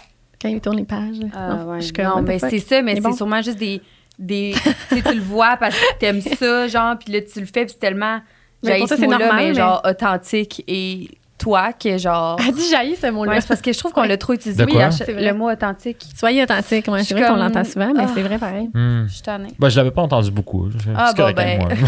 [0.42, 1.18] Quand ils tournent les pages.
[1.34, 1.82] Ah, Non, ouais.
[1.82, 3.14] je non, mais c'est ça, mais Il est c'est bon.
[3.16, 3.82] sûrement juste des.
[4.18, 4.54] des
[4.90, 7.66] tu sais, tu le vois parce que t'aimes ça, genre, puis là, tu le fais,
[7.66, 8.20] puis c'est tellement.
[8.64, 11.10] Mais J'ai pour toi, c'est normal, mais mais- genre authentique et
[11.40, 12.40] toi, que genre.
[12.46, 13.32] Elle dit jaillit ce mot-là.
[13.32, 14.62] Ouais, c'est parce que je trouve qu'on l'a trop utilisé.
[14.62, 14.84] De Oui, quoi?
[14.86, 15.24] à- C'est vrai.
[15.26, 16.06] le mot authentique.
[16.16, 16.88] Soyez authentique.
[16.88, 18.12] Ouais, Je c'est suis vrai qu'on l'entend souvent, mais Ah.
[18.14, 18.70] c'est vrai pareil.
[18.74, 19.06] Hmm.
[19.08, 19.50] Je suis tannée.
[19.58, 20.70] Ben, je l'avais pas entendu beaucoup.
[20.72, 21.60] C'est Ah, bon, ben.
[21.60, 21.70] moi.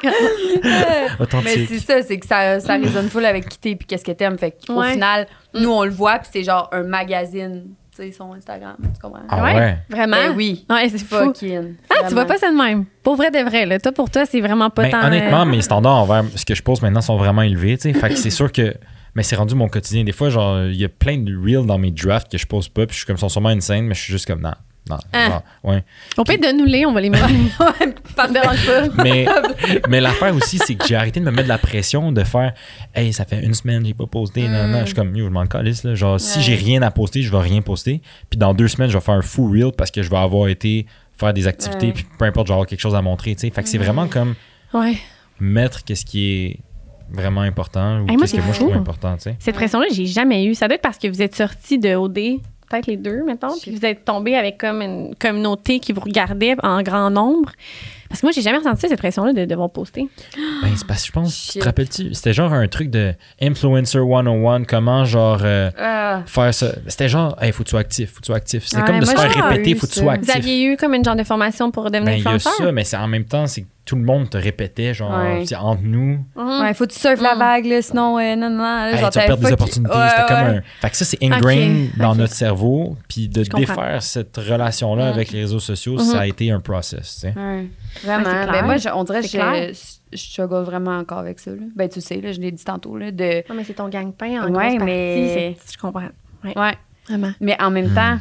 [0.64, 1.68] mais Authentique.
[1.68, 4.38] c'est ça, c'est que ça, ça résonne full avec qui t'es puis qu'est-ce que t'aimes.
[4.38, 4.92] Fait qu'au Ouais.
[4.92, 7.64] final, nous, on le voit, puis c'est genre un magazine,
[8.02, 8.76] sais, son Instagram.
[8.82, 9.22] Tu comprends?
[9.28, 9.54] Ah Ouais.
[9.54, 9.78] ouais?
[9.88, 10.16] Vraiment?
[10.16, 10.64] Ben oui.
[10.70, 11.16] Ouais, c'est fou.
[11.16, 11.74] Fucking.
[11.90, 12.84] Ah, tu vois pas ça de même.
[13.02, 13.78] Pour vrai de vrai, là.
[13.78, 15.06] Toi, pour toi, c'est vraiment pas Ben, tant.
[15.06, 17.76] honnêtement, euh, mes standards envers ce que je pose maintenant sont vraiment élevés.
[17.78, 17.98] tu sais.
[17.98, 18.74] Fait que c'est sûr que.
[19.14, 20.04] Mais c'est rendu mon quotidien.
[20.04, 22.68] Des fois, genre, il y a plein de reels dans mes drafts que je pose
[22.68, 24.52] pas, puis je suis comme, sont sûrement insane, mais je suis juste comme, non.
[24.90, 25.42] Non, Ah.
[25.64, 25.82] ouais.
[26.18, 27.28] On peut de nous les, on va les mettre.
[28.16, 28.88] Ça me dérange pas.
[29.04, 29.26] Mais,
[29.88, 32.52] mais l'affaire aussi, c'est que j'ai arrêté de me mettre de la pression de faire
[32.94, 34.48] Hey, ça fait une semaine, j'ai pas posté.
[34.48, 34.80] Non, non.
[34.80, 35.84] Je suis comme, yo, je m'en calisse.
[35.84, 35.94] Là.
[35.94, 38.00] Genre, si j'ai rien à poster, je vais rien poster.
[38.28, 40.48] Puis dans deux semaines, je vais faire un full reel parce que je vais avoir
[40.48, 40.86] été
[41.16, 41.86] faire des activités.
[41.88, 41.92] Ouais.
[41.92, 43.34] Puis peu importe, je vais avoir quelque chose à montrer.
[43.34, 43.50] tu sais.
[43.50, 44.34] Fait que c'est vraiment comme
[44.74, 44.96] Ouais.
[45.38, 46.56] mettre qu'est-ce qui est
[47.12, 49.16] vraiment important ou Hey, qu'est-ce que moi je trouve important.
[49.16, 49.36] tu sais.
[49.38, 50.54] Cette pression-là, j'ai jamais eu.
[50.54, 52.40] Ça doit être parce que vous êtes sortis de OD,
[52.70, 56.54] peut-être les deux, mettons, puis vous êtes tombés avec comme une communauté qui vous regardait
[56.62, 57.50] en grand nombre.
[58.08, 60.08] Parce que moi, j'ai jamais ressenti cette pression-là de devoir poster.
[60.62, 63.98] Ben, c'est parce que je pense, tu te rappelles-tu, c'était genre un truc de Influencer
[64.00, 66.22] 101, comment genre euh, Ah.
[66.26, 66.72] faire ça.
[66.88, 68.64] C'était genre, hey, faut que tu sois actif, faut que tu sois actif.
[68.66, 70.36] C'est Ouais, comme de se faire répéter, faut que tu sois Vous actif.
[70.36, 72.66] aviez eu comme une genre de formation pour devenir Ben, il y a influenceur?
[72.66, 75.44] ça, mais c'est en même temps, c'est que tout le monde te répétait, genre, Ouais.
[75.46, 76.24] c'est entre nous.
[76.36, 77.38] Ouais, faut que tu surfes la Mm.
[77.38, 79.90] vague, là, sinon, euh, non, non, là, hey, genre, tu vas perdre des fuck- opportunités.
[79.92, 80.56] Ouais, C'était comme ouais.
[80.58, 80.62] un.
[80.80, 82.16] Fait que ça, c'est ingrained Ok, dans ok.
[82.18, 82.96] notre cerveau.
[83.08, 83.60] Puis de Je comprends.
[83.74, 85.12] défaire cette relation-là Mm.
[85.14, 85.98] avec les réseaux sociaux, Mhm.
[86.00, 87.34] ça a été un process, tu sais.
[87.36, 87.66] Ouais,
[88.04, 88.18] vraiment.
[88.24, 88.52] Ouais, c'est clair.
[88.52, 89.72] ben, moi, je- on dirait que C'est clair.
[89.72, 91.50] je, je struggle vraiment encore avec ça.
[91.50, 91.56] Là.
[91.74, 93.42] Ben, tu sais, là, je l'ai dit tantôt, là, de...
[93.48, 95.64] Non, mais c'est ton gang-pain en Ouais, grosse mais- partie.
[95.66, 96.08] c'est- Je comprends.
[96.44, 96.74] Ouais.
[97.08, 97.32] Vraiment.
[97.40, 97.94] Mais en même Hmm.
[97.94, 98.18] temps,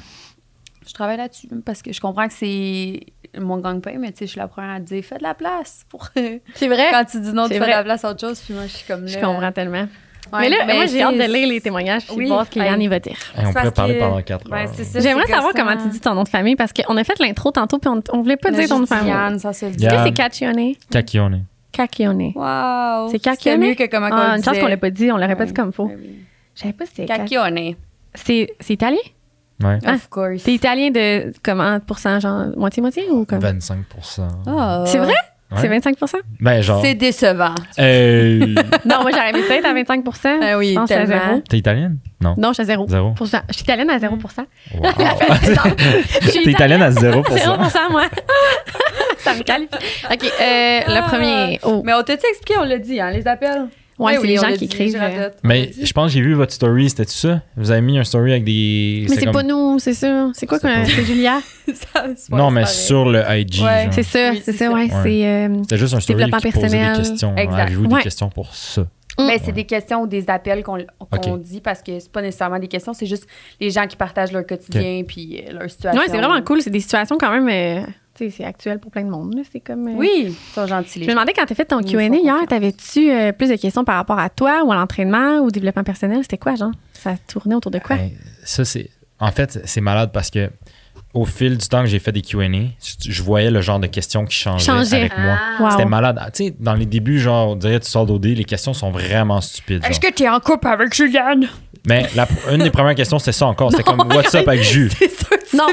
[0.90, 3.00] je travaille là-dessus là, parce que je comprends que c'est
[3.40, 5.36] mon gang-pain, mais tu sais, je suis la première à te dire, fais de la
[5.36, 6.10] place pour...
[6.56, 6.88] C'est vrai?
[6.92, 8.76] Quand tu dis non, tu fais de la place à autre chose, puis moi, je
[8.78, 9.08] suis comme là...
[9.08, 9.88] Je comprends tellement.
[10.34, 12.28] Ouais, mais là, ben, moi, j'ai hâte de lire les témoignages puis Oui.
[12.28, 12.86] voir ce que Yann Ouais.
[12.86, 13.16] y va dire.
[13.36, 14.74] Hey, on pourrait parler que- pendant quatre Ben, heures.
[15.02, 17.80] J'aimerais savoir comment tu dis ton nom de famille parce qu'on a fait l'intro tantôt
[17.80, 19.10] puis on, on voulait pas dire ton nom de famille.
[19.10, 19.86] Yann, ça se le dit.
[19.86, 20.74] Est-ce que c'est Cachione?
[20.92, 21.46] Caquione.
[21.72, 22.32] Cachione.
[22.36, 23.10] Wow!
[23.12, 25.46] C'est mieux que comment Ah, on une chance qu'on l'a pas dit, on l'aurait pas
[25.46, 25.88] dit comme faut.
[25.88, 26.20] Ben oui.
[26.56, 27.06] Je savais pas si c'était
[28.60, 28.98] c'est italien?
[29.64, 29.80] Ouais.
[29.86, 29.94] Ah.
[29.94, 30.44] Of course.
[30.44, 33.40] T'es italien de comment pourcent, genre moitié-moitié ou comme?
[33.40, 33.80] 25
[34.48, 34.84] Ah.
[34.86, 35.14] C'est vrai?
[35.52, 35.58] Ouais.
[35.62, 36.82] C'est 25% Ben, genre.
[36.84, 37.56] C'est décevant.
[37.76, 38.54] Hey.
[38.86, 40.04] Non, moi j'aurais aimé ça être à 25
[40.44, 41.42] Ah oui, Je pense que je suis à zéro.
[41.50, 41.98] T'es italienne?
[42.22, 42.36] Non.
[42.38, 42.88] Non, je suis à zéro.
[42.88, 43.12] Zéro.
[43.14, 43.40] Pour cent.
[43.50, 44.22] Je suis italienne à 0 Wow.
[46.22, 48.04] Je suis T'es italienne à 0 0% moi.
[49.18, 49.70] ça me qualifie.
[50.12, 51.60] OK, euh, le premier.
[51.64, 51.82] Oh.
[51.84, 53.70] Mais on t'a-tu expliqué, on l'a dit, hein, les appels?
[54.00, 54.94] Ouais, Oui, c'est oui, les gens qui écrivent.
[54.98, 57.42] je euh, Mais je pense que j'ai vu votre story, c'était ça?
[57.58, 59.06] Vous avez mis un story avec des.
[59.10, 60.30] Mais c'est comme- pas nous, c'est ça.
[60.34, 61.40] C'est quoi C'est que pas- c'est Julia?
[61.74, 63.62] Ça, Non, mais sur le IG.
[63.62, 63.90] Ouais.
[63.92, 64.72] C'est ça, Oui, c'est ça, ça.
[64.72, 64.84] ouais.
[64.86, 64.90] Ouais.
[65.04, 66.98] C'est euh, juste un story Développement qui posait des personnel.
[67.10, 67.36] questions.
[67.36, 67.60] Exact.
[67.60, 67.98] Avez-vous Ouais.
[67.98, 68.88] des questions pour ça?
[69.18, 70.78] Ben, c'est des questions ou des appels qu'on
[71.38, 73.28] dit parce que c'est pas nécessairement des questions, c'est juste
[73.60, 76.00] les gens qui partagent leur quotidien puis euh, leur situation.
[76.00, 76.62] Ouais, c'est vraiment cool.
[76.62, 77.86] C'est des situations quand même.
[78.30, 79.36] C'est actuel pour plein de monde.
[79.36, 79.42] là.
[79.52, 79.88] C'est comme.
[79.88, 81.00] euh, Oui, ils sont gentils.
[81.02, 83.84] Je me demandais quand tu as fait ton QA hier, t'avais-tu euh, plus de questions
[83.86, 86.20] par rapport à toi ou à l'entraînement ou au développement personnel?
[86.24, 86.72] C'était quoi, genre?
[86.94, 87.96] Ça tournait autour de quoi?
[87.96, 88.12] Ben,
[88.44, 88.90] ça, c'est.
[89.20, 90.50] En fait, c'est malade parce que
[91.14, 93.88] au fil du temps que j'ai fait des QA, je je voyais le genre de
[93.88, 94.98] questions qui changeaient Changeait.
[94.98, 95.38] avec moi.
[95.40, 95.64] Ah.
[95.64, 95.70] Wow.
[95.72, 96.18] C'était malade.
[96.22, 98.92] Ah, Tu sais, dans les débuts, genre, on dirait tu sors d'OD, les questions sont
[98.92, 99.84] vraiment stupides.
[99.90, 101.48] Est-ce que tu es en couple avec Juliane?
[101.88, 103.72] Mais la, une des premières questions, c'était ça encore.
[103.72, 104.90] C'était comme What's up avec Jus?
[105.00, 105.06] Que
[105.58, 105.66] Non,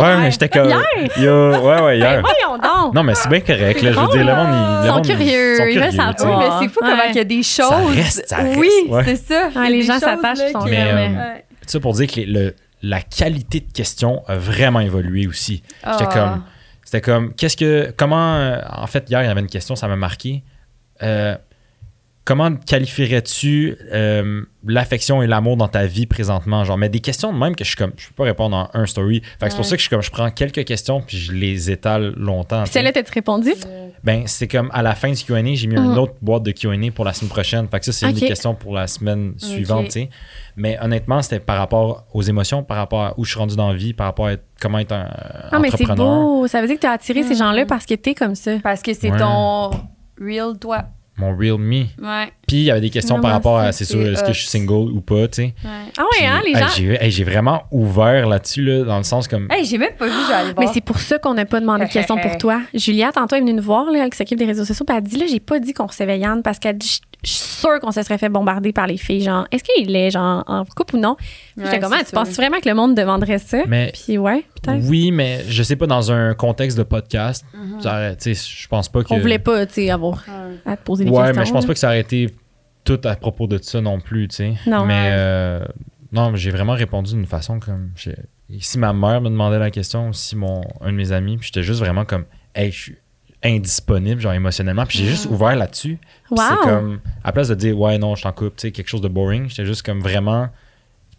[0.00, 0.68] Ouais, mais j'étais comme.
[0.68, 0.80] Hier?
[1.18, 2.22] Yo, ouais, ouais, Ben, hier.
[2.60, 2.94] donc!
[2.94, 3.80] Non, mais c'est bien correct.
[3.82, 4.80] Là, je veux dire, le monde, il, là.
[4.80, 6.38] le Ils sont monde, curieux, ils veulent savoir.
[6.40, 6.90] mais c'est fou Ouais.
[6.90, 7.94] comment il y a des choses.
[7.94, 9.04] reste, ça reste, oui, ouais.
[9.04, 9.50] c'est ça.
[9.54, 11.44] Il y a les gens s'attachent Mais, euh, Ouais.
[11.66, 15.62] Ça pour dire que les- le, la qualité de questions a vraiment évolué aussi.
[15.86, 16.12] J'étais Ah.
[16.12, 16.44] comme.
[16.84, 17.34] C'était comme.
[17.34, 17.92] Qu'est-ce que.
[17.96, 18.36] Comment.
[18.36, 20.42] euh, En fait, hier, il y avait une question, ça m'a marqué.
[21.02, 21.36] Euh,
[22.30, 26.62] comment qualifierais-tu euh, l'affection et l'amour dans ta vie présentement?
[26.64, 27.92] Genre, mais des questions de même que je suis comme.
[27.96, 29.20] Je peux pas répondre en un story.
[29.40, 29.64] Fait que c'est pour Ouais.
[29.64, 30.02] ça que je suis comme.
[30.02, 32.62] Je prends quelques questions puis je les étale longtemps.
[32.64, 33.50] Tu celle-là, t'as-tu répondu?
[34.04, 36.70] Ben, c'est comme à la fin du QA, j'ai mis une autre boîte de QA
[36.94, 37.68] pour la semaine prochaine.
[37.68, 40.10] Fait que ça, c'est une des questions pour la semaine suivante, tu sais.
[40.56, 43.70] Mais honnêtement, c'était par rapport aux émotions, par rapport à où je suis rendu dans
[43.70, 45.08] la vie, par rapport à être- comment être un
[45.52, 46.06] Ah, mais c'est entrepreneur.
[46.06, 46.46] beau.
[46.46, 47.36] Ça veut dire que t'as attiré ces Mhm.
[47.36, 48.52] gens-là parce que t'es comme ça.
[48.62, 49.18] Parce que c'est Ouais.
[49.18, 49.70] ton
[50.20, 50.84] real toi.
[51.16, 51.82] Mon real me.
[52.00, 52.32] Ouais.
[52.46, 54.32] Puis il y avait des questions par rapport à, c'est sûr, est-ce que hot.
[54.32, 55.42] je suis single ou pas, tu sais.
[55.42, 55.52] ouais.
[55.98, 56.68] Ah Puis, ouais, hein, les hey, gens?
[56.74, 59.46] j'ai hey, j'ai vraiment ouvert là-dessus, là, dans le sens comme.
[59.50, 61.90] Hey, j'ai même pas vu, j'allais Mais c'est pour ça qu'on n'a pas demandé de
[61.92, 62.62] questions pour toi.
[62.74, 64.96] Julia, tantôt, elle est venue nous voir, là, elle qui s'occupe des réseaux sociaux, puis
[64.96, 67.78] elle dit, là, j'ai pas dit qu'on recevait Yann parce qu'elle dit, je suis sûre
[67.80, 69.22] qu'on se serait fait bombarder par les filles.
[69.22, 71.16] Genre, est-ce qu'il est, genre, en couple ou non?
[71.16, 71.28] Puis
[71.58, 73.62] J'étais Ouais, comme, ah, tu penses vraiment que le monde demanderait ça?
[73.68, 74.84] Mais Puis ouais, peut-être.
[74.88, 77.44] oui, mais je sais pas, dans un contexte de podcast,
[77.80, 77.88] tu
[78.18, 79.12] sais, je pense pas que.
[79.12, 80.56] On voulait pas, tu sais, avoir Ouais.
[80.66, 81.40] à te poser des Ouais, questions.
[81.40, 81.66] mais je pense là.
[81.68, 82.30] pas que ça aurait été
[82.84, 84.54] tout à propos de ça non plus, tu sais.
[84.66, 84.84] Non.
[84.86, 85.08] Mais Ouais.
[85.12, 85.64] euh,
[86.12, 87.90] non, mais j'ai vraiment répondu d'une façon comme.
[88.58, 91.46] Si ma mère me demandait la question, ou si mon, un de mes amis, puis
[91.48, 92.24] j'étais juste vraiment comme,
[92.54, 92.96] hey, je suis
[93.42, 95.98] indisponible, genre émotionnellement, puis j'ai juste ouvert là-dessus.
[96.30, 96.38] Wow.
[96.38, 99.00] C'est comme, à place de dire, ouais, non, je t'en coupe, tu sais, quelque chose
[99.00, 100.48] de boring, j'étais juste comme vraiment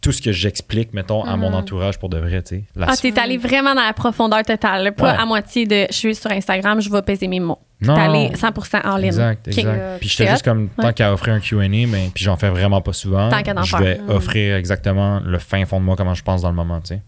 [0.02, 1.56] tout ce que j'explique, mettons, à mon Mhm.
[1.57, 2.64] entourage pour de vrai, tu sais.
[2.80, 4.93] Ah, t'es allé vraiment dans la profondeur totale.
[4.95, 5.19] Pas Ouais.
[5.22, 7.60] à moitié de je suis sur Instagram, je vais peser mes mots.
[7.81, 9.06] Non, T'es allé 100% en ligne.
[9.07, 9.68] Exact, exact.
[9.68, 10.93] Euh, Puis j'étais juste comme, tant Ouais.
[10.93, 13.77] qu'à offrir un Q&A, mais puis j'en fais vraiment pas souvent, Tant qu'à en je
[13.77, 14.10] vais Mm.
[14.10, 17.02] offrir exactement le fin fond de moi, comment je pense dans le moment, tu sais.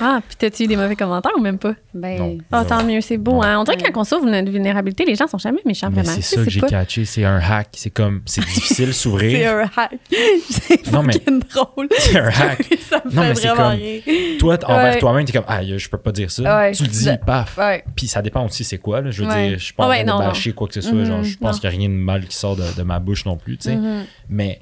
[0.00, 1.74] Ah, puis t'as-tu eu des mauvais commentaires ou même pas?
[1.92, 2.38] Ben, Non.
[2.52, 3.32] Ah, tant mieux, c'est beau.
[3.32, 3.42] Non.
[3.42, 3.58] Hein?
[3.60, 6.14] On dirait que quand on sauve notre vulnérabilité, les gens sont jamais méchants, Mais vraiment.
[6.20, 9.56] c'est ça que j'ai pas- catché, c'est un hack, c'est comme, c'est difficile c'est s'ouvrir.
[9.56, 9.98] un hack.
[10.50, 11.88] c'est Non, mais- fucking drôle.
[11.98, 12.68] C'est un hack.
[12.80, 14.02] ça me Non, fait mais c'est vraiment comme- rire.
[14.38, 14.98] Toi, envers Ouais.
[15.00, 16.42] toi-même, t'es comme, ah, je peux pas dire ça.
[16.58, 16.72] Ouais.
[16.72, 17.18] Tu le dis, Ouais.
[17.18, 17.56] paf.
[17.58, 17.84] Ouais.
[17.96, 19.10] Puis ça dépend aussi c'est quoi, là.
[19.10, 19.48] Je veux Ouais.
[19.50, 20.28] dire, je suis pas Ah en ouais, train de non, non.
[20.28, 20.92] bâcher quoi que ce soit.
[20.92, 22.98] Mhm, genre, je pense qu'il n'y a rien de mal qui sort de, de ma
[23.00, 23.76] bouche non plus, tu sais.
[23.76, 24.04] Mhm.
[24.28, 24.60] Mais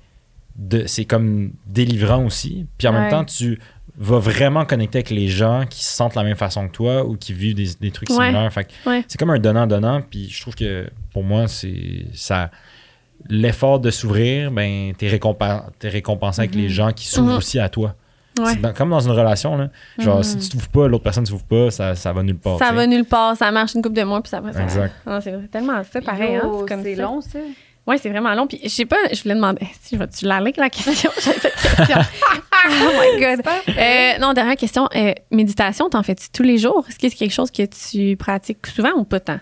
[0.87, 2.67] c'est comme délivrant aussi.
[2.79, 3.59] Puis en même temps, tu
[3.99, 7.17] va vraiment connecter avec les gens qui se sentent la même façon que toi ou
[7.17, 8.17] qui vivent des, des trucs Ouais.
[8.17, 8.53] similaires.
[8.53, 9.05] Fait que Ouais.
[9.09, 10.03] c'est comme un donnant-donnant.
[10.03, 12.51] Puis je trouve que pour moi, c'est ça.
[13.29, 17.37] L'effort de s'ouvrir, ben, t'es récompen- t'es récompensé avec les gens qui s'ouvrent Mhm.
[17.39, 17.95] aussi à toi.
[18.39, 18.55] Ouais.
[18.57, 19.71] Dans- comme dans une relation, là.
[19.99, 20.23] Genre, Mhm.
[20.23, 22.59] si tu t'ouvres pas, l'autre personne ne s'ouvre pas, ça, ça va nulle part.
[22.59, 22.77] Ça tu sais.
[22.77, 24.53] va nulle part, ça marche une coupe de mois, puis ça va.
[24.53, 24.63] Ça...
[24.63, 24.93] Exact.
[25.07, 26.37] Non, c'est tellement ça, pareil.
[26.37, 27.03] hein, c'est comme c'est ça.
[27.03, 27.39] long, ça.
[27.87, 28.47] Oui, c'est vraiment long.
[28.47, 29.67] Puis je sais pas, je voulais demander.
[29.81, 31.11] Si je vais-tu l'aller avec la question?
[31.25, 31.97] J'avais cette question.
[32.69, 33.43] oh my God.
[33.77, 34.89] Euh, non, dernière question.
[34.95, 36.85] Euh, méditation, t'en fais-tu tous les jours?
[36.89, 39.41] Est-ce que c'est quelque chose que tu pratiques souvent ou pas tant?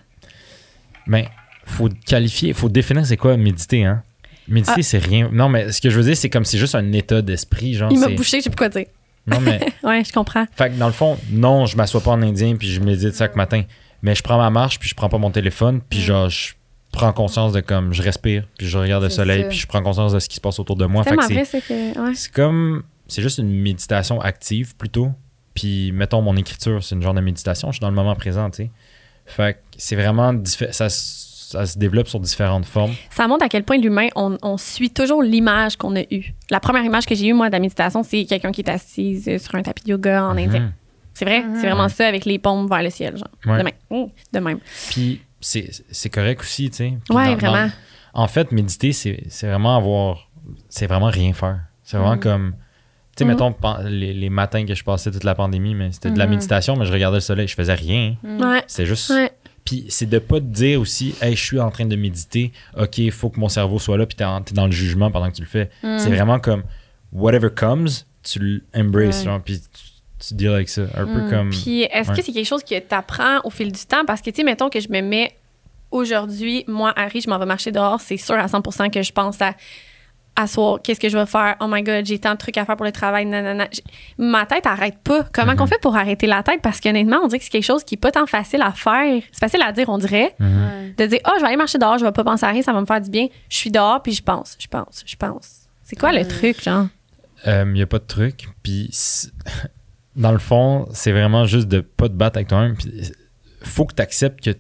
[1.07, 1.29] Mais
[1.67, 4.03] faut qualifier, faut définir c'est quoi méditer, hein?
[4.49, 4.83] Méditer, Ah.
[4.83, 5.31] c'est rien.
[5.33, 7.91] Non, mais ce que je veux dire, c'est comme c'est juste un état d'esprit, genre.
[7.91, 8.87] Il m'a bouché, je sais pas quoi dire.
[9.27, 9.61] Non, mais.
[9.83, 10.45] Ouais, je comprends.
[10.55, 13.37] fait que dans le fond, non, je m'assois pas en indien puis je médite chaque
[13.37, 13.63] matin.
[14.03, 16.53] Mais je prends ma marche puis je prends pas mon téléphone puis genre, je
[16.93, 19.49] prends conscience de comme je respire puis je regarde le soleil ça.
[19.49, 21.05] puis je prends conscience de ce qui se passe autour de moi.
[21.05, 21.61] C'est que tellement c'est- vrai, c'est
[21.95, 22.01] que.
[22.09, 22.15] Ouais.
[22.15, 22.83] c'est comme.
[23.09, 25.11] C'est juste une méditation active plutôt.
[25.55, 27.69] Puis mettons mon écriture, c'est une genre de méditation.
[27.69, 28.71] Je suis dans le moment présent, tu sais.
[29.27, 30.33] Fait que c'est vraiment.
[30.45, 32.93] Ça, ça se développe sur différentes formes.
[33.11, 36.35] Ça montre à quel point l'humain, on, on suit toujours l'image qu'on a eue.
[36.51, 39.23] La première image que j'ai eue, moi, de la méditation, c'est quelqu'un qui est assis
[39.29, 40.61] euh, sur un tapis de yoga en indien.
[40.61, 40.73] Mhm.
[41.13, 43.29] C'est vrai, c'est vraiment ça avec les paumes vers le ciel, genre.
[43.47, 43.59] Ouais.
[43.59, 43.75] De même.
[43.89, 44.59] Mmh, de même.
[44.91, 46.93] Puis c'est c'est correct aussi, tu sais.
[47.09, 47.67] Puis Ouais, dans- vraiment.
[47.69, 47.73] dans-
[48.23, 50.29] en fait, méditer, c'est c'est vraiment avoir.
[50.69, 51.61] C'est vraiment rien faire.
[51.85, 52.55] C'est vraiment comme.
[53.17, 53.31] Tu sais, Mhm.
[53.31, 53.55] mettons,
[53.85, 56.33] les, les matins que je passais toute la pandémie, mais c'était de la Mhm.
[56.35, 58.17] méditation, mais je regardais le soleil, je faisais rien.
[58.25, 58.63] Ouais.
[58.67, 59.11] C'était juste.
[59.11, 59.31] Ouais.
[59.65, 62.99] Puis c'est de pas te dire aussi, hey, je suis en train de méditer, ok,
[62.99, 65.37] il faut que mon cerveau soit là, puis t'es t'es dans le jugement pendant que
[65.37, 65.71] tu le fais.
[65.83, 66.65] C'est vraiment comme,
[67.13, 67.89] whatever comes,
[68.23, 69.25] tu l'embraces, Ouais.
[69.25, 70.83] genre, puis tu, tu deals avec ça.
[70.97, 71.31] Un peu Mm.
[71.31, 71.51] comme.
[71.51, 72.17] Puis est-ce Ouais.
[72.17, 74.05] que c'est quelque chose que tu apprends au fil du temps?
[74.07, 75.35] Parce que, tu sais, mettons que je me mets
[75.91, 79.41] aujourd'hui, moi, Harry, je m'en vais marcher dehors, c'est sûr à 100% que je pense
[79.41, 79.55] à
[80.37, 81.57] à soir, qu'est-ce que je vais faire?
[81.61, 83.69] Oh my God, j'ai tant de trucs à faire pour le travail, nanana.
[84.19, 85.25] Ma tête arrête pas.
[85.33, 85.59] Comment Mhm.
[85.59, 86.61] qu'on fait pour arrêter la tête?
[86.61, 89.23] Parce qu'honnêtement, on dirait que c'est quelque chose qui est pas tant facile à faire.
[89.31, 90.35] C'est facile à dire, on dirait.
[90.41, 90.95] Mhm.
[90.97, 92.73] De dire, oh, je vais aller marcher dehors, je vais pas penser à rien, ça
[92.73, 93.29] va me faire du bien.
[93.49, 95.69] Je suis dehors, puis je pense, je pense, je pense.
[95.85, 96.87] C'est quoi le truc, genre?
[97.47, 98.49] Il n'y a pas de truc.
[98.63, 98.91] Puis,
[100.17, 102.77] dans le fond, c'est vraiment juste de pas te battre avec toi-même.
[102.77, 103.13] Puis,
[103.63, 104.51] faut que tu acceptes que.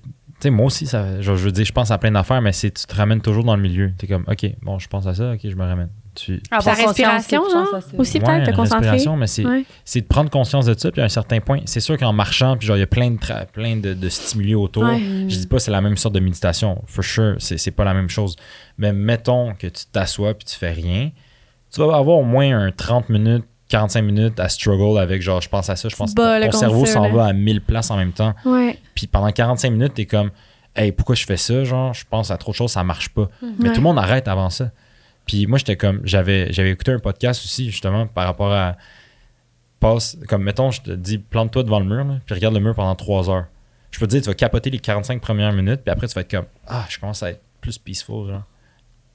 [0.44, 2.70] Tu sais, moi aussi, ça, je veux dire, je pense à plein d'affaires, mais c'est
[2.70, 3.92] tu te ramènes toujours dans le milieu.
[3.98, 5.88] Tu es comme, OK, bon, je pense à ça, OK, je me ramène.
[6.14, 8.90] Tu, Avoir conscience respiration, genre, aussi Ouais, peut-être, te concentrer.
[8.90, 9.64] respiration, mais c'est Ouais.
[9.96, 10.92] de prendre conscience de ça.
[10.92, 13.10] Puis à un certain point, c'est sûr qu'en marchant, puis genre, il y a plein
[13.10, 13.18] de,
[13.52, 14.84] plein de, de stimuli autour.
[14.84, 14.98] Ouais.
[15.00, 16.82] Je dis pas que c'est la même sorte de méditation.
[16.86, 18.36] For sure, c'est c'est pas la même chose.
[18.76, 21.10] Mais mettons que tu t'assois puis tu fais rien,
[21.72, 23.46] tu vas avoir au moins un 30 minutes,
[23.78, 26.86] 45 minutes à struggle avec genre, je pense à ça, je pense que ton cerveau
[26.86, 28.34] s'en va à 1000 places en même temps.
[28.44, 28.78] Ouais.
[28.94, 30.30] Puis pendant 45 minutes, t'es comme,
[30.76, 31.64] hey, pourquoi je fais ça?
[31.64, 33.28] Genre, je pense à trop de choses, ça marche pas.
[33.42, 33.74] Mais Ouais.
[33.74, 34.70] tout le monde arrête avant ça.
[35.26, 38.76] Puis moi, j'étais comme, j'avais, j'avais écouté un podcast aussi, justement, par rapport à.
[39.80, 42.74] Passe, comme mettons, je te dis, plante-toi devant le mur, là, puis regarde le mur
[42.74, 43.46] pendant 3 heures.
[43.90, 46.20] Je peux te dire, tu vas capoter les 45 premières minutes, puis après, tu vas
[46.22, 48.44] être comme, ah, je commence à être plus peaceful, genre.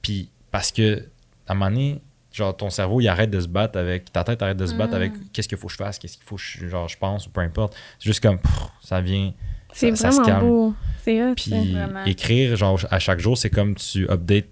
[0.02, 1.08] Puis parce que,
[1.48, 2.00] à un moment donné,
[2.32, 4.94] genre, ton cerveau, il arrête de se battre avec, ta tête arrête de se battre
[4.94, 7.26] avec qu'est-ce qu'il faut que je fasse, qu'est-ce qu'il faut que je, genre, je pense,
[7.26, 7.74] ou peu importe.
[7.98, 9.32] C'est juste comme, pff, ça vient.
[9.72, 10.48] C'est ça- ça se vraiment calme.
[10.48, 10.74] beau.
[11.02, 11.34] C'est.
[11.36, 12.04] Puis Vraiment.
[12.04, 14.48] écrire, genre, à chaque jour, c'est comme tu updates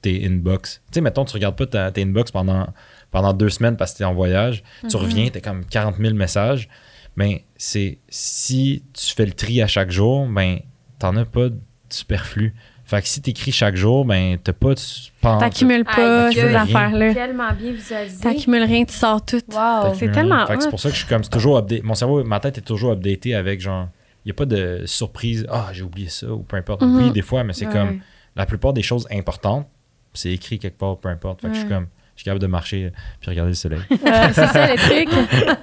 [0.00, 0.80] tes inbox.
[0.86, 2.66] Tu sais, mettons, tu regardes pas ta, tes inbox pendant,
[3.10, 4.62] pendant deux semaines parce que tu es en voyage.
[4.88, 6.68] Tu reviens, tu comme 40 000 messages.
[7.16, 10.58] Ben, c'est si tu fais le tri à chaque jour, ben,
[10.98, 11.58] t'en as pas de
[11.90, 12.54] superflu.
[12.94, 14.80] Fait que si tu écris chaque jour, ben, t'as pas de.
[15.22, 16.60] pan- T'accumules pas Aïe, ces rien.
[16.60, 17.14] affaires-là.
[17.14, 18.20] Tellement bien visualisé.
[18.22, 19.40] T'accumules rien, tu sors tout.
[19.50, 19.94] Wow.
[19.94, 21.82] c'est tellement Fait que c'est pour ça que je suis comme, c'est toujours update.
[21.84, 23.88] Mon cerveau, ma tête est toujours updatée avec genre.
[24.24, 25.46] Il n'y a pas de surprise.
[25.50, 26.82] Ah, j'ai oublié ça ou peu importe.
[26.82, 26.96] Mhm.
[27.02, 27.72] Oui, des fois, mais c'est Ouais.
[27.72, 28.00] comme
[28.36, 29.66] la plupart des choses importantes,
[30.12, 31.40] c'est écrit quelque part, peu importe.
[31.40, 33.80] Fait que je suis comme, je suis capable de marcher puis regarder le soleil.
[33.90, 33.96] Euh,
[34.34, 35.08] c'est ça le truc.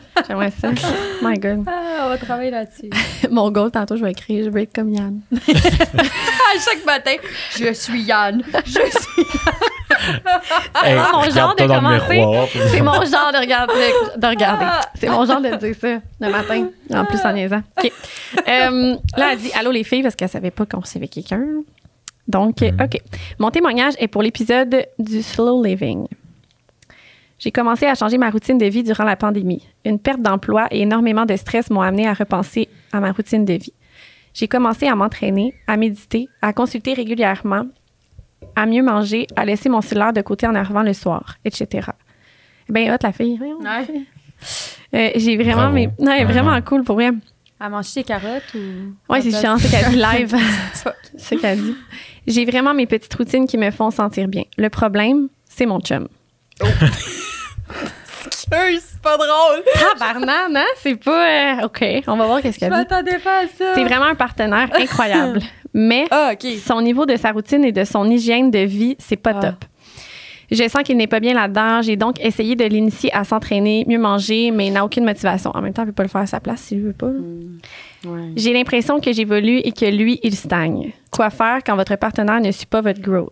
[0.27, 0.71] J'aimerais ça.
[1.23, 1.63] My God.
[1.67, 2.89] Ah, on va travailler là-dessus.
[3.31, 5.19] Mon goal, tantôt, je vais écrire, je veux être comme Yann.
[6.55, 7.11] à chaque matin,
[7.57, 8.41] je suis Yann.
[8.65, 9.25] Je suis.
[10.83, 12.23] Hey, vraiment mon genre de commencer.
[12.71, 13.73] C'est mon genre de regarder.
[14.15, 14.65] De, de regarder.
[14.95, 17.61] C'est mon genre de dire ça le matin, en plus en niaisant.
[17.77, 17.91] OK.
[18.47, 21.43] Euh, là, elle dit Allô les filles, parce qu'elle savait pas qu'on recevait quelqu'un.
[22.27, 22.77] Donc, Mhm.
[22.81, 22.99] OK.
[23.39, 26.07] Mon témoignage est pour l'épisode du slow living.
[27.39, 29.65] J'ai commencé à changer ma routine de vie durant la pandémie.
[29.85, 33.53] Une perte d'emploi et énormément de stress m'ont amené à repenser à ma routine de
[33.53, 33.73] vie.
[34.33, 37.65] J'ai commencé à m'entraîner, à méditer, à consulter régulièrement,
[38.55, 41.89] à mieux manger, à laisser mon cellulaire de côté en arrivant le soir, etc.
[42.69, 43.39] Ben hot la fille.
[43.41, 44.05] Ouais.
[44.93, 45.75] Euh, j'ai vraiment Bravo.
[45.75, 45.89] ouais,
[46.23, 46.61] vraiment Vraiment.
[46.61, 47.11] cool pour vrai.
[47.59, 48.93] À manger des carottes ou.
[49.11, 50.35] Ouais, c'est chiant, c'est qu'elle dit live.
[50.73, 51.75] c'est ce qu'elle dit.
[52.27, 54.43] J'ai vraiment mes petites routines qui me font sentir bien.
[54.57, 56.07] Le problème, c'est mon chum.
[58.51, 59.63] C'est pas drôle.
[59.73, 60.65] Tabarnane, hein?
[60.77, 61.61] C'est pas.
[61.61, 62.77] euh, OK, on va voir qu'est-ce Je qu'elle dit.
[62.77, 63.73] m'attendais pas à ça.
[63.75, 65.39] C'est vraiment un partenaire incroyable.
[65.73, 66.31] Mais Ah,
[66.65, 69.41] son niveau de sa routine et de son hygiène de vie, c'est pas Ah.
[69.51, 69.65] top.
[70.51, 71.83] Je sens qu'il n'est pas bien là-dedans.
[71.83, 75.51] J'ai donc essayé de l'initier à s'entraîner, mieux manger, mais il n'a aucune motivation.
[75.53, 76.93] En même temps, il ne peut pas le faire à sa place s'il ne veut
[76.93, 77.05] pas.
[78.05, 78.31] Ouais.
[78.35, 80.91] J'ai l'impression que j'évolue et que lui, il stagne.
[81.11, 83.31] Quoi faire quand votre partenaire ne suit pas votre growth?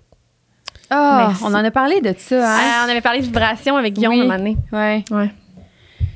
[0.90, 1.44] Ah, Merci.
[1.46, 2.60] on en a parlé de ça, hein?
[2.62, 4.22] Ah, on avait parlé de vibration avec Guillaume Oui.
[4.22, 4.58] un moment donné.
[4.72, 5.04] Ouais.
[5.12, 5.30] Ouais.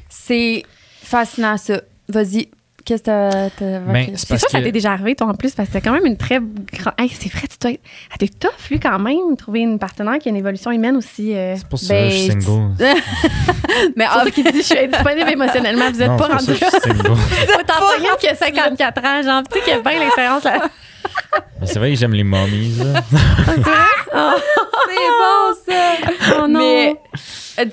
[0.10, 0.64] C'est
[1.04, 1.82] fascinant, ça.
[2.08, 2.50] Vas-y.
[2.84, 3.80] Qu'est-ce que t'as.
[3.82, 5.92] Ben, c'est ça, ça que- t'est déjà arrivé, toi, en plus, parce que t'as quand
[5.92, 6.94] même une très grande.
[6.98, 7.82] Hey, c'est vrai, tu dois être.
[8.12, 11.36] Ah, t'es tough, lui, quand même, trouver une partenaire qui a une évolution humaine aussi.
[11.36, 11.54] euh.
[11.58, 12.74] C'est pour ça Ben, que je suis single.
[13.96, 15.92] Mais ah, ça qu'il dit je suis indisponible émotionnellement.
[15.92, 17.16] Vous êtes Non, pas rendu ça que je suis single.
[17.18, 20.68] Faut t'en qui a 54 ans, genre, tu sais, qui a bien l'expérience là.
[21.64, 22.76] C'est vrai que j'aime les mommies.
[22.78, 23.02] là.
[23.52, 25.96] c'est bon, ça.
[26.44, 26.60] Oh non.
[26.60, 26.96] Mais
[27.60, 27.66] euh,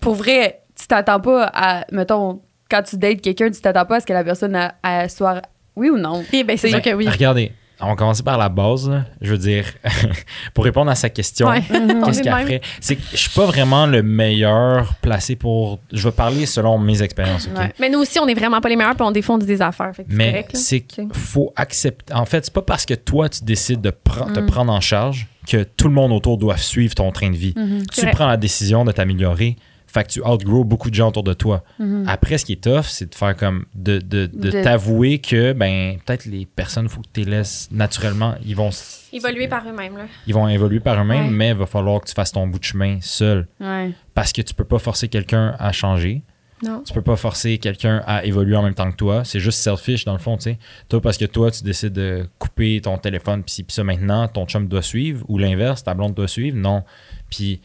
[0.00, 1.84] pour vrai, tu t'attends pas à.
[1.92, 2.40] Mettons,
[2.70, 5.42] quand tu dates quelqu'un, tu t'attends pas à ce que la personne a- a- soit.
[5.76, 6.24] Oui ou non?
[6.32, 7.06] Eh ben, c'est sûr que oui.
[7.08, 8.88] Regardez, on va commencer par la base.
[8.88, 9.04] là.
[9.20, 9.64] Je veux dire,
[10.54, 11.62] pour répondre à sa question, Ouais.
[11.70, 12.46] On est qu'est-ce qu'elle même.
[12.46, 12.60] ferait?
[12.80, 15.78] C'est que je suis pas vraiment le meilleur placé pour.
[15.92, 17.58] Je vais parler selon mes expériences, OK?
[17.58, 17.72] Ouais.
[17.78, 19.92] Mais nous aussi, on n'est vraiment pas les meilleurs, puis on défend des affaires.
[19.94, 20.58] Fait que c'est Mais correct, là.
[20.58, 22.12] c'est qu'il faut accepter.
[22.14, 25.26] En fait, c'est pas parce que toi, tu décides de pre- te prendre en charge
[25.46, 27.54] que tout le monde autour doit suivre ton train de vie.
[27.92, 29.56] C'est Tu prends la décision de t'améliorer,
[30.00, 31.62] fait que tu outgrow beaucoup de gens autour de toi.
[32.06, 33.64] Après, ce qui est tough, c'est de faire comme.
[33.74, 37.30] de, de, de De- t'avouer que, ben, peut-être les personnes, il faut que tu les
[37.30, 38.34] laisses naturellement.
[38.44, 38.70] Ils vont,
[39.12, 40.04] Évoluer par eux-mêmes, là.
[40.26, 41.30] ils vont évoluer par eux-mêmes, Ouais.
[41.30, 43.48] mais il va falloir que tu fasses ton bout de chemin seul.
[43.60, 43.92] Ouais.
[44.14, 46.22] Parce que tu peux pas forcer quelqu'un à changer.
[46.62, 46.82] Non.
[46.86, 49.24] Tu peux pas forcer quelqu'un à évoluer en même temps que toi.
[49.24, 50.58] C'est juste selfish dans le fond, tu sais.
[50.88, 54.66] Toi, parce que toi, tu décides de couper ton téléphone, puis ça maintenant, ton chum
[54.66, 56.56] doit suivre, ou l'inverse, ta blonde doit suivre.
[56.56, 56.82] Non.
[57.28, 57.60] Puis,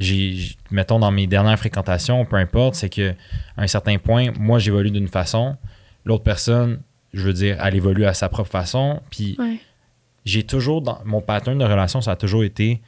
[0.00, 3.10] j'ai, mettons, dans mes dernières fréquentations, peu importe, c'est que
[3.56, 5.56] à un certain point, moi, j'évolue d'une façon.
[6.04, 6.80] L'autre personne,
[7.12, 9.00] je veux dire, elle évolue à sa propre façon.
[9.10, 9.60] Puis, Ouais.
[10.24, 12.80] j'ai toujours, dans mon pattern de relation, ça a toujours été,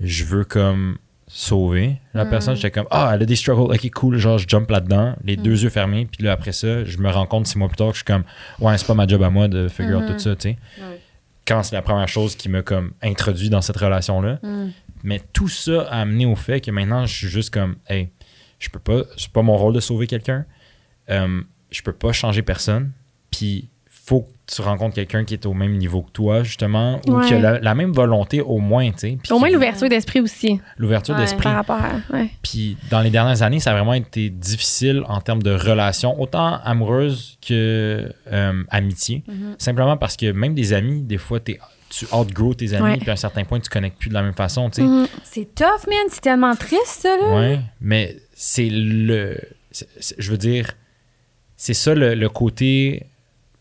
[0.00, 0.96] je veux comme
[1.26, 2.54] sauver la personne.
[2.56, 5.62] J'étais comme, ah, elle a des struggles, ok, cool, genre, je jump là-dedans, les deux
[5.64, 7.94] yeux fermés, puis là, après ça, je me rends compte six mois plus tard que
[7.94, 8.24] je suis comme,
[8.60, 10.58] ouais, c'est pas ma job à moi de figure out tout ça, tu sais.
[10.78, 11.00] Ouais.
[11.46, 14.38] Quand c'est la première chose qui m'a comme introduit dans cette relation-là.
[15.04, 18.08] Mais tout ça a amené au fait que maintenant, je suis juste comme, hey,
[18.58, 20.44] je peux pas, c'est pas mon rôle de sauver quelqu'un.
[21.10, 22.90] Euh, je peux pas changer personne.
[23.30, 27.12] Puis, faut que tu rencontres quelqu'un qui est au même niveau que toi, justement, ou
[27.16, 27.26] Ouais.
[27.26, 29.18] qui a la, la même volonté au moins, tu sais.
[29.22, 31.22] puis Au moins l'ouverture d'esprit aussi, l'ouverture Ouais.
[31.22, 31.42] d'esprit.
[31.44, 32.14] par rapport à.
[32.14, 32.28] Ouais.
[32.42, 36.58] Puis dans les dernières années, ça a vraiment été difficile en termes de relations, autant
[36.62, 39.22] amoureuses que euh, amitié.
[39.26, 39.54] Mhm.
[39.58, 41.58] Simplement parce que même des amis, des fois, t'es-
[41.88, 44.34] tu outgrow tes amis, puis à un certain point, tu connectes plus de la même
[44.34, 44.86] façon, tu sais.
[44.86, 45.06] Mhm.
[45.22, 46.06] C'est tough, man.
[46.10, 47.34] C'est tellement triste, ça, là.
[47.36, 49.38] Ouais, mais c'est le.
[50.18, 50.72] je veux dire,
[51.56, 53.06] c'est ça le, le côté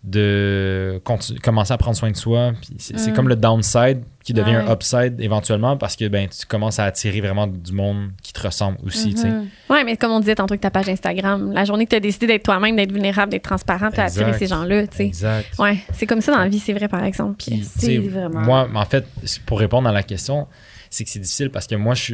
[0.04, 1.02] de
[1.42, 2.52] commencer à prendre soin de soi.
[2.78, 3.14] C'est c'est Mm.
[3.14, 4.68] comme le downside qui devient Ouais.
[4.68, 8.42] un upside éventuellement parce que ben, tu commences à attirer vraiment du monde qui te
[8.42, 9.16] ressemble aussi.
[9.16, 9.48] Mhm.
[9.70, 12.00] Ouais, mais comme on disait tantôt avec ta page Instagram, la journée que tu as
[12.02, 14.84] décidé d'être toi-même, d'être vulnérable, d'être transparent, tu as attiré ces gens-là.
[15.00, 15.48] Exact.
[15.60, 17.42] Ouais, c'est comme ça dans la vie, c'est vrai, par exemple.
[17.64, 19.06] Sais, vraiment- Moi, en fait,
[19.46, 20.48] pour répondre à la question,
[20.94, 22.14] c'est que c'est difficile parce que moi, je.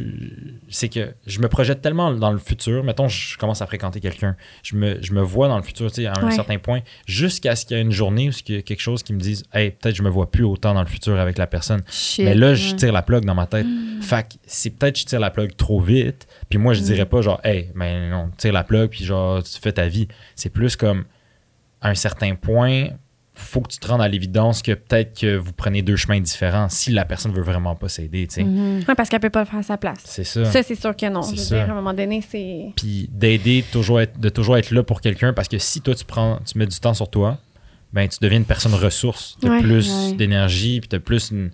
[0.70, 2.82] C'est que je me projette tellement dans le futur.
[2.82, 4.36] Mettons, je commence à fréquenter quelqu'un.
[4.62, 6.30] Je me, je me vois dans le futur, tu sais, à un Ouais.
[6.32, 9.02] certain point, jusqu'à ce qu'il y ait une journée où il y a quelque chose
[9.02, 11.46] qui me dise, hey, peut-être je me vois plus autant dans le futur avec la
[11.46, 11.82] personne.
[11.90, 12.24] Shit.
[12.24, 13.66] Mais là, je tire la plug dans ma tête.
[14.00, 16.26] Fait que c'est peut-être que je tire la plug trop vite.
[16.48, 19.60] Puis moi, je dirais pas genre, hey, mais non, tire la plug, puis genre, tu
[19.60, 20.08] fais ta vie.
[20.34, 21.04] C'est plus comme,
[21.82, 22.88] à un certain point,
[23.40, 26.68] faut que tu te rendes à l'évidence que peut-être que vous prenez deux chemins différents
[26.68, 28.44] si la personne veut vraiment pas s'aider, tu sais.
[28.44, 28.84] Mhm.
[28.88, 29.98] ouais, parce qu'elle peut pas le faire à sa place.
[30.04, 30.44] C'est ça.
[30.44, 31.22] Ça, c'est sûr que non.
[31.22, 31.54] C'est Je veux ça.
[31.56, 32.66] dire, à un moment donné, c'est.
[32.76, 36.04] Puis d'aider, toujours être, de toujours être là pour quelqu'un parce que si toi, tu
[36.04, 37.38] prends, tu mets du temps sur toi,
[37.92, 39.36] ben tu deviens une personne ressource.
[39.40, 39.62] Tu as Ouais.
[39.62, 40.12] plus Ouais.
[40.12, 41.50] d'énergie, puis tu as plus une,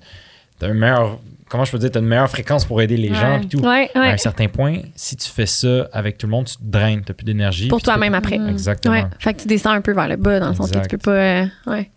[0.59, 1.19] t'as une meilleure,
[1.49, 3.59] comment je peux dire, tu une meilleure fréquence pour aider les gens, puis tout.
[3.61, 6.63] Ouais, À un certain point, si tu fais ça avec tout le monde, tu te
[6.65, 7.69] draines, tu plus d'énergie.
[7.69, 8.39] Pour toi-même après.
[8.39, 8.49] Mhm.
[8.51, 8.95] Exactement.
[8.95, 9.05] Ouais.
[9.19, 10.99] Fait que tu descends un peu vers le bas, dans le sens que tu peux
[10.99, 11.11] pas.
[11.13, 11.91] euh, ouais.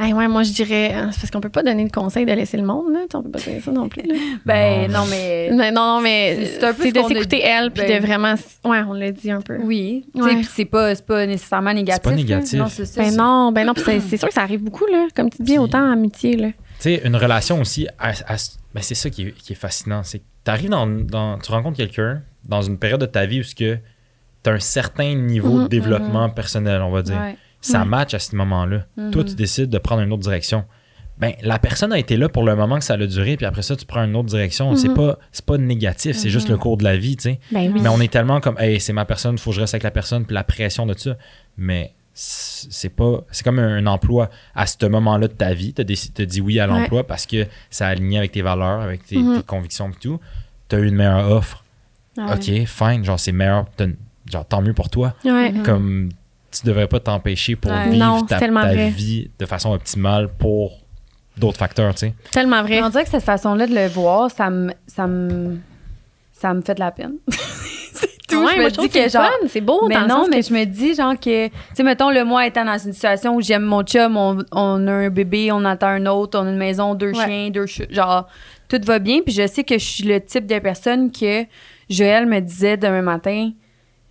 [0.00, 0.92] Hey, ouais, moi, je dirais.
[0.94, 3.00] euh, C'est parce qu'on peut pas donner le conseil de laisser le monde, là.
[3.14, 4.14] On peut pas dire ça non plus, là.
[4.46, 5.00] Ben, Non.
[5.00, 5.50] non, mais.
[5.52, 8.00] Mais non, non, mais C'est- c'est un peu c'est ce de s'écouter elle, puis ben-
[8.00, 8.34] de vraiment.
[8.64, 9.56] Ouais, on l'a dit un peu.
[9.60, 10.06] Oui.
[10.14, 10.30] Tu Ouais.
[10.30, 12.02] sais, puis c'est pas, c'est pas nécessairement négatif.
[12.04, 12.16] pas là.
[12.16, 12.60] négatif.
[12.60, 13.02] Non, c'est ça.
[13.02, 15.08] Ben c'est- non, ben non, puis c'est- c'est sûr que ça arrive beaucoup, là.
[15.16, 16.48] Comme tu dis, autant en amitié, là.
[16.78, 18.36] Tu sais, une relation aussi, à- à-
[18.74, 20.02] ben, c'est ça qui est, qui est fascinant.
[20.02, 23.40] C'est que tu arrives dans, dans- Tu rencontres quelqu'un dans une période de ta vie
[23.40, 23.70] où tu
[24.46, 27.16] as un certain niveau Mhm, de développement personnel, on va dire.
[27.20, 27.36] Ouais.
[27.60, 28.86] Ça match à ce moment-là.
[28.96, 29.10] Mhm.
[29.10, 30.64] Toi, tu décides de prendre une autre direction.
[31.20, 33.62] ben la personne a été là pour le moment que ça a duré, puis après
[33.62, 34.76] ça, tu prends une autre direction.
[34.76, 34.94] C'est Mhm.
[34.94, 37.40] pas c'est pas négatif, c'est juste le cours de la vie, tu sais.
[37.50, 37.80] Ben oui.
[37.82, 39.90] Mais on est tellement comme, hey, c'est ma personne, faut que je reste avec la
[39.90, 41.16] personne, puis la pression de ça.
[41.56, 45.72] Mais c'est pas, c'est comme un emploi à ce moment-là de ta vie.
[45.72, 49.06] Tu as dit oui à l'emploi parce que ça a aligné avec tes valeurs, avec
[49.06, 49.36] tes, Mhm.
[49.36, 50.18] tes convictions et tout.
[50.68, 51.62] Tu as eu une meilleure offre.
[52.16, 52.24] Ouais.
[52.32, 53.66] Ok, fine, genre c'est meilleur,
[54.30, 55.14] genre tant mieux pour toi.
[55.24, 55.52] Ouais.
[55.52, 55.62] Mhm.
[55.62, 56.08] Comme
[56.50, 57.90] tu devrais pas t'empêcher pour Ouais.
[57.90, 60.72] vivre Non, ta, ta vie de façon optimale pour
[61.36, 62.14] d'autres facteurs, tu sais.
[62.32, 62.80] Tellement vrai.
[62.80, 65.58] Mais on dirait que cette façon-là de le voir, ça me, ça me,
[66.32, 67.12] ça me fait de la peine.
[68.00, 68.44] c'est tout.
[68.44, 69.28] Ouais, je me dis que genre.
[69.48, 69.86] c'est beau.
[69.88, 72.46] mais dans non, mais que- je me dis, genre, que, tu sais, mettons, le moi
[72.46, 75.88] étant dans une situation où j'aime mon chum, on, on a un bébé, on attend
[75.88, 77.24] un autre, on a une maison, deux Ouais.
[77.26, 78.26] chiens, deux chats, genre,
[78.68, 79.20] tout va bien.
[79.24, 81.44] Puis je sais que je suis le type de personne que
[81.90, 83.50] Joël me disait demain matin,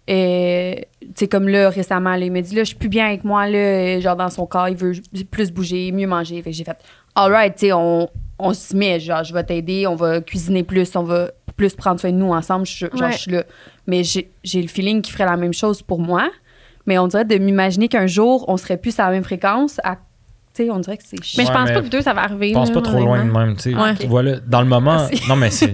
[0.09, 3.07] euh, tu sais, comme là, récemment, là, il m'a dit, là, je suis plus bien
[3.07, 4.93] avec moi, là, genre, dans son corps, il veut
[5.30, 6.41] plus bouger, mieux manger.
[6.41, 6.77] Fait que j'ai fait,
[7.15, 8.09] all right, tu sais, on,
[8.39, 11.99] on se met, genre, je vais t'aider, on va cuisiner plus, on va plus prendre
[11.99, 13.11] soin de nous ensemble, je, genre, Ouais.
[13.14, 13.43] je suis là.
[13.88, 16.30] Mais j'ai j'ai le feeling qu'il ferait la même chose pour moi.
[16.85, 19.80] Mais on dirait de m'imaginer qu'un jour, on serait plus à la même fréquence.
[19.84, 22.01] À, tu sais, on dirait que c'est Mais je Ouais, pense mais pas que deux,
[22.01, 22.49] ça va arriver.
[22.49, 23.76] Je pense là, pas trop loin de même, tu sais.
[23.76, 23.95] Ouais.
[23.95, 25.27] Tu vois, là, dans le moment, Merci.
[25.27, 25.73] non, mais c'est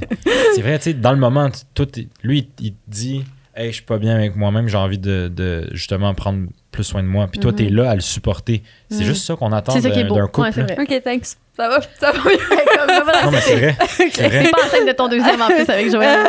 [0.55, 3.23] c'est vrai, tu sais, dans le moment, t'es- lui, il te dit,
[3.55, 7.03] hey, je suis pas bien avec moi-même, j'ai envie de, de, justement prendre plus soin
[7.03, 7.27] de moi.
[7.31, 7.57] Puis toi, Mhm.
[7.57, 8.63] t'es là à le supporter.
[8.89, 9.03] C'est Mhm.
[9.05, 10.41] juste ça qu'on attend C'est ça qui est d'un couple.
[10.47, 10.77] Ouais, vrai.
[10.79, 11.25] OK, thanks.
[11.55, 13.25] Ça va, ça va bien.
[13.25, 13.75] non, mais c'est vrai.
[14.11, 14.43] C'est vrai.
[14.45, 16.19] T'es pas enceinte de ton deuxième en plus avec Joël.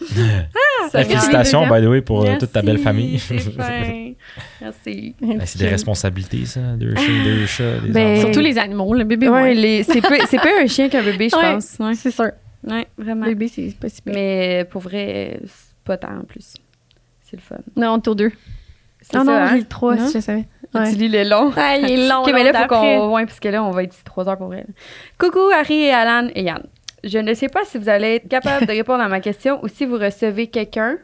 [0.90, 3.20] Ça Eh, félicitations, by the way, pour euh, toute ta belle famille.
[4.60, 5.14] Merci.
[5.20, 6.60] Ben, c'est des responsabilités, ça.
[6.76, 8.20] Deux chiens, deux chats, des Ben.
[8.20, 9.28] Surtout les animaux, le bébé.
[9.28, 9.54] Ouais, ouais.
[9.54, 11.76] les- c'est pas, c'est pas un chien qu'un bébé, je pense.
[11.80, 11.94] Ouais.
[11.94, 12.30] C'est sûr.
[12.66, 13.26] Ouais, vraiment.
[13.26, 14.14] Le bébé, c'est pas si pire.
[14.14, 16.54] Mais pour vrai, c'est pas tant en plus.
[17.22, 17.56] C'est le fun.
[17.76, 18.32] Non, on est.
[19.00, 19.56] C'est Ah non, ça, j'ai hein?
[19.58, 20.06] le 3, Non?
[20.08, 20.44] si je savais.
[20.74, 20.90] Ouais.
[20.90, 21.52] Tu lis le long.
[21.56, 22.22] Ah, il est long.
[22.22, 23.12] OK, mais là, faut qu'on.
[23.14, 24.64] Ouais, parce que là, on va être ici trois heures pour vrai.
[25.18, 26.62] Coucou, Harry et Alan et Yann.
[27.04, 29.68] Je ne sais pas si vous allez être capable de répondre à ma question ou
[29.68, 30.96] si vous recevez quelqu'un,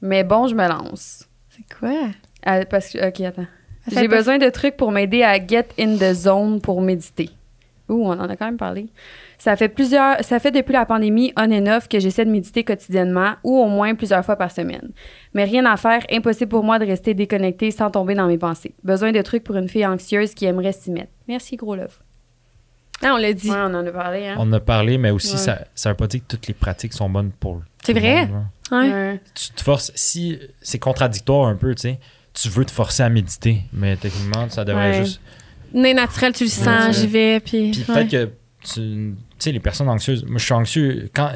[0.00, 1.28] mais bon, je me lance.
[1.50, 2.08] C'est quoi?
[2.44, 3.08] Ah, parce que.
[3.08, 3.46] OK, attends.
[3.90, 7.30] J'ai besoin de trucs pour m'aider à get in the zone pour méditer.
[7.88, 8.86] Ouh, on en a quand même parlé.
[9.38, 12.64] Ça fait plusieurs, ça fait depuis la pandémie on and off que j'essaie de méditer
[12.64, 14.90] quotidiennement ou au moins plusieurs fois par semaine.
[15.32, 18.74] Mais rien à faire, impossible pour moi de rester déconnecté sans tomber dans mes pensées.
[18.82, 21.12] Besoin de trucs pour une fille anxieuse qui aimerait s'y mettre.
[21.28, 21.96] Merci, gros love.
[23.00, 23.48] Ah, on l'a dit.
[23.48, 24.34] Ouais, on en a parlé, hein.
[24.38, 25.38] On en a parlé, mais aussi, Ouais.
[25.38, 27.62] ça ça veut pas dire que toutes les pratiques sont bonnes pour.
[27.84, 28.28] C'est tout le vrai?
[28.72, 28.90] Ouais.
[28.90, 29.20] Ouais.
[29.36, 32.00] tu te forces, si c'est contradictoire un peu, tu sais,
[32.34, 35.04] tu veux te forcer à méditer, mais techniquement, ça devrait Ouais.
[35.04, 35.20] juste.
[35.72, 37.38] Né naturel, tu le sens, j'y vais.
[37.38, 37.94] Puis, Puis ouais.
[38.06, 38.24] peut-être que,
[38.64, 41.30] tu tu sais, les personnes anxieuses, moi je suis anxieux, quand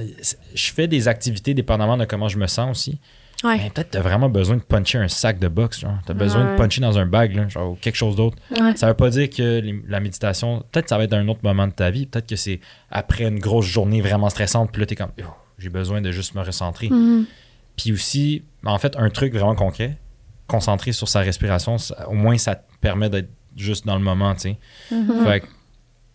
[0.54, 2.98] je fais des activités dépendamment de comment je me sens aussi,
[3.44, 3.58] Ouais.
[3.58, 5.98] mais peut-être tu as vraiment besoin de puncher un sac de boxe, genre.
[6.06, 6.52] Tu as besoin Ouais.
[6.52, 8.36] de puncher dans un bag, là, genre, ou quelque chose d'autre.
[8.52, 8.76] Ouais.
[8.76, 11.66] Ça veut pas dire que les- la méditation, peut-être ça va être un autre moment
[11.66, 12.60] de ta vie, peut-être que c'est
[12.90, 15.24] après une grosse journée vraiment stressante, puis là tu es comme, Oh,
[15.58, 16.88] j'ai besoin de juste me recentrer.
[16.88, 17.24] Mhm.
[17.76, 19.98] Puis aussi, en fait, un truc vraiment concret,
[20.46, 24.34] concentrer sur sa respiration, ça- au moins ça te permet d'être juste dans le moment,
[24.34, 24.58] tu sais.
[24.92, 25.24] Mhm.
[25.24, 25.46] Fait que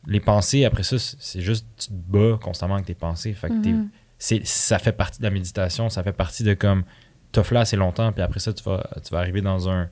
[0.08, 3.34] les pensées, après ça, c'est juste, tu te bats constamment avec tes pensées.
[3.34, 3.76] Fait que t'es-
[4.18, 6.84] c'est- ça fait partie de la méditation, ça fait partie de comme,
[7.32, 9.90] t'offres là assez longtemps, puis après ça, tu vas, tu vas arriver dans un,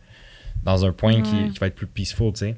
[0.64, 2.56] dans un point qui, qui va être plus peaceful, tu sais.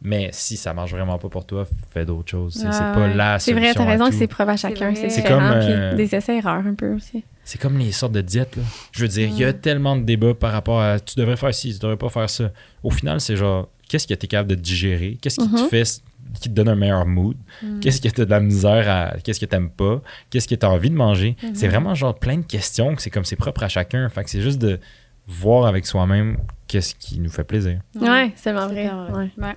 [0.00, 2.62] Mais si ça marche vraiment pas pour toi, fais d'autres choses.
[2.64, 4.94] Ah c'est pas la C'est vrai, t'as raison que c'est propre à chacun.
[4.94, 7.24] C'est comme, euh, des essais-erreurs un peu aussi.
[7.42, 8.54] C'est comme les sortes de diètes.
[8.56, 8.62] Là.
[8.92, 11.52] Je veux dire, il y a tellement de débats par rapport à tu devrais faire
[11.52, 12.52] ci, tu devrais pas faire ça.
[12.84, 15.18] Au final, c'est genre, qu'est-ce que tu es capable de digérer?
[15.20, 15.68] Qu'est-ce qui te Mhm.
[15.68, 16.00] fait,
[16.34, 17.36] qui te donne un meilleur mood?
[17.80, 19.16] Qu'est-ce que tu as de la misère à.
[19.22, 20.02] Qu'est-ce que tu pas?
[20.30, 21.36] Qu'est-ce que tu as envie de manger?
[21.54, 24.08] C'est vraiment genre plein de questions que c'est comme c'est propre à chacun.
[24.08, 24.78] Fait que c'est juste de
[25.26, 27.80] voir avec soi-même qu'est-ce qui nous fait plaisir.
[27.94, 28.90] Ouais, c'est vraiment vrai.
[29.12, 29.30] Ouais.
[29.36, 29.56] Ouais.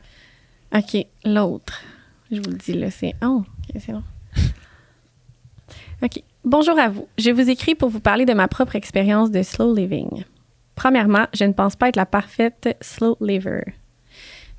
[0.73, 1.81] OK, l'autre.
[2.31, 3.13] Je vous le dis, là, c'est...
[3.21, 4.03] Oh, OK, c'est bon.
[6.03, 6.23] OK.
[6.43, 7.07] Bonjour à vous.
[7.17, 10.23] Je vous écris pour vous parler de ma propre expérience de slow living.
[10.75, 13.61] Premièrement, je ne pense pas être la parfaite slow liver.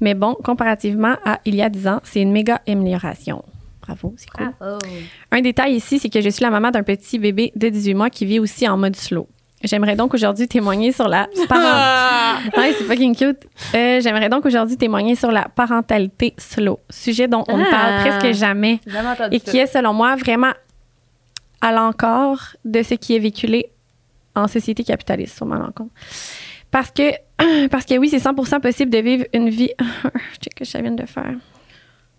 [0.03, 3.43] Mais bon, comparativement à il y a 10 ans, c'est une méga amélioration.
[3.81, 4.53] Bravo, c'est cool.
[5.31, 8.11] Un détail ici, c'est que je suis la maman d'un petit bébé de 18 mois
[8.11, 9.27] qui vit aussi en mode slow.
[9.65, 12.61] J'aimerais donc aujourd'hui témoigner sur la parentalité.
[12.61, 13.47] ouais, c'est fucking cute.
[13.77, 18.05] Euh, J'aimerais donc aujourd'hui témoigner sur la parentalité slow, sujet dont on ne parle Ah.
[18.19, 18.81] presque jamais
[19.31, 20.53] et qui est, selon moi, vraiment
[21.61, 23.71] à l'encore de ce qui est véhiculé
[24.35, 25.93] en société capitaliste, sur ma rencontre.
[26.73, 27.13] Parce que,
[27.71, 29.71] parce que oui, c'est 100% possible de vivre une vie.
[30.41, 31.35] Check que je viens de faire.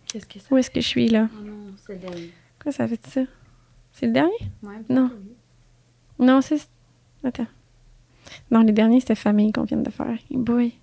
[0.08, 0.40] Qu'est-ce que?
[0.52, 1.28] Où est-ce que je suis là?
[1.34, 2.32] Oh non, c'est le dernier.
[2.62, 3.22] Quoi ça fait ça?
[3.92, 4.32] C'est le dernier?
[4.62, 5.12] Ouais, Non.
[6.20, 6.68] Non, c'est.
[7.24, 7.48] Attends.
[8.52, 10.18] Non, les derniers, c'était famille qu'on vient de faire.
[10.32, 10.74] Et boy.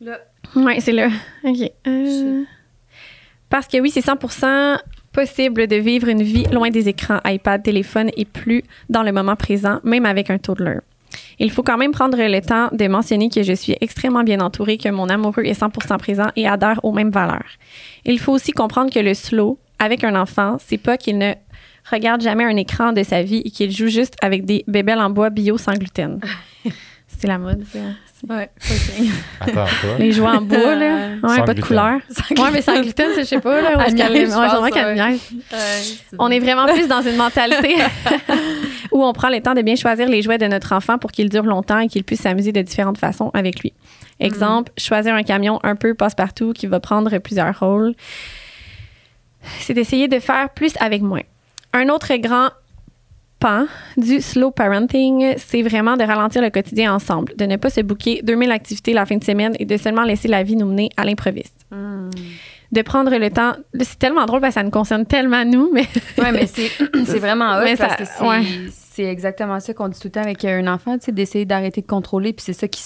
[0.00, 0.18] Là.
[0.56, 1.08] Ouais, c'est là.
[1.44, 1.70] OK.
[1.86, 2.44] Euh,
[3.50, 4.78] Parce que oui, c'est 100%
[5.12, 9.36] possible de vivre une vie loin des écrans, iPad, téléphone et plus dans le moment
[9.36, 10.78] présent, même avec un toddler.
[11.38, 14.78] Il faut quand même prendre le temps de mentionner que je suis extrêmement bien entourée,
[14.78, 17.48] que mon amoureux est 100% présent et adhère aux mêmes valeurs.
[18.04, 21.32] Il faut aussi comprendre que le slow avec un enfant, c'est pas qu'il ne
[21.90, 25.10] regarde jamais un écran de sa vie et qu'il joue juste avec des bébelles en
[25.10, 26.20] bois bio sans gluten.
[27.06, 27.78] c'est la mode, ça.
[28.28, 28.50] Ouais.
[29.40, 29.90] Attends, toi.
[29.98, 31.08] Les jouets en bois, là.
[31.22, 32.00] Ouais, Sans pas de couleur.
[32.36, 33.78] Ouais, mais sans gluten, je sais pas, là.
[33.78, 33.92] ouais, ouais.
[33.92, 34.36] niaise.
[36.18, 37.76] On est vraiment plus dans une mentalité
[38.92, 41.28] où on prend le temps de bien choisir les jouets de notre enfant pour qu'ils
[41.28, 43.72] durent longtemps et qu'il puisse s'amuser de différentes façons avec lui.
[44.18, 47.94] Exemple, choisir un camion un peu passe-partout qui va prendre plusieurs rôles.
[49.60, 51.22] C'est d'essayer de faire plus avec moins.
[51.72, 52.50] Un autre grand
[53.38, 57.80] pan du slow parenting, c'est vraiment de ralentir le quotidien ensemble, de ne pas se
[57.80, 60.90] bouquer 2000 activités la fin de semaine et de seulement laisser la vie nous mener
[60.96, 61.66] à l'improviste.
[62.72, 63.52] De prendre le temps.
[63.80, 65.86] C'est tellement drôle parce que ça nous concerne tellement nous, mais
[66.18, 66.68] Ouais, mais c'est
[67.04, 68.42] c'est vraiment hot Mais parce ça- que c'est ouais.
[68.70, 71.80] c'est exactement ça qu'on dit tout le temps avec un enfant, tu sais, d'essayer d'arrêter
[71.80, 72.80] de contrôler, puis c'est ça qui,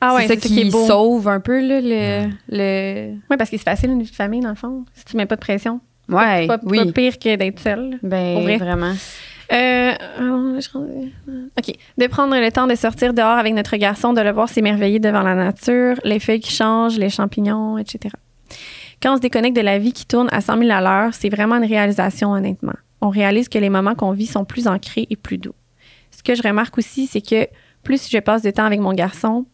[0.00, 0.86] ah ouais, c'est ça qui est qui beau.
[0.86, 3.12] sauve un peu là, le, le...
[3.30, 5.26] Oui, parce que c'est facile une vie de famille, dans le fond, si tu mets
[5.26, 5.80] pas de pression.
[6.08, 6.84] Ouais, Pas, oui.
[6.84, 7.98] pas pire que d'être seul.
[8.02, 8.56] Ben, vrai.
[8.58, 8.92] vraiment.
[9.52, 10.60] Euh, euh,
[11.58, 11.74] OK.
[11.98, 15.22] De prendre le temps de sortir dehors avec notre garçon, de le voir s'émerveiller devant
[15.22, 18.14] la nature, les feuilles qui changent, les champignons, etc.
[19.02, 21.28] Quand on se déconnecte de la vie qui tourne à 100 000 à l'heure, c'est
[21.28, 22.74] vraiment une réalisation, honnêtement.
[23.00, 25.54] On réalise que les moments qu'on vit sont plus ancrés et plus doux.
[26.12, 27.48] Ce que je remarque aussi, c'est que
[27.82, 29.46] plus je passe de temps avec mon garçon,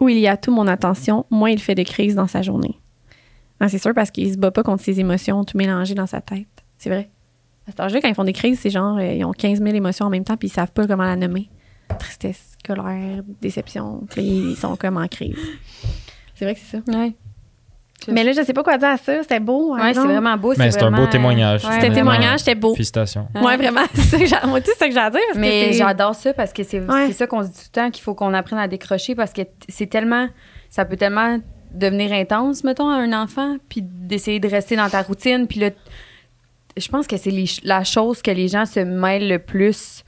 [0.00, 2.80] où il y a toute mon attention, moins il fait de crise dans sa journée.
[3.60, 6.20] Ah, c'est sûr parce qu'il se bat pas contre ses émotions tout mélangées dans sa
[6.20, 6.64] tête.
[6.76, 7.08] C'est vrai.
[7.68, 9.74] À cet âge-là, quand ils font des crises, c'est genre, euh, ils ont 15 000
[9.74, 11.48] émotions en même temps, puis ils savent pas comment la nommer.
[11.98, 14.02] Tristesse, colère, déception.
[14.10, 15.38] Puis ils sont comme en crise.
[16.34, 16.98] C'est vrai que c'est ça.
[16.98, 17.14] Ouais.
[18.12, 19.22] Mais là, je sais pas quoi dire à ça.
[19.22, 19.74] C'était beau.
[19.76, 20.54] par Ouais, c'est vraiment beau.
[20.56, 21.64] Mais c'est un beau témoignage.
[21.64, 22.72] ouais, C'était témoignage, c'était beau.
[22.74, 23.28] Félicitations.
[23.34, 23.82] Ouais, vraiment.
[23.94, 25.20] C'est ça que j'ai- Moi, tout c'est ça que j'ai à dire.
[25.28, 27.06] Parce Mais j'adore ça parce que c'est Ouais.
[27.08, 29.42] c'est ça qu'on dit tout le temps qu'il faut qu'on apprenne à décrocher parce que
[29.68, 30.28] c'est tellement
[30.70, 31.38] ça peut tellement
[31.72, 35.70] devenir intense mettons à un enfant puis d'essayer de rester dans ta routine puis là
[36.76, 37.32] je pense que c'est
[37.64, 40.04] la chose que les gens se mêlent le plus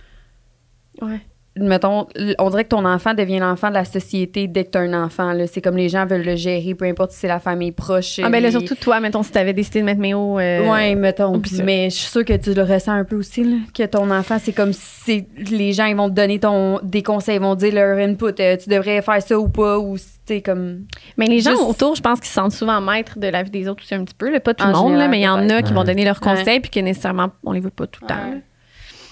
[1.01, 1.21] Ouais.
[1.61, 2.07] Mettons
[2.39, 4.93] on dirait que ton enfant devient l'enfant de la société dès que tu as un
[5.05, 7.73] enfant là c'est comme les gens veulent le gérer peu importe si c'est la famille
[7.73, 10.39] proche Ah, ben là, surtout toi, mettons, si t'avais décidé de mettre Méo.
[10.39, 11.41] euh, Ouais, mettons.
[11.65, 14.39] Mais je suis sûre que tu le ressens un peu aussi, là, que ton enfant,
[14.41, 17.55] c'est comme si c'est- les gens ils vont te donner ton, des conseils, ils vont
[17.57, 19.97] te dire leur input, euh, tu devrais faire ça ou pas, ou
[20.45, 20.85] comme.
[21.17, 23.51] Mais les gens Juste- autour, je pense qu'ils se sentent souvent maîtres de la vie
[23.51, 24.31] des autres aussi un petit peu.
[24.31, 24.41] là.
[24.41, 26.61] Pas tout le monde, là, mais il y en a qui vont donner leurs conseils
[26.61, 28.15] puis que nécessairement, on les veut pas tout le temps.
[28.15, 28.43] Ouais.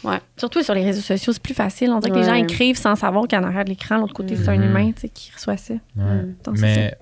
[0.04, 0.18] Ouais.
[0.36, 1.90] Surtout sur les réseaux sociaux, c'est plus facile.
[1.90, 4.48] On dirait que les gens écrivent sans savoir qu'en arrière de l'écran, l'autre côté, c'est
[4.48, 4.64] un Mhm.
[4.64, 5.74] humain tu sais, qui reçoit ça.
[5.96, 6.94] Donc, c'est Mais,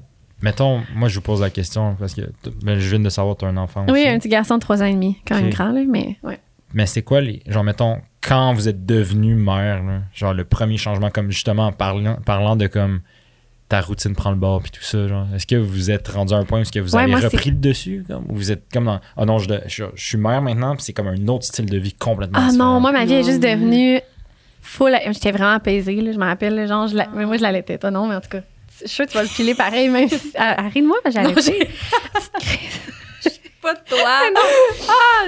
[0.43, 2.23] mettons, moi, je vous pose la question parce que
[2.63, 4.09] ben, je viens de savoir que tu as un enfant Oui, aussi.
[4.09, 6.39] un petit garçon de 3 ans et demi, quand même grand, là, mais ouais.
[6.73, 7.41] Mais c'est quoi les.
[7.47, 11.73] Genre, mettons, quand vous êtes devenu mère, là, genre le premier changement, comme justement en
[11.73, 13.01] parlant, parlant de comme
[13.75, 16.37] ta routine prend le bord puis tout ça, genre, est-ce que vous êtes rendu à
[16.37, 18.63] un point où est-ce que vous Ouais, avez repris le dessus, comme, ou vous êtes
[18.73, 19.01] comme dans.
[19.17, 21.77] Ah non, je, je, je suis mère maintenant, puis c'est comme un autre style de
[21.79, 22.75] vie complètement Ah différent.
[22.75, 24.01] non, moi, ma vie est juste devenue
[24.63, 24.95] full.
[25.11, 27.91] J'étais vraiment apaisée, là, je me rappelle, genre, je la- mais moi, je l'allaitais, toi,
[27.91, 28.43] non, mais en tout cas.
[28.81, 30.33] Je suis sûre que tu vas le filer pareil, même si.
[30.37, 31.69] Ah, Arrête de moi, j'allaitais.
[33.65, 33.99] Pas de toi!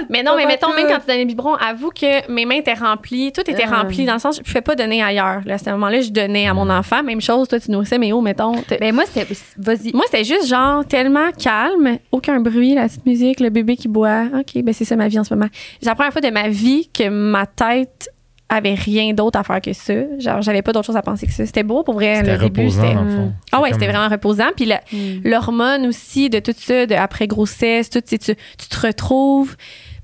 [0.09, 2.73] Mais non, mais mettons, même quand tu donnais le biberon, avoue que mes mains étaient
[2.75, 3.81] remplies, tout était Ah.
[3.81, 5.41] rempli, dans le sens, je pouvais pas donner ailleurs.
[5.45, 7.01] Là, à ce moment-là, je donnais à mon enfant.
[7.03, 8.53] Même chose, toi, tu nourrissais mes hauts, mettons.
[8.61, 9.27] T'es- Ben moi, c'était.
[9.57, 9.91] Vas-y.
[9.93, 14.25] Moi, c'était juste genre tellement calme, aucun bruit, la petite musique, le bébé qui boit.
[14.39, 15.49] OK, ben c'est ça ma vie en ce moment.
[15.81, 18.09] C'est la première fois de ma vie que ma tête
[18.49, 19.93] avait rien d'autre à faire que ça.
[20.19, 21.45] Genre, j'avais pas d'autre chose à penser que ça.
[21.45, 22.17] C'était beau pour vrai.
[22.17, 23.33] C'était le début, reposant, c'était- dans le fond.
[23.51, 24.47] Ah ouais, c'était vraiment reposant.
[24.55, 25.21] Puis la- Mm.
[25.25, 29.55] l'hormone aussi de tout ça, de après grossesse, tout, tu, tu, tu te retrouves.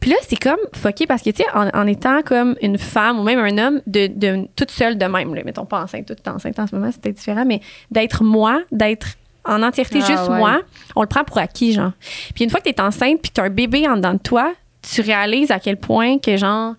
[0.02, 3.18] Puis là, c'est comme fucké parce que, tu sais, en, en étant comme une femme
[3.20, 6.28] ou même un homme, de, de toute seule de même, là, mettons pas enceinte, toute
[6.28, 7.62] enceinte en ce moment, c'était différent, mais
[7.92, 9.08] d'être moi, d'être
[9.46, 10.38] en entièreté Ah, juste ouais.
[10.38, 10.62] moi,
[10.98, 11.92] on le prend pour acquis, genre.
[12.36, 14.52] Puis une fois que t'es enceinte puis t'as un bébé en dedans de toi,
[14.82, 16.74] tu réalises à quel point que, genre,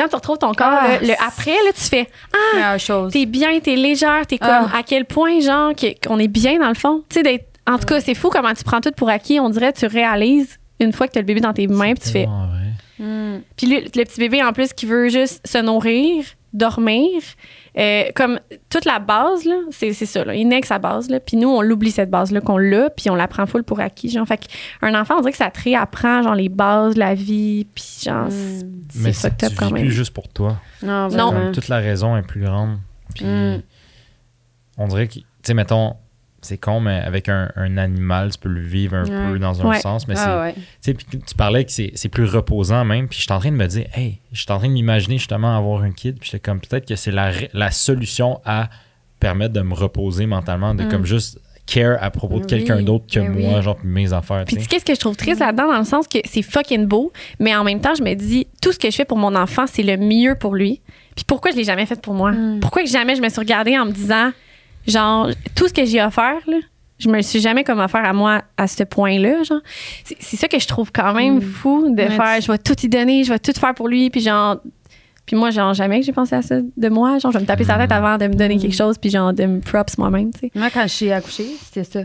[0.00, 2.08] quand tu retrouves ton corps, Ah, là, le après, là, tu fais
[2.54, 3.12] Meilleure chose.
[3.12, 4.78] t'es bien, t'es légère, t'es comme Ah.
[4.78, 5.72] à quel point, genre,
[6.06, 7.02] qu'on est bien dans le fond.
[7.08, 7.46] Tu sais, d'être.
[7.66, 9.38] En tout cas, c'est fou comment tu prends tout pour acquis.
[9.38, 12.10] On dirait, tu réalises une fois que t'as le bébé dans tes mains, puis tu
[12.10, 12.26] fais.
[12.28, 12.48] Ah,
[13.00, 13.04] ouais.
[13.06, 13.42] Mm.
[13.56, 16.24] Puis le, le petit bébé, en plus, qui veut juste se nourrir,
[16.54, 17.20] dormir,
[17.78, 20.34] euh, comme toute la base, là, c'est c'est ça, là.
[20.34, 21.20] Il naît que sa base, là.
[21.20, 24.08] Puis nous, on l'oublie, cette base-là, qu'on l'a, puis on la prend full pour acquis,
[24.10, 24.26] genre.
[24.26, 24.38] Fait
[24.80, 27.84] qu'un enfant, on dirait que ça te réapprend, genre, les bases de la vie, puis
[28.04, 28.80] genre, c'est- Mm.
[28.96, 29.82] Mais c'est c'est fucked up tu quand vis même.
[29.84, 30.56] plus juste pour toi.
[30.82, 31.30] Non, Non.
[31.32, 32.78] Comme toute la raison est plus grande.
[33.14, 33.62] Puis Mm.
[34.78, 35.94] on dirait que, tu sais, mettons,
[36.42, 39.32] c'est con, mais avec un, un animal, tu peux le vivre un Ouais.
[39.32, 39.78] peu dans un Ouais.
[39.80, 40.54] sens, mais c'est Ah ouais.
[40.54, 43.50] tu sais, puis tu parlais que c'est c'est plus reposant même, puis j'étais en train
[43.52, 46.40] de me dire, hey, j'étais en train de m'imaginer justement avoir un kid, puis j'étais
[46.40, 48.68] comme peut-être que c'est la, la solution à
[49.18, 50.88] permettre de me reposer mentalement, de Mm.
[50.88, 53.62] comme juste care à propos de Oui, quelqu'un d'autre que ben moi, oui.
[53.62, 56.42] genre mes affaires, Puis qu'est-ce que je trouve triste là-dedans, dans le sens que c'est
[56.42, 59.18] fucking beau, mais en même temps, je me dis, tout ce que je fais pour
[59.18, 60.80] mon enfant, c'est le mieux pour lui.
[61.14, 62.32] Puis pourquoi je l'ai jamais fait pour moi?
[62.32, 62.60] Mm.
[62.60, 64.32] Pourquoi que jamais je me suis regardée en me disant,
[64.86, 66.56] genre, tout ce que j'ai offert, là,
[66.98, 69.60] je me suis jamais comme offert à moi à ce point-là, genre.
[70.04, 71.42] C'est ça que je trouve quand même Mm.
[71.42, 74.10] fou de Ouais, faire, je vais tout y donner, je vais tout faire pour lui,
[74.10, 74.58] puis genre.
[75.26, 77.18] Puis moi, genre, jamais que j'ai pensé à ça de moi.
[77.18, 78.60] Genre, je vais me taper sa tête avant de me donner Mm.
[78.60, 80.50] quelque chose, puis genre, de me props moi-même, tu sais.
[80.54, 82.00] Moi, quand je suis accouchée, c'était ça.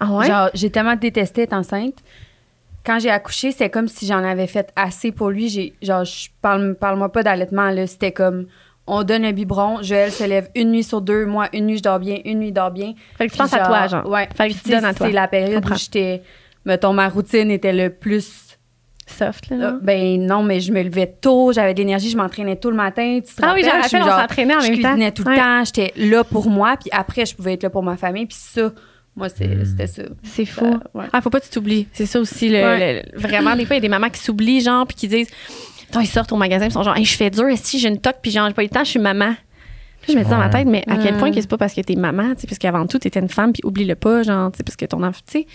[0.00, 0.26] Ah ouais?
[0.26, 1.94] Genre, j'ai tellement détesté être enceinte.
[2.84, 5.48] Quand j'ai accouché, c'est comme si j'en avais fait assez pour lui.
[5.48, 7.86] J'ai, genre, je parle, parle-moi pas d'allaitement, là.
[7.86, 8.46] C'était comme,
[8.86, 11.82] on donne un biberon, Joël se lève une nuit sur deux, moi, une nuit, je
[11.82, 12.94] dors bien, une nuit, il dort bien.
[13.16, 14.08] Fait que tu penses à toi, genre.
[14.08, 14.28] Ouais.
[14.36, 15.06] Fait que tu donnes à toi.
[15.06, 15.74] C'est la période Comprends.
[15.74, 16.22] où j'étais,
[16.64, 18.48] mettons, ma routine était le plus.
[19.04, 19.56] Soft, là.
[19.74, 22.76] euh, ben non, mais je me levais tôt, j'avais de l'énergie, je m'entraînais tôt le
[22.76, 23.18] matin.
[23.26, 23.88] Tu te Ah oui, je rappelles?
[23.88, 24.88] suis rappelle, on s'entraînait en je même temps.
[24.90, 25.36] cuisinais tout le Ouais.
[25.36, 28.36] temps, j'étais là pour moi, puis après, je pouvais être là pour ma famille, puis
[28.38, 28.70] ça,
[29.16, 29.64] moi, c'est- Mm.
[29.66, 30.02] c'était ça.
[30.22, 30.64] C'est fou.
[30.64, 31.06] Ça, ouais.
[31.12, 31.88] Ah, faut pas que tu t'oublies.
[31.92, 32.48] C'est ça aussi.
[32.48, 33.02] Le, Ouais.
[33.12, 35.28] le- vraiment, des fois, il y a des mamans qui s'oublient, genre, puis qui disent
[35.92, 37.98] Attends, ils sortent au magasin, ils sont genre, Hey, je fais dur, si j'ai une
[38.00, 39.34] toque, puis j'ai pas eu le temps, je suis maman.
[40.00, 41.74] Puis je me dis dans ma tête, mais à quel point que c'est pas parce
[41.74, 44.50] que t'es maman, tu sais, parce qu'avant tout, t'étais une femme, puis oublie-le pas, genre,
[44.50, 45.46] tu sais, parce que ton enfant, tu sais,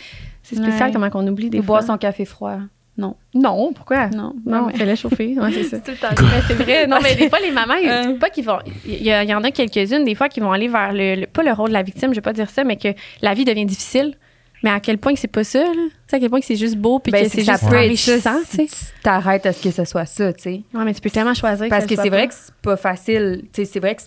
[0.43, 0.93] c'est spécial Ouais.
[0.93, 2.57] comment qu'on oublie des Ou boire son café froid.
[2.97, 3.15] Non.
[3.35, 4.07] Non, pourquoi?
[4.07, 4.33] Non.
[4.45, 5.37] Non, fais-le chauffer.
[5.37, 5.77] Ouais, c'est ça.
[5.85, 6.15] tout le temps.
[6.47, 6.87] C'est vrai.
[6.87, 8.57] Non, mais des fois, les mamans, ils disent pas qu'ils vont.
[8.87, 11.15] Il y, a- il y en a quelques-unes, des fois, qui vont aller vers le,
[11.15, 12.87] le- Pas le rôle de la victime, je vais pas dire ça, mais que
[13.21, 14.15] la vie devient difficile.
[14.63, 15.71] Mais à quel point que c'est pas ça, là?
[15.73, 17.75] Tu sais, à quel point que c'est juste beau, puis Ben, que c'est juste peut
[17.75, 18.85] être enrichissant, ça tu sais?
[19.03, 20.61] t'arrêtes à ce que ce soit ça, tu sais.
[20.73, 21.67] Ouais, mais tu peux tellement choisir.
[21.69, 23.43] Parce que c'est vrai que c'est pas facile.
[23.53, 24.01] Tu sais, c'est vrai que.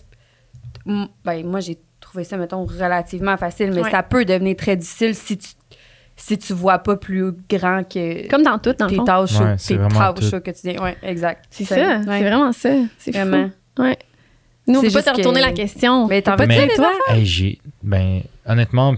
[1.23, 3.91] Ben, moi, j'ai trouvé ça, mettons, relativement facile, mais Ouais.
[3.91, 5.49] ça peut devenir très difficile si tu,
[6.15, 9.03] si tu vois pas plus grand que Comme dans tout, dans le tes fond.
[9.05, 10.35] tâches, Ouais, tes tout.
[10.35, 10.81] au quotidien.
[10.83, 11.45] Ouais, exact.
[11.49, 12.01] C'est ça.
[12.03, 12.69] C'est vraiment ça.
[12.97, 13.49] C'est Vraiment.
[13.77, 13.83] Fou.
[13.83, 13.97] Ouais.
[14.67, 16.07] Nous, on peut pas te retourner que- la question.
[16.07, 16.91] Mais t'en T'as pas veux dit, Mais- toi?
[17.09, 17.59] Hey, j'ai.
[17.83, 18.95] Ben, honnêtement,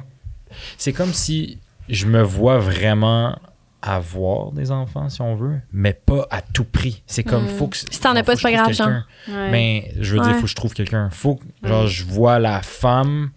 [0.78, 1.60] c'est comme si
[1.90, 3.38] je me vois vraiment
[3.82, 7.04] avoir des enfants, si on veut, mais pas à tout prix.
[7.06, 7.50] C'est comme, Mm.
[7.50, 7.76] faut que.
[7.78, 8.88] Si t'en as pas, c'est pas grave, genre.
[8.88, 9.06] quelqu'un.
[9.28, 9.52] Ouais.
[9.52, 10.36] Mais je veux dire, Ouais.
[10.36, 11.10] faut que je trouve quelqu'un.
[11.12, 13.32] Faut que, genre, je vois la femme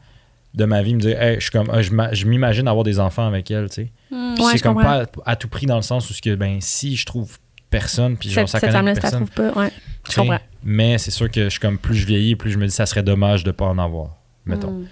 [0.54, 2.84] de ma vie me dire, hey, je suis comme, ah, je m'a- je m'imagine avoir
[2.84, 3.92] des enfants avec elle, tu sais.
[4.12, 4.34] Mm.
[4.40, 5.04] Ouais, c'est comme comprends.
[5.04, 7.38] pas à, à tout prix dans le sens où ce que, ben, si je trouve
[7.68, 9.28] personne, puis genre, ça cette connaît personne.
[9.28, 9.50] pas.
[9.52, 9.72] Ouais.
[10.08, 10.38] Je comprends.
[10.62, 12.86] Mais c'est sûr que je suis comme, plus je vieillis, plus je me dis, ça
[12.86, 14.10] serait dommage de pas en avoir,
[14.46, 14.70] mettons.
[14.70, 14.86] Mm.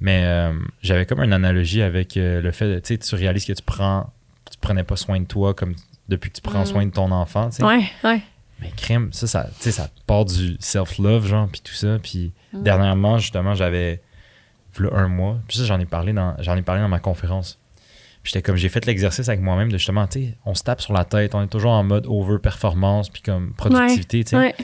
[0.00, 0.52] Mais euh,
[0.82, 3.62] j'avais comme une analogie avec euh, le fait de, tu sais, tu réalises que tu
[3.62, 4.10] prends,
[4.50, 5.74] tu prenais pas soin de toi comme
[6.08, 6.66] depuis que tu prends Mm.
[6.66, 7.64] soin de ton enfant, tu sais.
[7.64, 8.20] Ouais, ouais.
[8.60, 11.98] Mais crème, ça, ça, tu sais, ça part du self-love, genre, puis tout ça.
[12.02, 12.62] Puis Mm.
[12.62, 14.00] dernièrement, justement, j'avais,
[14.74, 17.58] v'là un mois, puis ça, j'en ai parlé dans, j'en ai parlé dans ma conférence.
[18.24, 20.92] J'étais comme, j'ai fait l'exercice avec moi-même de justement, tu sais, on se tape sur
[20.92, 24.36] la tête, on est toujours en mode over-performance, puis comme productivité, tu sais.
[24.36, 24.54] Ouais.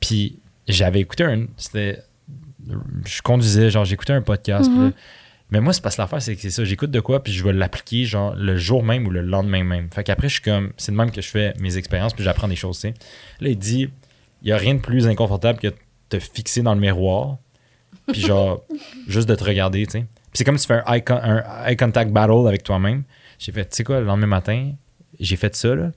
[0.00, 0.38] Puis
[0.68, 1.46] j'avais écouté un.
[1.56, 2.02] C'était.
[3.06, 4.68] Je conduisais, genre, j'écoutais un podcast.
[4.70, 4.92] là- Mhm.
[5.50, 6.64] mais moi, c'est parce que l'affaire, c'est que c'est ça.
[6.64, 9.88] J'écoute de quoi, puis je vais l'appliquer, genre, le jour même ou le lendemain même.
[9.92, 10.72] Fait qu'après, je suis comme.
[10.76, 12.94] C'est de même que je fais mes expériences, puis j'apprends des choses, tu sais.
[13.40, 13.88] Là, il dit
[14.42, 15.74] il n'y a rien de plus inconfortable que de
[16.08, 17.38] te fixer dans le miroir,
[18.10, 18.64] puis genre,
[19.08, 20.00] juste de te regarder, tu sais.
[20.00, 23.04] Puis c'est comme si tu fais un eye, con- un eye contact battle avec toi-même.
[23.38, 24.72] J'ai fait, tu sais quoi, le lendemain matin,
[25.20, 25.90] j'ai fait ça, là.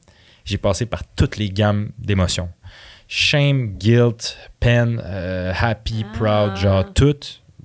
[0.44, 2.50] J'ai passé par toutes les gammes d'émotions.
[3.08, 7.16] Shame, guilt, peine, euh, happy, proud, genre tout.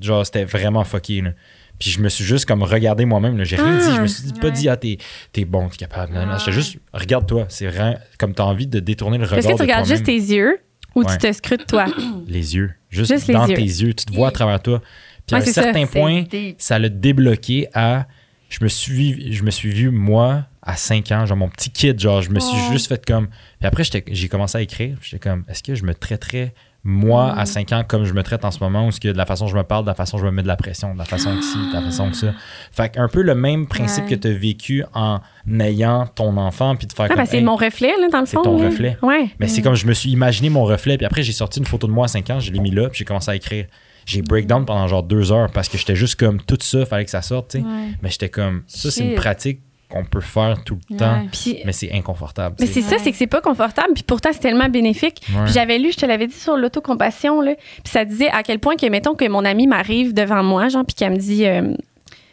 [0.00, 1.30] Genre, c'était vraiment fucké, là.
[1.78, 3.42] Puis je me suis juste comme regardé moi-même.
[3.44, 3.96] J'ai rien Ah, dit.
[3.96, 4.98] Je me suis dit, pas dit, ah, t'es,
[5.32, 6.12] t'es bon, t'es capable.
[6.12, 7.46] Non, non, J'étais juste, regarde-toi.
[7.48, 10.04] C'est vraiment comme t'as envie de détourner le regard Est-ce que tu de regardes juste
[10.04, 10.58] tes yeux
[10.94, 11.06] ou Ouais.
[11.12, 11.86] tu te scrutes toi?
[12.26, 12.72] Les yeux.
[12.90, 13.54] Juste, Juste les dans yeux.
[13.54, 13.94] tes yeux.
[13.94, 14.82] Tu te vois à travers toi.
[15.26, 15.62] Puis à un ça.
[15.62, 16.24] certain C'est point,
[16.58, 18.06] ça l'a débloqué à.
[18.50, 21.98] Je me suis, je me suis vu, moi, à 5 ans, genre mon petit kid,
[22.00, 22.72] genre, je me suis Oh.
[22.72, 23.26] juste fait comme.
[23.58, 24.96] Puis après, j'ai commencé à écrire.
[25.02, 27.38] J'étais comme, est-ce que je me traiterais, moi, Mm.
[27.38, 29.26] à 5 ans, comme je me traite en ce moment, ou est-ce que de la
[29.26, 31.04] façon je me parle, de la façon je me mets de la pression, de la
[31.04, 32.32] façon que ci, de la façon que ça?
[32.72, 34.10] Fait un peu le même principe Ouais.
[34.10, 35.20] que tu as vécu en
[35.58, 37.16] ayant ton enfant, puis de faire Ah, comme.
[37.18, 38.42] ben, c'est hey, mon reflet, là, dans le c'est fond.
[38.42, 38.68] ton là.
[38.68, 38.96] reflet.
[39.02, 39.28] Ouais.
[39.38, 41.86] mais c'est comme je me suis imaginé mon reflet, puis après j'ai sorti une photo
[41.86, 43.66] de moi à 5 ans, je l'ai mis là, puis j'ai commencé à écrire.
[44.06, 47.10] J'ai breakdown pendant genre deux heures parce que j'étais juste comme tout ça, fallait que
[47.10, 47.64] ça sorte, tu sais.
[47.64, 47.88] Ouais.
[48.02, 49.60] Mais j'étais comme, ça c'est une pratique
[49.90, 51.26] qu'on peut faire tout le temps.
[51.30, 52.56] Puis, mais c'est inconfortable.
[52.60, 55.22] mais c'est ça, c'est que c'est pas confortable, puis pourtant, c'est tellement bénéfique.
[55.30, 55.44] Ouais.
[55.44, 58.58] Puis j'avais lu, je te l'avais dit sur l'autocompassion, là, puis ça disait à quel
[58.58, 61.74] point que, mettons, que mon amie m'arrive devant moi, genre, puis qu'elle me dit, euh,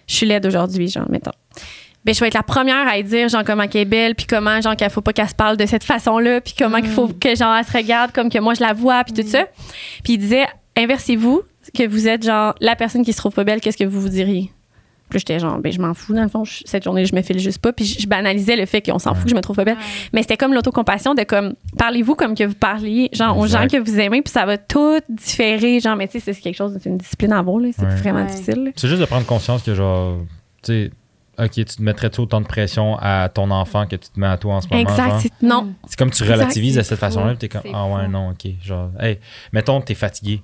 [0.08, 1.32] je suis laide aujourd'hui, genre, mettons.
[2.06, 4.28] Ben, je vais être la première à lui dire, genre, comment qu'elle est belle, puis
[4.28, 7.08] comment, genre, qu'il faut pas qu'elle se parle de cette façon-là, puis comment qu'il faut
[7.08, 9.46] que, genre, elle se regarde comme que moi, je la vois, puis tout ça.
[10.04, 10.46] Puis il disait,
[10.78, 11.42] inversez-vous,
[11.76, 14.10] que vous êtes, genre, la personne qui se trouve pas belle, qu'est-ce que vous vous
[14.10, 14.52] diriez?
[15.10, 17.22] Puis j'étais genre, ben, je m'en fous, dans le fond, je- cette journée, je me
[17.22, 17.72] file juste pas.
[17.72, 19.78] Puis je, je banalisais le fait qu'on s'en fout, que je me trouve pas belle.
[20.14, 23.78] Mais c'était comme l'autocompassion de comme, parlez-vous comme que vous parliez, genre, aux gens que
[23.78, 25.80] vous aimez, puis ça va tout différer.
[25.80, 27.70] Genre, mais tu sais, c'est quelque chose, c'est une discipline à avoir, là.
[27.74, 27.96] C'est Ouais.
[27.96, 28.26] vraiment Ouais.
[28.28, 28.74] difficile.
[28.76, 30.18] C'est juste de prendre conscience que, genre,
[30.64, 30.92] tu sais,
[31.40, 34.38] OK, tu te mettrais-tu autant de pression à ton enfant que tu te mets à
[34.38, 34.82] toi en ce moment?
[34.82, 35.10] Exact.
[35.10, 35.20] genre?
[35.22, 35.72] c'est- Non.
[35.88, 38.12] C'est comme tu Exact, relativises de cette façon-là, puis t'es comme, ah ouais, fou.
[38.12, 38.52] non, OK.
[38.64, 39.20] Genre, hey,
[39.54, 40.42] mettons, t'es fatigué.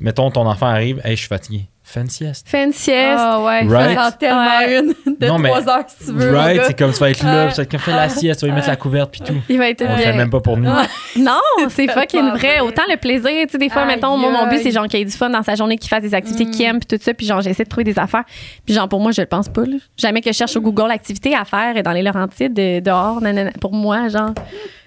[0.00, 1.64] Mettons, ton enfant arrive, hey, je suis fatigué.
[1.94, 2.48] Une sieste.
[2.52, 3.16] Une sieste.
[3.18, 3.94] Ah ouais, Right.
[3.98, 4.78] j'en tellement Ouais.
[4.80, 6.34] une de Non, heures si tu veux.
[6.36, 8.68] Right, c'est comme tu vas être là, comme, fais la sieste, tu vas lui mettre
[8.68, 9.34] la couverte, puis tout.
[9.48, 10.04] Il va être On le bien.
[10.12, 10.68] fait même pas pour nous.
[11.16, 11.40] Non,
[11.70, 12.38] c'est fucking Pas vrai.
[12.56, 12.60] vrai.
[12.60, 15.00] Autant le plaisir, tu sais, des fois, Aïe, mettons, moi, mon but, c'est genre qu'il
[15.00, 16.50] ait du fun dans sa journée, qu'il fasse des activités Mm.
[16.50, 18.24] qu'il aime, puis tout ça, puis genre, j'essaie de trouver des affaires.
[18.66, 19.76] Puis genre, pour moi, je le pense pas, là.
[19.96, 23.52] Jamais que je cherche au Google l'activité à faire dans les Laurentides, de- dehors, nanana.
[23.60, 24.32] Pour moi, genre.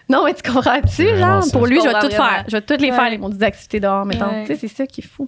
[0.07, 1.43] Non, mais tu comprends-tu, genre?
[1.51, 2.43] Pour lui, Je vais tout faire.
[2.47, 4.25] Je vais toutes les faire, les activités dehors, mettons.
[4.41, 5.27] Tu sais, c'est ça qui est fou.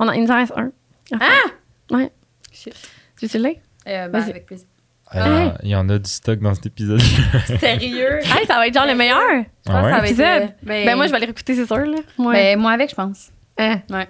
[0.00, 0.70] On en, il nous en reste un.
[1.12, 1.50] Ah!
[1.90, 2.10] Ouais.
[2.52, 2.74] Shit.
[3.18, 3.50] Tu veux l'as?
[3.86, 4.30] Euh, ben, Vas-y.
[4.30, 4.66] avec plaisir.
[5.14, 7.00] Euh, Il y en a du stock dans cet épisode.
[7.60, 8.18] Sérieux?
[8.24, 9.20] Hey, ça va être genre le meilleur.
[9.66, 9.90] Je pense Ah que ouais?
[9.92, 10.26] ça va être, Épisode.
[10.42, 11.98] euh, ben, Ben, moi, je vais les réécouter, c'est sûr, là.
[12.18, 12.32] Ouais.
[12.32, 13.28] Ben, moi avec, je pense.
[13.58, 13.80] Hein?
[13.90, 14.08] Ouais.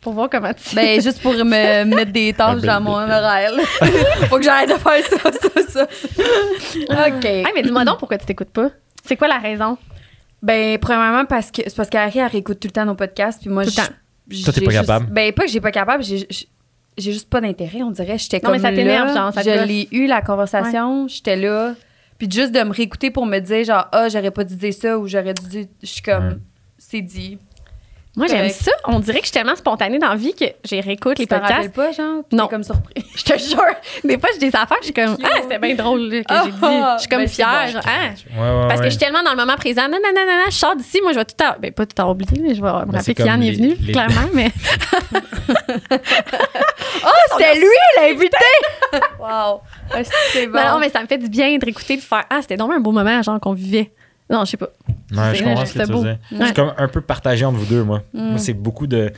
[0.00, 0.74] Pour voir comment tu.
[0.74, 3.52] Ben, juste pour me mettre des tâches Ah, dans mon horaire.
[3.52, 3.62] là.
[4.28, 7.08] Faut que j'arrête de faire ça, ça, ça.
[7.08, 7.24] OK.
[7.24, 8.70] Hey, mais dis-moi donc pourquoi tu t'écoutes pas.
[9.04, 9.76] C'est quoi la raison?
[10.42, 13.40] Ben, premièrement, parce que c'est parce qu'Harry, elle réécoute tout le temps nos podcasts.
[13.40, 13.94] Puis moi, Tout le je- temps.
[14.44, 15.06] Toi, t'es pas juste- capable?
[15.12, 16.26] Ben, pas que j'ai pas capable, j'ai
[16.98, 18.16] j'ai juste pas d'intérêt, on dirait.
[18.18, 21.36] J'étais Non, comme mais ça t'énerve, là, genre, ça Je l'ai eu, la conversation, j'étais
[21.36, 21.74] là.
[22.18, 24.98] Puis juste de me réécouter pour me dire, genre, ah, j'aurais pas dû dire ça
[24.98, 25.66] ou j'aurais dû dire.
[25.82, 26.36] Je suis comme, Ouais.
[26.78, 27.36] c'est dit.
[28.16, 28.72] Moi, j'aime ça.
[28.86, 31.70] On dirait que je suis tellement spontanée dans la vie que j'ai réécoute les podcasts.
[31.74, 32.22] pas, genre?
[32.32, 32.48] Non.
[32.48, 32.94] comme surpris.
[33.14, 33.60] Je te jure.
[34.04, 36.34] Des fois, j'ai des affaires, puis je suis comme, ah, c'était bien drôle là, que
[36.44, 36.56] j'ai dit.
[36.60, 37.62] Je suis comme Ben, fière.
[37.66, 37.72] bon.
[37.72, 37.90] genre, ah.
[38.40, 39.82] Ouais, ouais, Parce que je suis tellement dans le moment présent.
[39.88, 41.00] Non, non, non, non, non, je sors d'ici.
[41.02, 41.56] Moi, je vais tout à.
[41.58, 43.56] Ben, pas tout à oublier, mais je vais me Ben, c'est rappeler qu'Yann est les-
[43.56, 44.28] venu, les- clairement.
[44.32, 44.50] Mais
[47.38, 47.66] C'était lui,
[48.00, 48.36] l'invité!
[49.18, 49.60] wow.
[49.92, 50.58] Ah, C'est bon.
[50.58, 52.72] non, non, mais ça me fait du bien de réécouter, de faire, ah, c'était donc
[52.72, 53.90] un beau moment, genre, qu'on vivait.
[54.28, 54.70] Non, je sais pas.
[55.12, 56.18] Ouais, je comprends je ce que tu veux dire.
[56.32, 56.46] Ouais.
[56.48, 58.02] C'est comme un peu partagé entre vous deux, moi.
[58.12, 58.20] Mm.
[58.30, 59.12] Moi, c'est beaucoup de.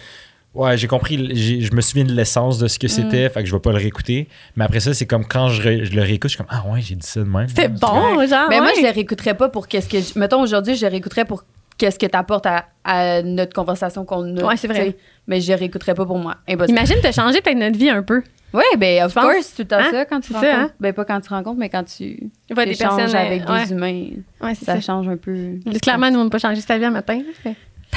[0.55, 2.91] Ouais, j'ai compris, j'ai- je me souviens de l'essence de ce que Mm.
[2.91, 4.29] c'était, fait que je vais pas le réécouter.
[4.57, 6.81] Mais après ça, c'est comme quand je, je le réécoute, je suis comme Ah ouais,
[6.83, 7.49] j'ai dit ça de même.
[7.49, 8.47] C'était bon, genre.
[8.51, 8.73] Mais moi, ouais.
[8.77, 9.99] je le réécouterais pas pour qu'est-ce que.
[10.01, 11.45] je- Mettons, aujourd'hui, je le réécouterais pour
[11.79, 14.45] qu'est-ce que t'apportes à, à notre conversation qu'on a.
[14.45, 14.93] Ouais, c'est vrai.
[14.93, 14.97] tu.
[15.27, 16.37] Mais je le réécouterais pas pour moi.
[16.49, 16.77] Impossible.
[16.79, 18.23] Imagine te changer peut-être notre vie un peu.
[18.55, 19.25] Oui, ben, of Je pense.
[19.25, 19.91] course, c'est tout le temps Hein?
[19.93, 20.51] ça quand tu rencontres.
[20.53, 20.71] ça, hein?
[20.81, 23.53] Ben, pas quand tu rencontres, mais quand tu Il va des échanges personnes avec euh,
[23.53, 23.65] ouais.
[23.67, 24.07] des humains.
[24.41, 24.81] Ouais, c'est Ça, ça.
[24.81, 25.57] change un peu.
[25.83, 27.21] Clairement, nous, on n'a pas changé sa vie un matin.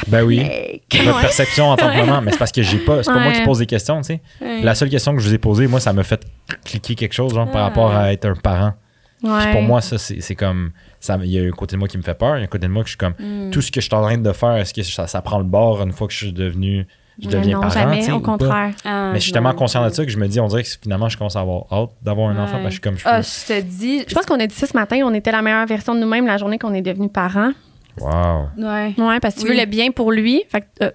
[0.07, 0.39] Ben oui.
[0.39, 1.21] Votre Ouais.
[1.21, 3.03] perception en tant que maman, mais c'est parce que j'ai pas.
[3.03, 3.45] C'est pas moi qui Ouais.
[3.45, 4.21] pose des questions, tu sais.
[4.41, 4.61] Ouais.
[4.61, 6.21] La seule question que je vous ai posée, moi, ça m'a fait
[6.65, 8.73] cliquer quelque chose, genre, par rapport à être un parent.
[9.21, 9.51] Puis Ouais.
[9.51, 10.71] pour moi, ça, c'est c'est comme.
[11.01, 12.45] Ça- Il y a un côté de moi qui me fait peur, il y a
[12.45, 13.13] un côté de moi que je suis comme.
[13.19, 13.49] Mm.
[13.51, 15.43] Tout ce que je suis en train de faire, est-ce que ça, ça prend le
[15.43, 16.87] bord une fois que je suis devenu.
[17.21, 18.25] Je Mais deviens non, parent, jamais, au ou pas?
[18.37, 18.73] contraire.
[18.85, 20.69] Ah, Mais je suis tellement conscient de ça que je me dis, on dirait que
[20.81, 22.55] finalement, je commence à avoir hâte d'avoir un enfant.
[22.57, 22.63] Ouais.
[22.63, 23.53] parce que je suis comme je Ah, suis.
[23.53, 24.03] je te dis.
[24.07, 26.25] Je pense qu'on a dit ça ce matin, on était la meilleure version de nous-mêmes
[26.25, 27.51] la journée qu'on est devenus parents.
[27.99, 28.47] Wow.
[28.57, 28.93] Ouais.
[28.97, 29.53] Ouais, parce que tu Oui.
[29.55, 30.43] veux le bien pour lui.
[30.49, 30.91] Fait que, euh,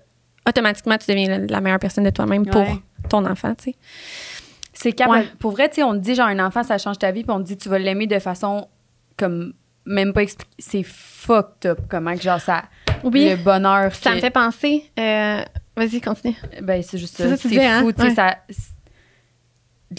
[0.48, 2.64] automatiquement, tu deviens la, la meilleure personne de toi-même pour
[3.10, 3.76] ton enfant, tu sais.
[4.72, 5.18] C'est capable.
[5.18, 5.26] Ouais.
[5.38, 7.30] Pour vrai, tu sais, on te dit, genre, un enfant, ça change ta vie, puis
[7.30, 8.66] on te dit, tu vas l'aimer de façon
[9.16, 9.52] comme
[9.86, 10.50] même pas expliquée.
[10.58, 12.64] C'est fucked up, comment que, genre, ça.
[13.04, 13.28] Oui.
[13.30, 13.94] Le bonheur.
[13.94, 14.90] Ça que- me fait penser.
[14.98, 15.42] euh,
[15.76, 16.34] Vas-y, continue.
[16.62, 17.36] Ben, c'est juste ça.
[17.36, 17.80] C'est hein?
[17.80, 18.14] fou, tu sais, Ouais.
[18.14, 18.36] ça.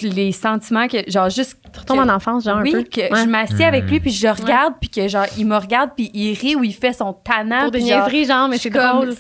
[0.02, 1.58] Les sentiments que, genre, juste.
[1.74, 2.84] Tu retombes en enfance, genre oui, un peu.
[2.84, 3.22] que Ouais.
[3.24, 6.34] je m'assieds avec lui, puis je regarde, puis que, genre, il me regarde, puis il
[6.34, 7.62] rit ou il fait son tannant.
[7.62, 9.14] Pour des genre, niaiseries, genre, mais c'est drôle.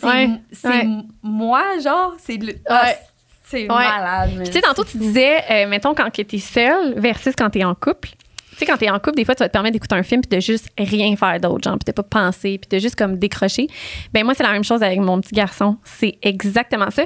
[0.51, 0.85] C'est
[1.23, 2.53] moi, genre, c'est le.
[2.67, 2.97] ah, Ouais.
[3.45, 3.67] c'est Ouais.
[3.67, 4.31] malade.
[4.43, 7.63] Tu sais, tantôt, tu disais, euh, mettons, quand tu es seule versus quand tu es
[7.63, 8.09] en couple.
[8.57, 10.01] Tu sais, quand tu es en couple, des fois, tu vas te permettre d'écouter un
[10.03, 12.95] film puis de juste rien faire d'autre, genre, puis de pas penser, puis de juste
[12.95, 13.67] comme décrocher.
[14.13, 15.77] Ben moi, c'est la même chose avec mon petit garçon.
[15.83, 17.03] C'est exactement ça.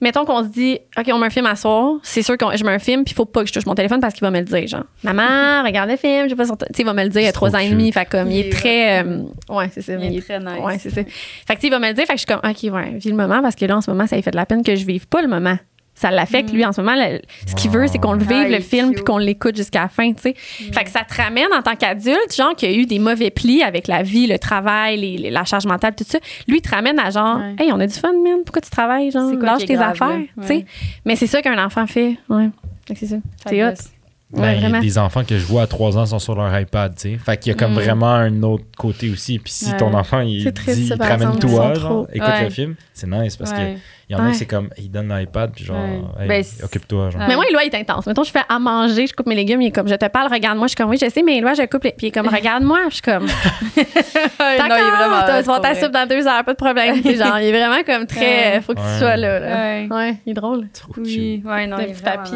[0.00, 2.64] Mettons qu'on se dit, OK, on met un film à soir, c'est sûr que je
[2.64, 4.30] mets un film, puis il faut pas que je touche mon téléphone parce qu'il va
[4.30, 6.58] me le dire, genre, maman, regarde le film, je sais pas sur.
[6.58, 7.90] Tu sais, il va me le dire, il a C'est trois trop ans et demi,
[7.90, 9.02] fait comme, il est très.
[9.02, 9.94] euh, ouais, c'est ça.
[9.94, 10.62] Il est très nice.
[10.62, 10.96] Ouais, c'est ça.
[10.96, 12.74] Fait que, tu sais, il va me le dire, fait que je suis comme, OK,
[12.74, 14.46] ouais, vis le moment parce que là, en ce moment, ça lui fait de la
[14.46, 15.56] peine que je vive pas le moment.
[15.96, 16.96] Ça l'affecte, lui, en ce moment.
[16.96, 19.56] le- ce qu'il veut, c'est qu'on le vive, Ah, il le film, puis qu'on l'écoute
[19.56, 20.34] jusqu'à la fin, tu sais.
[20.36, 23.30] Fait que ça te ramène en tant qu'adulte, genre, qu'il y a eu des mauvais
[23.30, 26.18] plis avec la vie, le travail, les- les- la charge mentale, tout ça.
[26.48, 27.54] Lui, il te ramène à genre, Ouais.
[27.64, 28.38] hey, on a du fun, man.
[28.44, 29.32] Pourquoi tu travailles, genre?
[29.34, 30.66] Lâche qui tes grave, affaires, tu sais.
[31.04, 32.16] Mais c'est ça qu'un enfant fait.
[32.28, 32.48] Ouais.
[32.88, 33.16] C'est ça.
[33.42, 33.70] Ça C'est hot.
[34.36, 37.18] Ben, des enfants que je vois à 3 ans sont sur leur iPad, tu sais.
[37.18, 39.38] Fait qu'il y a comme vraiment un autre côté aussi.
[39.38, 41.72] Puis si ton enfant, il dit, ramène toi,
[42.12, 43.78] écoute le film, c'est nice parce qu'il
[44.10, 45.78] y en a c'est comme, il donne l'iPad, puis genre,
[46.62, 47.10] occupe-toi.
[47.28, 48.06] Mais moi, Éloi, il est intense.
[48.06, 50.32] Mettons, je fais à manger, je coupe mes légumes, il est comme, je te parle,
[50.32, 50.66] regarde-moi.
[50.66, 51.92] Je suis comme, oui, je sais, mais Éloi, je coupe les.
[51.92, 52.80] Puis il est comme, regarde-moi.
[52.88, 53.26] Je suis comme,
[54.38, 56.96] d'accord, tu vas ta soupe dans deux heures, pas de problème.
[56.96, 59.84] genre, il est vraiment comme très, faut que tu sois là.
[59.90, 60.68] Ouais, il est drôle.
[60.96, 62.32] Oui, ouais, non, il est papy.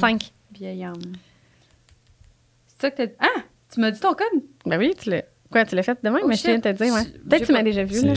[0.00, 0.20] 5
[0.60, 0.94] vieille âme.
[2.66, 3.12] C'est ça que t'as.
[3.18, 3.40] Ah!
[3.72, 4.42] Tu m'as dit ton code?
[4.66, 5.24] Ben oui, tu l'as.
[5.50, 6.18] Quoi, tu l'as fait demain?
[6.22, 7.04] Oh, mais je viens de te dire, ouais.
[7.04, 8.14] Peut-être que tu m'as déjà vu, là.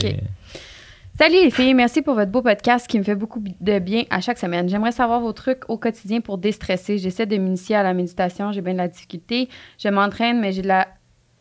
[1.16, 4.20] Salut les filles, merci pour votre beau podcast qui me fait beaucoup de bien à
[4.20, 4.68] chaque semaine.
[4.68, 6.98] J'aimerais savoir vos trucs au quotidien pour déstresser.
[6.98, 9.48] J'essaie de m'initier à la méditation, j'ai bien de la difficulté.
[9.78, 10.88] Je m'entraîne, mais j'ai de la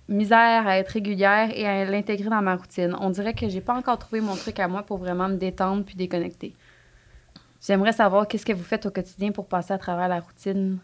[0.08, 2.96] misère à être régulière et à l'intégrer dans ma routine.
[3.00, 5.84] On dirait que j'ai pas encore trouvé mon truc à moi pour vraiment me détendre
[5.84, 6.54] puis déconnecter.
[7.66, 10.78] J'aimerais savoir qu'est-ce que vous faites au quotidien pour passer à travers la routine,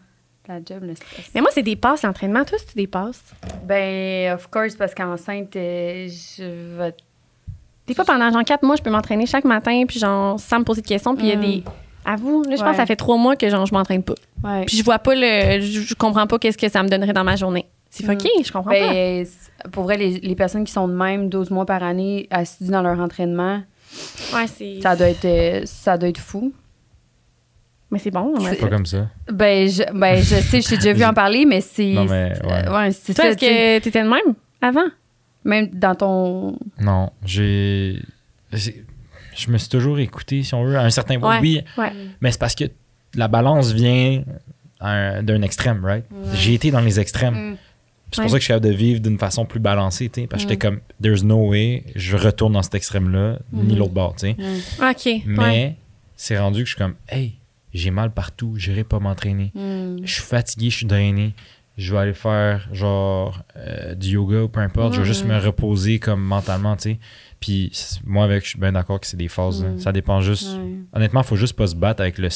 [0.48, 1.30] la job, le stress.
[1.34, 2.44] Mais moi, c'est des passes, l'entraînement.
[2.44, 3.22] Toi, c'est des passes?
[3.64, 6.94] Ben, of course, parce qu'enceinte, euh, je vais.
[7.86, 10.64] Des fois, pendant genre quatre mois, je peux m'entraîner chaque matin, puis genre, sans me
[10.64, 11.14] poser de questions.
[11.14, 11.40] Puis il y a Mm.
[11.40, 11.62] des.
[12.04, 14.14] À vous, là, je pense que ça fait trois mois que genre, je m'entraîne pas.
[14.42, 14.64] Ouais.
[14.64, 15.60] Puis je vois pas le.
[15.60, 17.66] Je, je comprends pas qu'est-ce que ça me donnerait dans ma journée.
[17.90, 18.06] C'est Mm.
[18.06, 18.78] fucké, je comprends pas.
[18.92, 19.32] Ben, c-
[19.72, 22.82] pour vrai, les, les personnes qui sont de même 12 mois par année assidues dans
[22.82, 23.62] leur entraînement,
[24.32, 24.46] Ouais,
[24.80, 26.52] ça doit être, euh, ça doit être fou.
[27.90, 28.38] Mais c'est bon.
[28.38, 28.54] ouais.
[28.56, 29.08] Pas comme ça.
[29.32, 31.92] Ben, je, ben, je sais, je t'ai déjà vu en parler, mais c'est.
[31.92, 32.68] Non, mais, ouais.
[32.68, 33.30] euh, ouais, c'est Toi, ça.
[33.30, 34.86] est-ce que t'étais de même avant?
[35.44, 36.58] Même dans ton.
[36.80, 38.00] Non, j'ai.
[38.52, 38.84] j'ai-
[39.36, 41.40] Je me suis toujours écouté, si on veut, à un certain point.
[41.40, 41.64] Ouais.
[41.76, 41.92] Oui, Ouais.
[42.20, 42.64] mais c'est parce que
[43.14, 44.22] la balance vient
[44.80, 46.04] un- d'un extrême, right?
[46.34, 47.34] J'ai été dans les extrêmes.
[47.52, 47.56] Mm.
[48.12, 48.28] C'est pour Ouais.
[48.30, 50.26] ça que je suis capable de vivre d'une façon plus balancée, tu sais.
[50.26, 53.78] Parce que j'étais comme, there's no way, je retourne dans cet extrême-là, ni Mhm.
[53.78, 54.36] l'autre bord, tu sais.
[54.82, 55.22] OK.
[55.26, 55.76] Mais ouais.
[56.16, 57.34] c'est rendu que je suis comme, hey,
[57.72, 59.52] j'ai mal partout, j'irai pas m'entraîner.
[59.54, 59.98] Mm.
[60.04, 61.34] Je suis fatigué, je suis drainé.
[61.78, 64.94] Je vais aller faire genre euh, du yoga ou peu importe.
[64.94, 66.98] Je vais juste me reposer comme mentalement, tu sais.
[67.38, 67.72] Puis
[68.04, 69.62] moi, avec, je suis bien d'accord que c'est des phases.
[69.64, 69.70] là.
[69.70, 69.78] Mhm.
[69.78, 70.48] Ça dépend juste.
[70.92, 72.28] Honnêtement, il faut juste pas se battre avec le.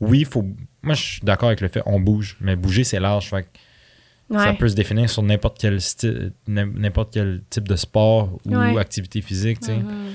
[0.00, 0.44] Oui, faut.
[0.82, 3.28] Moi, je suis d'accord avec le fait on bouge, mais bouger, c'est large.
[3.30, 5.78] Fait que ça peut se définir sur n'importe quel
[6.48, 8.78] n'importe quel type de sport ou Ouais.
[8.78, 9.76] activité physique, tu sais.
[9.76, 10.12] Mhm.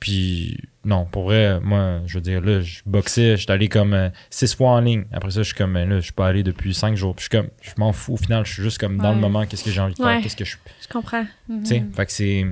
[0.00, 3.94] Puis, non, pour vrai, moi, je veux dire, là, je boxais, je suis allé comme
[3.94, 5.04] euh, six fois en ligne.
[5.12, 7.14] Après ça, je suis comme, ben là, je suis pas allé depuis cinq jours.
[7.14, 8.14] Puis, je suis comme, je m'en fous.
[8.14, 9.14] Au final, je suis juste comme dans Ouais.
[9.14, 10.20] le moment, qu'est-ce que j'ai envie de faire, Ouais.
[10.22, 10.56] qu'est-ce que je.
[10.82, 11.24] Je comprends.
[11.48, 11.60] Mhm.
[11.62, 12.46] Tu sais, fait que c'est.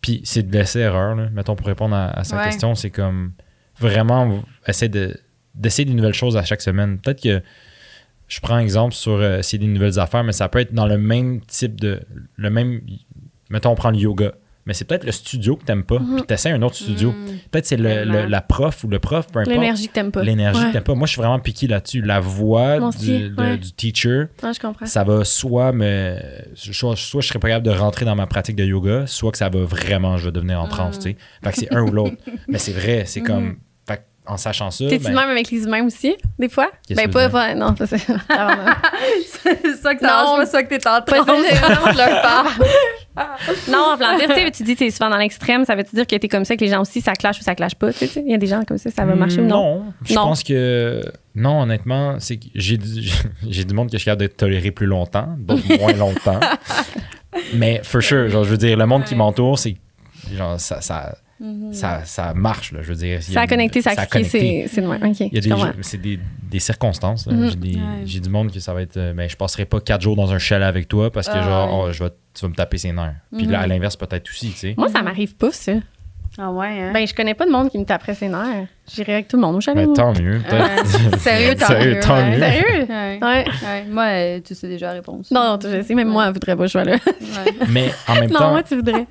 [0.00, 1.28] Puis, c'est de laisser erreur, là.
[1.32, 2.44] Mettons, pour répondre à, à sa Ouais.
[2.44, 3.32] question, c'est comme
[3.78, 5.16] vraiment essayer de
[5.54, 6.98] d'essayer des nouvelles choses à chaque semaine.
[6.98, 7.42] Peut-être que
[8.28, 10.98] je prends exemple sur euh, essayer des nouvelles affaires, mais ça peut être dans le
[10.98, 12.02] même type de.
[12.36, 12.82] Le même.
[13.50, 14.32] Mettons, on prend le yoga.
[14.66, 17.12] Mais c'est peut-être le studio que t'aimes pas, puis t'essaies un autre studio.
[17.12, 17.26] Mm.
[17.52, 19.54] Peut-être c'est le, la prof ou le prof, peu importe.
[19.54, 20.22] L'énergie que t'aimes pas.
[20.22, 20.66] L'énergie Ouais.
[20.68, 20.94] que t'aimes pas.
[20.94, 22.02] Moi, je suis vraiment piqué là-dessus.
[22.02, 23.60] La voix du, ouais.
[23.76, 24.86] teacher, Ouais, je comprends.
[24.86, 26.18] ça va soit me.
[26.54, 29.38] Soit, soit je serais pas capable de rentrer dans ma pratique de yoga, soit que
[29.38, 31.16] ça va vraiment, je vais devenir en transe, tu sais.
[31.44, 32.16] Fait que c'est un ou l'autre.
[32.48, 33.56] Mais c'est vrai, c'est comme.
[34.26, 34.86] Que en sachant ça.
[34.88, 36.70] T'es-tu ben, même avec les humains aussi, des fois?
[36.90, 37.96] Ben, que pas, pas, non, pas ça.
[38.28, 38.72] Ah, non.
[39.42, 40.36] c'est ça que ça Non.
[40.36, 42.44] pas, ça que t'es en Pas.
[43.68, 45.94] Non, en plan dire, tu sais, tu dis que t'es souvent dans l'extrême, ça veut-tu
[45.96, 47.90] dire que t'es comme ça avec les gens aussi, ça clash ou ça clash pas?
[47.90, 49.46] Tu sais, tu sais, il y a des gens comme ça, ça va marcher ou
[49.46, 49.56] non?
[49.78, 50.22] Non, je Non.
[50.24, 51.00] pense que
[51.34, 53.08] non, honnêtement, c'est que j'ai du-
[53.48, 56.40] j'ai du monde que je suis capable de tolérer plus longtemps, d'autres moins longtemps.
[57.54, 59.76] Mais for sure, genre je veux dire le monde qui m'entoure, c'est
[60.36, 61.16] genre ça ça,
[61.72, 63.22] ça ça marche là, je veux dire.
[63.22, 64.68] Ça a connecté, ça a cliqué, connecté.
[64.68, 64.80] c'est
[65.50, 65.72] comprends.
[65.82, 66.18] c'est des,
[66.50, 67.26] des circonstances.
[67.26, 67.50] Mhm.
[68.04, 68.96] J'ai, du monde que ça va être.
[68.96, 71.42] euh, Ben, je passerai pas quatre jours dans un chalet avec toi parce que, Ah,
[71.42, 71.86] genre, ouais.
[71.88, 73.16] oh, je vais, tu vas me taper ses nerfs.
[73.36, 73.52] Puis Mhm.
[73.52, 74.74] là, à l'inverse, peut-être aussi, tu sais.
[74.78, 75.72] Moi, ça m'arrive pas, ça.
[76.38, 76.92] Ah ouais, hein?
[76.92, 78.66] Ben, je connais pas de monde qui me taperait ses nerfs.
[78.94, 79.88] J'irais avec tout le monde au chalet.
[79.94, 80.40] Tant mieux.
[81.18, 82.00] Sérieux, tant Sérieux, mieux.
[82.00, 82.30] tant ouais.
[82.30, 82.38] mieux.
[82.40, 82.86] Sérieux?
[82.88, 83.18] Ouais.
[83.22, 83.44] Ouais.
[83.62, 83.84] Ouais.
[83.90, 85.30] Moi, euh, tu sais déjà la réponse.
[85.30, 86.92] Non, non, je sais, même moi, elle voudrait pas que je sois là.
[87.06, 87.54] Ouais.
[87.68, 89.06] Mais en même non, temps, moi, tu voudrais.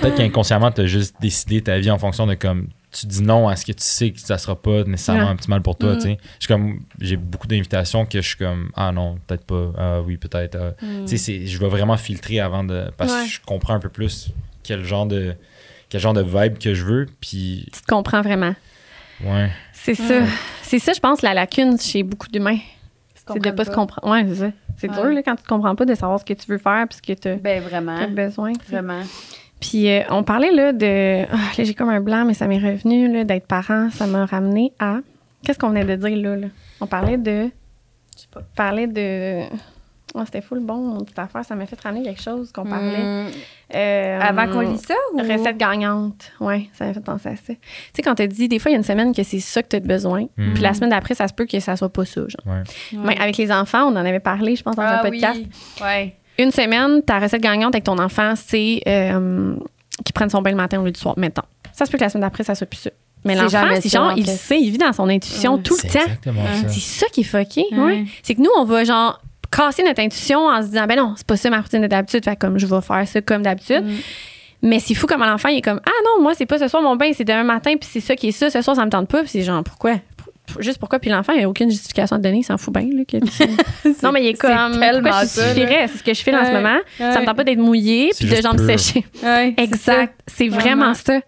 [0.00, 2.68] peut-être qu'inconsciemment, tu as juste décidé ta vie en fonction de comme.
[2.92, 5.30] Tu dis non à ce que tu sais que ça sera pas nécessairement Ouais.
[5.30, 6.18] un petit mal pour toi, tu sais.
[6.40, 6.80] Je suis comme.
[7.00, 8.70] J'ai beaucoup d'invitations que je suis comme.
[8.76, 9.72] Ah non, peut-être pas.
[9.78, 10.56] Ah oui, peut-être.
[10.60, 10.84] ah.
[10.84, 11.04] Mm.
[11.04, 12.90] Tu sais, c'est- je vais vraiment filtrer avant de.
[12.96, 13.24] Parce Ouais.
[13.24, 14.30] que je comprends un peu plus
[14.64, 15.34] quel genre de.
[15.88, 17.06] Quel genre de vibe que je veux.
[17.20, 18.54] Puis, Tu te comprends vraiment.
[19.24, 19.50] Ouais.
[19.72, 20.20] C'est ça.
[20.62, 22.58] C'est ça, je pense, la lacune chez beaucoup d'humains.
[23.14, 24.08] C'est de pas se comprendre.
[24.10, 24.50] Ouais, c'est ça.
[24.76, 24.94] C'est Ouais.
[24.96, 26.96] dur, là, quand tu te comprends pas de savoir ce que tu veux faire puis
[26.96, 28.08] ce que tu as Ben vraiment.
[28.08, 28.52] besoin.
[28.68, 29.02] Vraiment.
[29.60, 31.26] Puis euh, on parlait là de.
[31.30, 33.90] Ah, là, j'ai comme un blanc, mais ça m'est revenu là, d'être parent.
[33.90, 34.98] Ça m'a ramené à.
[35.44, 36.36] Qu'est-ce qu'on venait de dire là?
[36.36, 36.46] là?
[36.80, 37.50] On parlait de.
[38.16, 38.40] Je sais pas.
[38.56, 39.42] parlait de.
[40.14, 41.44] Oh, c'était full bon, mon petite affaire.
[41.44, 43.26] Ça m'a fait ramener quelque chose qu'on parlait.
[43.26, 43.30] Mm.
[43.76, 45.18] Euh, Avant qu'on lise ça ou?
[45.18, 46.32] Recette gagnante.
[46.40, 47.42] Oui, ça m'a fait penser à ça.
[47.46, 47.56] Tu
[47.94, 49.68] sais, quand tu dit, des fois, il y a une semaine que c'est ça que
[49.68, 50.26] tu as besoin.
[50.36, 50.54] Mhm.
[50.54, 52.22] Puis la semaine d'après, ça se peut que ça soit pas ça.
[52.22, 52.54] Genre.
[52.54, 52.62] Ouais.
[52.92, 55.38] Mais avec les enfants, on en avait parlé, je pense, dans ah, un podcast.
[55.40, 55.48] Oui.
[55.82, 56.16] Ouais.
[56.38, 59.54] Une semaine, ta recette gagnante avec ton enfant, c'est euh,
[60.04, 61.14] qu'il prenne son bain le matin au lieu du soir.
[61.16, 61.42] Mettons.
[61.72, 62.90] Ça se peut que la semaine d'après, ça soit plus ça.
[63.24, 65.80] Mais C'est l'enfant, c'est genre, en il sait, il vit dans son intuition tout le
[65.88, 66.04] C'est temps.
[66.04, 66.62] exactement Ouais.
[66.62, 66.68] ça.
[66.68, 67.64] C'est ça qui est fucké.
[67.72, 67.78] Ouais.
[67.78, 68.04] ouais.
[68.22, 69.20] C'est que nous, on va genre
[69.50, 72.24] casser notre intuition en se disant, ben non, c'est pas ça ma routine de d'habitude.
[72.24, 73.84] Fait comme je vais faire ça comme d'habitude.
[73.84, 73.96] Mm.
[74.62, 76.82] Mais c'est fou comme l'enfant, il est comme, ah non, moi, c'est pas ce soir
[76.82, 78.50] mon bain, c'est demain matin, puis c'est ça qui est ça.
[78.50, 79.20] Ce soir, ça me tente pas.
[79.20, 79.96] Puis c'est genre, pourquoi?
[80.58, 80.98] juste pourquoi?
[80.98, 82.82] Puis l'enfant, il n'y a aucune justification à donner, il s'en fout bien.
[82.82, 83.16] Là, que
[84.04, 84.78] non, mais il est c'est comme.
[84.80, 85.88] tellement pourquoi je justifierais?
[85.88, 86.54] C'est ce que je fais en ce Ouais.
[86.54, 86.78] moment.
[86.98, 88.66] Ça me tente pas d'être mouillé C'est puis de jambes pur.
[88.66, 89.06] séchées.
[89.22, 90.20] Ouais, c'est Exact.
[90.26, 90.60] C'est Vraiment.
[90.92, 91.20] vraiment ça.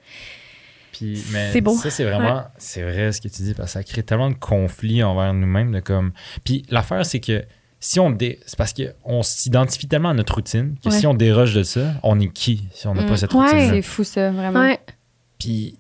[0.93, 1.75] Puis, mais C'est beau.
[1.77, 4.35] Ça, c'est vraiment, c'est vrai ce que tu dis, parce que ça crée tellement de
[4.35, 5.73] conflits envers nous-mêmes.
[5.73, 6.13] De comme...
[6.45, 7.43] Puis l'affaire, c'est que
[7.85, 8.39] si on dé...
[8.47, 10.99] c'est parce qu'on s'identifie tellement à notre routine que Ouais.
[11.01, 13.07] si on déroge de ça, on est qui si on n'a Mm.
[13.09, 13.41] pas cette Ouais.
[13.45, 14.61] routine C'est fou, ça, vraiment.
[14.61, 14.79] Ouais.
[15.39, 15.77] Puis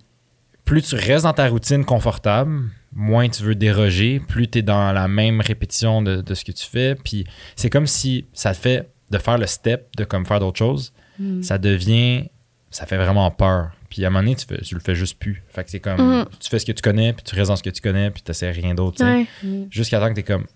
[0.64, 2.60] plus tu restes dans ta routine confortable,
[2.92, 6.52] moins tu veux déroger, plus tu es dans la même répétition de, de ce que
[6.52, 6.96] tu fais.
[6.96, 7.24] Puis
[7.56, 10.92] c'est comme si ça te fait de faire le step de comme faire d'autres choses,
[11.20, 11.42] Mm.
[11.42, 12.30] ça devient,
[12.70, 13.70] ça fait vraiment peur.
[13.90, 15.42] Puis à un moment donné, tu, fais, tu le fais juste plus.
[15.50, 16.24] Fait que c'est comme, Mhm.
[16.40, 18.22] tu fais ce que tu connais, puis tu restes dans ce que tu connais, puis
[18.22, 19.04] tu rien d'autre.
[19.04, 19.66] Mm.
[19.70, 20.46] Jusqu'à temps que tu es comme,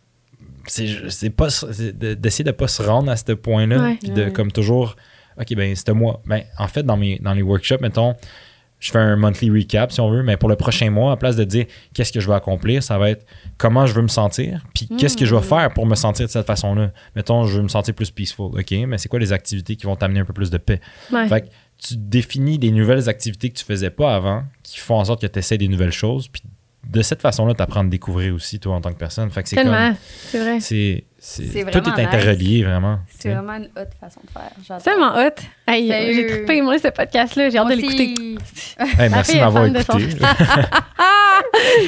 [0.66, 1.48] c'est pas
[2.18, 3.96] d'essayer de pas se rendre à ce point-là Ouais.
[4.00, 4.32] puis de Ouais.
[4.32, 4.96] comme toujours
[5.40, 8.14] ok ben c'était moi ben en fait dans mes dans les workshops mettons
[8.78, 11.36] je fais un monthly recap si on veut mais pour le prochain mois à place
[11.36, 13.24] de dire qu'est-ce que je veux accomplir ça va être
[13.58, 16.30] comment je veux me sentir puis qu'est-ce que je vais faire pour me sentir de
[16.30, 19.76] cette façon-là mettons je veux me sentir plus peaceful ok mais c'est quoi les activités
[19.76, 20.80] qui vont t'amener un peu plus de paix?
[21.12, 21.28] Ouais.
[21.28, 21.46] fait que
[21.78, 25.26] tu définis des nouvelles activités que tu faisais pas avant qui font en sorte que
[25.26, 26.42] tu essaies des nouvelles choses puis
[26.88, 29.42] de cette façon-là tu apprends à te découvrir aussi toi en tant que personne fait
[29.42, 29.96] que c'est comme Tellement.
[30.28, 30.60] C'est vrai.
[30.60, 33.00] c'est, c'est, tout est interrelié, vraiment.
[33.18, 34.50] C'est vraiment une haute façon de faire.
[34.66, 34.80] J'adore.
[34.82, 35.42] C'est tellement hot.
[35.66, 37.50] Hey, j'ai trippé, moi, ce podcast-là.
[37.50, 38.14] J'ai hâte de l'écouter.
[38.98, 39.82] Hey, merci m'avoir écouté.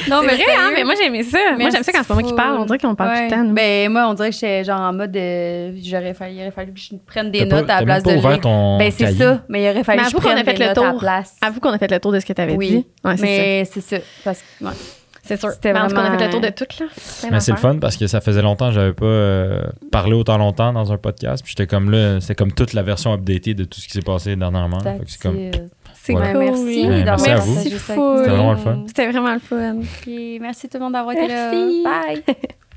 [0.09, 1.37] Non, C'est vrai, hein, mais moi, j'aimais ça.
[1.57, 2.57] Moi, j'aime ça quand c'est moi qui parle.
[2.59, 3.43] On dirait qu'on parle tout le temps.
[3.43, 3.53] nous.
[3.53, 5.15] Ben, moi, on dirait que j'étais genre en mode.
[5.15, 7.85] euh, j'aurais fallu, il aurait fallu que je prenne des T'as notes pas, à la
[7.85, 9.17] place pas de ouvert ton Ben, c'est cahier.
[9.17, 9.43] ça.
[9.49, 11.35] Mais il aurait fallu Mais que je prenne des notes à la place.
[11.41, 12.69] Avoue qu'on a fait le tour de ce que tu avais Oui.
[12.69, 12.87] dit.
[13.03, 13.25] Ouais, c'est ça.
[13.25, 13.81] Mais c'est
[14.33, 14.33] ça.
[15.29, 15.51] C'est sûr.
[15.51, 16.85] C'était Mais en tout cas, on a fait le vraiment- tour de tout, là.
[17.31, 19.61] Mais c'est le fun parce que ça faisait longtemps que j'avais pas euh,
[19.91, 21.43] parlé autant longtemps dans un podcast.
[21.43, 24.01] Puis j'étais comme là, c'est comme toute la version updatée de tout ce qui s'est
[24.01, 24.79] passé dernièrement.
[25.05, 25.37] C'est comme.
[26.01, 26.31] C'est Voilà.
[26.33, 26.39] cool.
[26.45, 27.59] Merci Ouais, merci à vous.
[27.59, 28.83] C'était vraiment le fun.
[28.87, 29.75] C'était vraiment le fun.
[30.41, 31.51] Merci tout le monde d'avoir été là.
[31.51, 31.83] Merci.
[32.25, 32.35] Bye.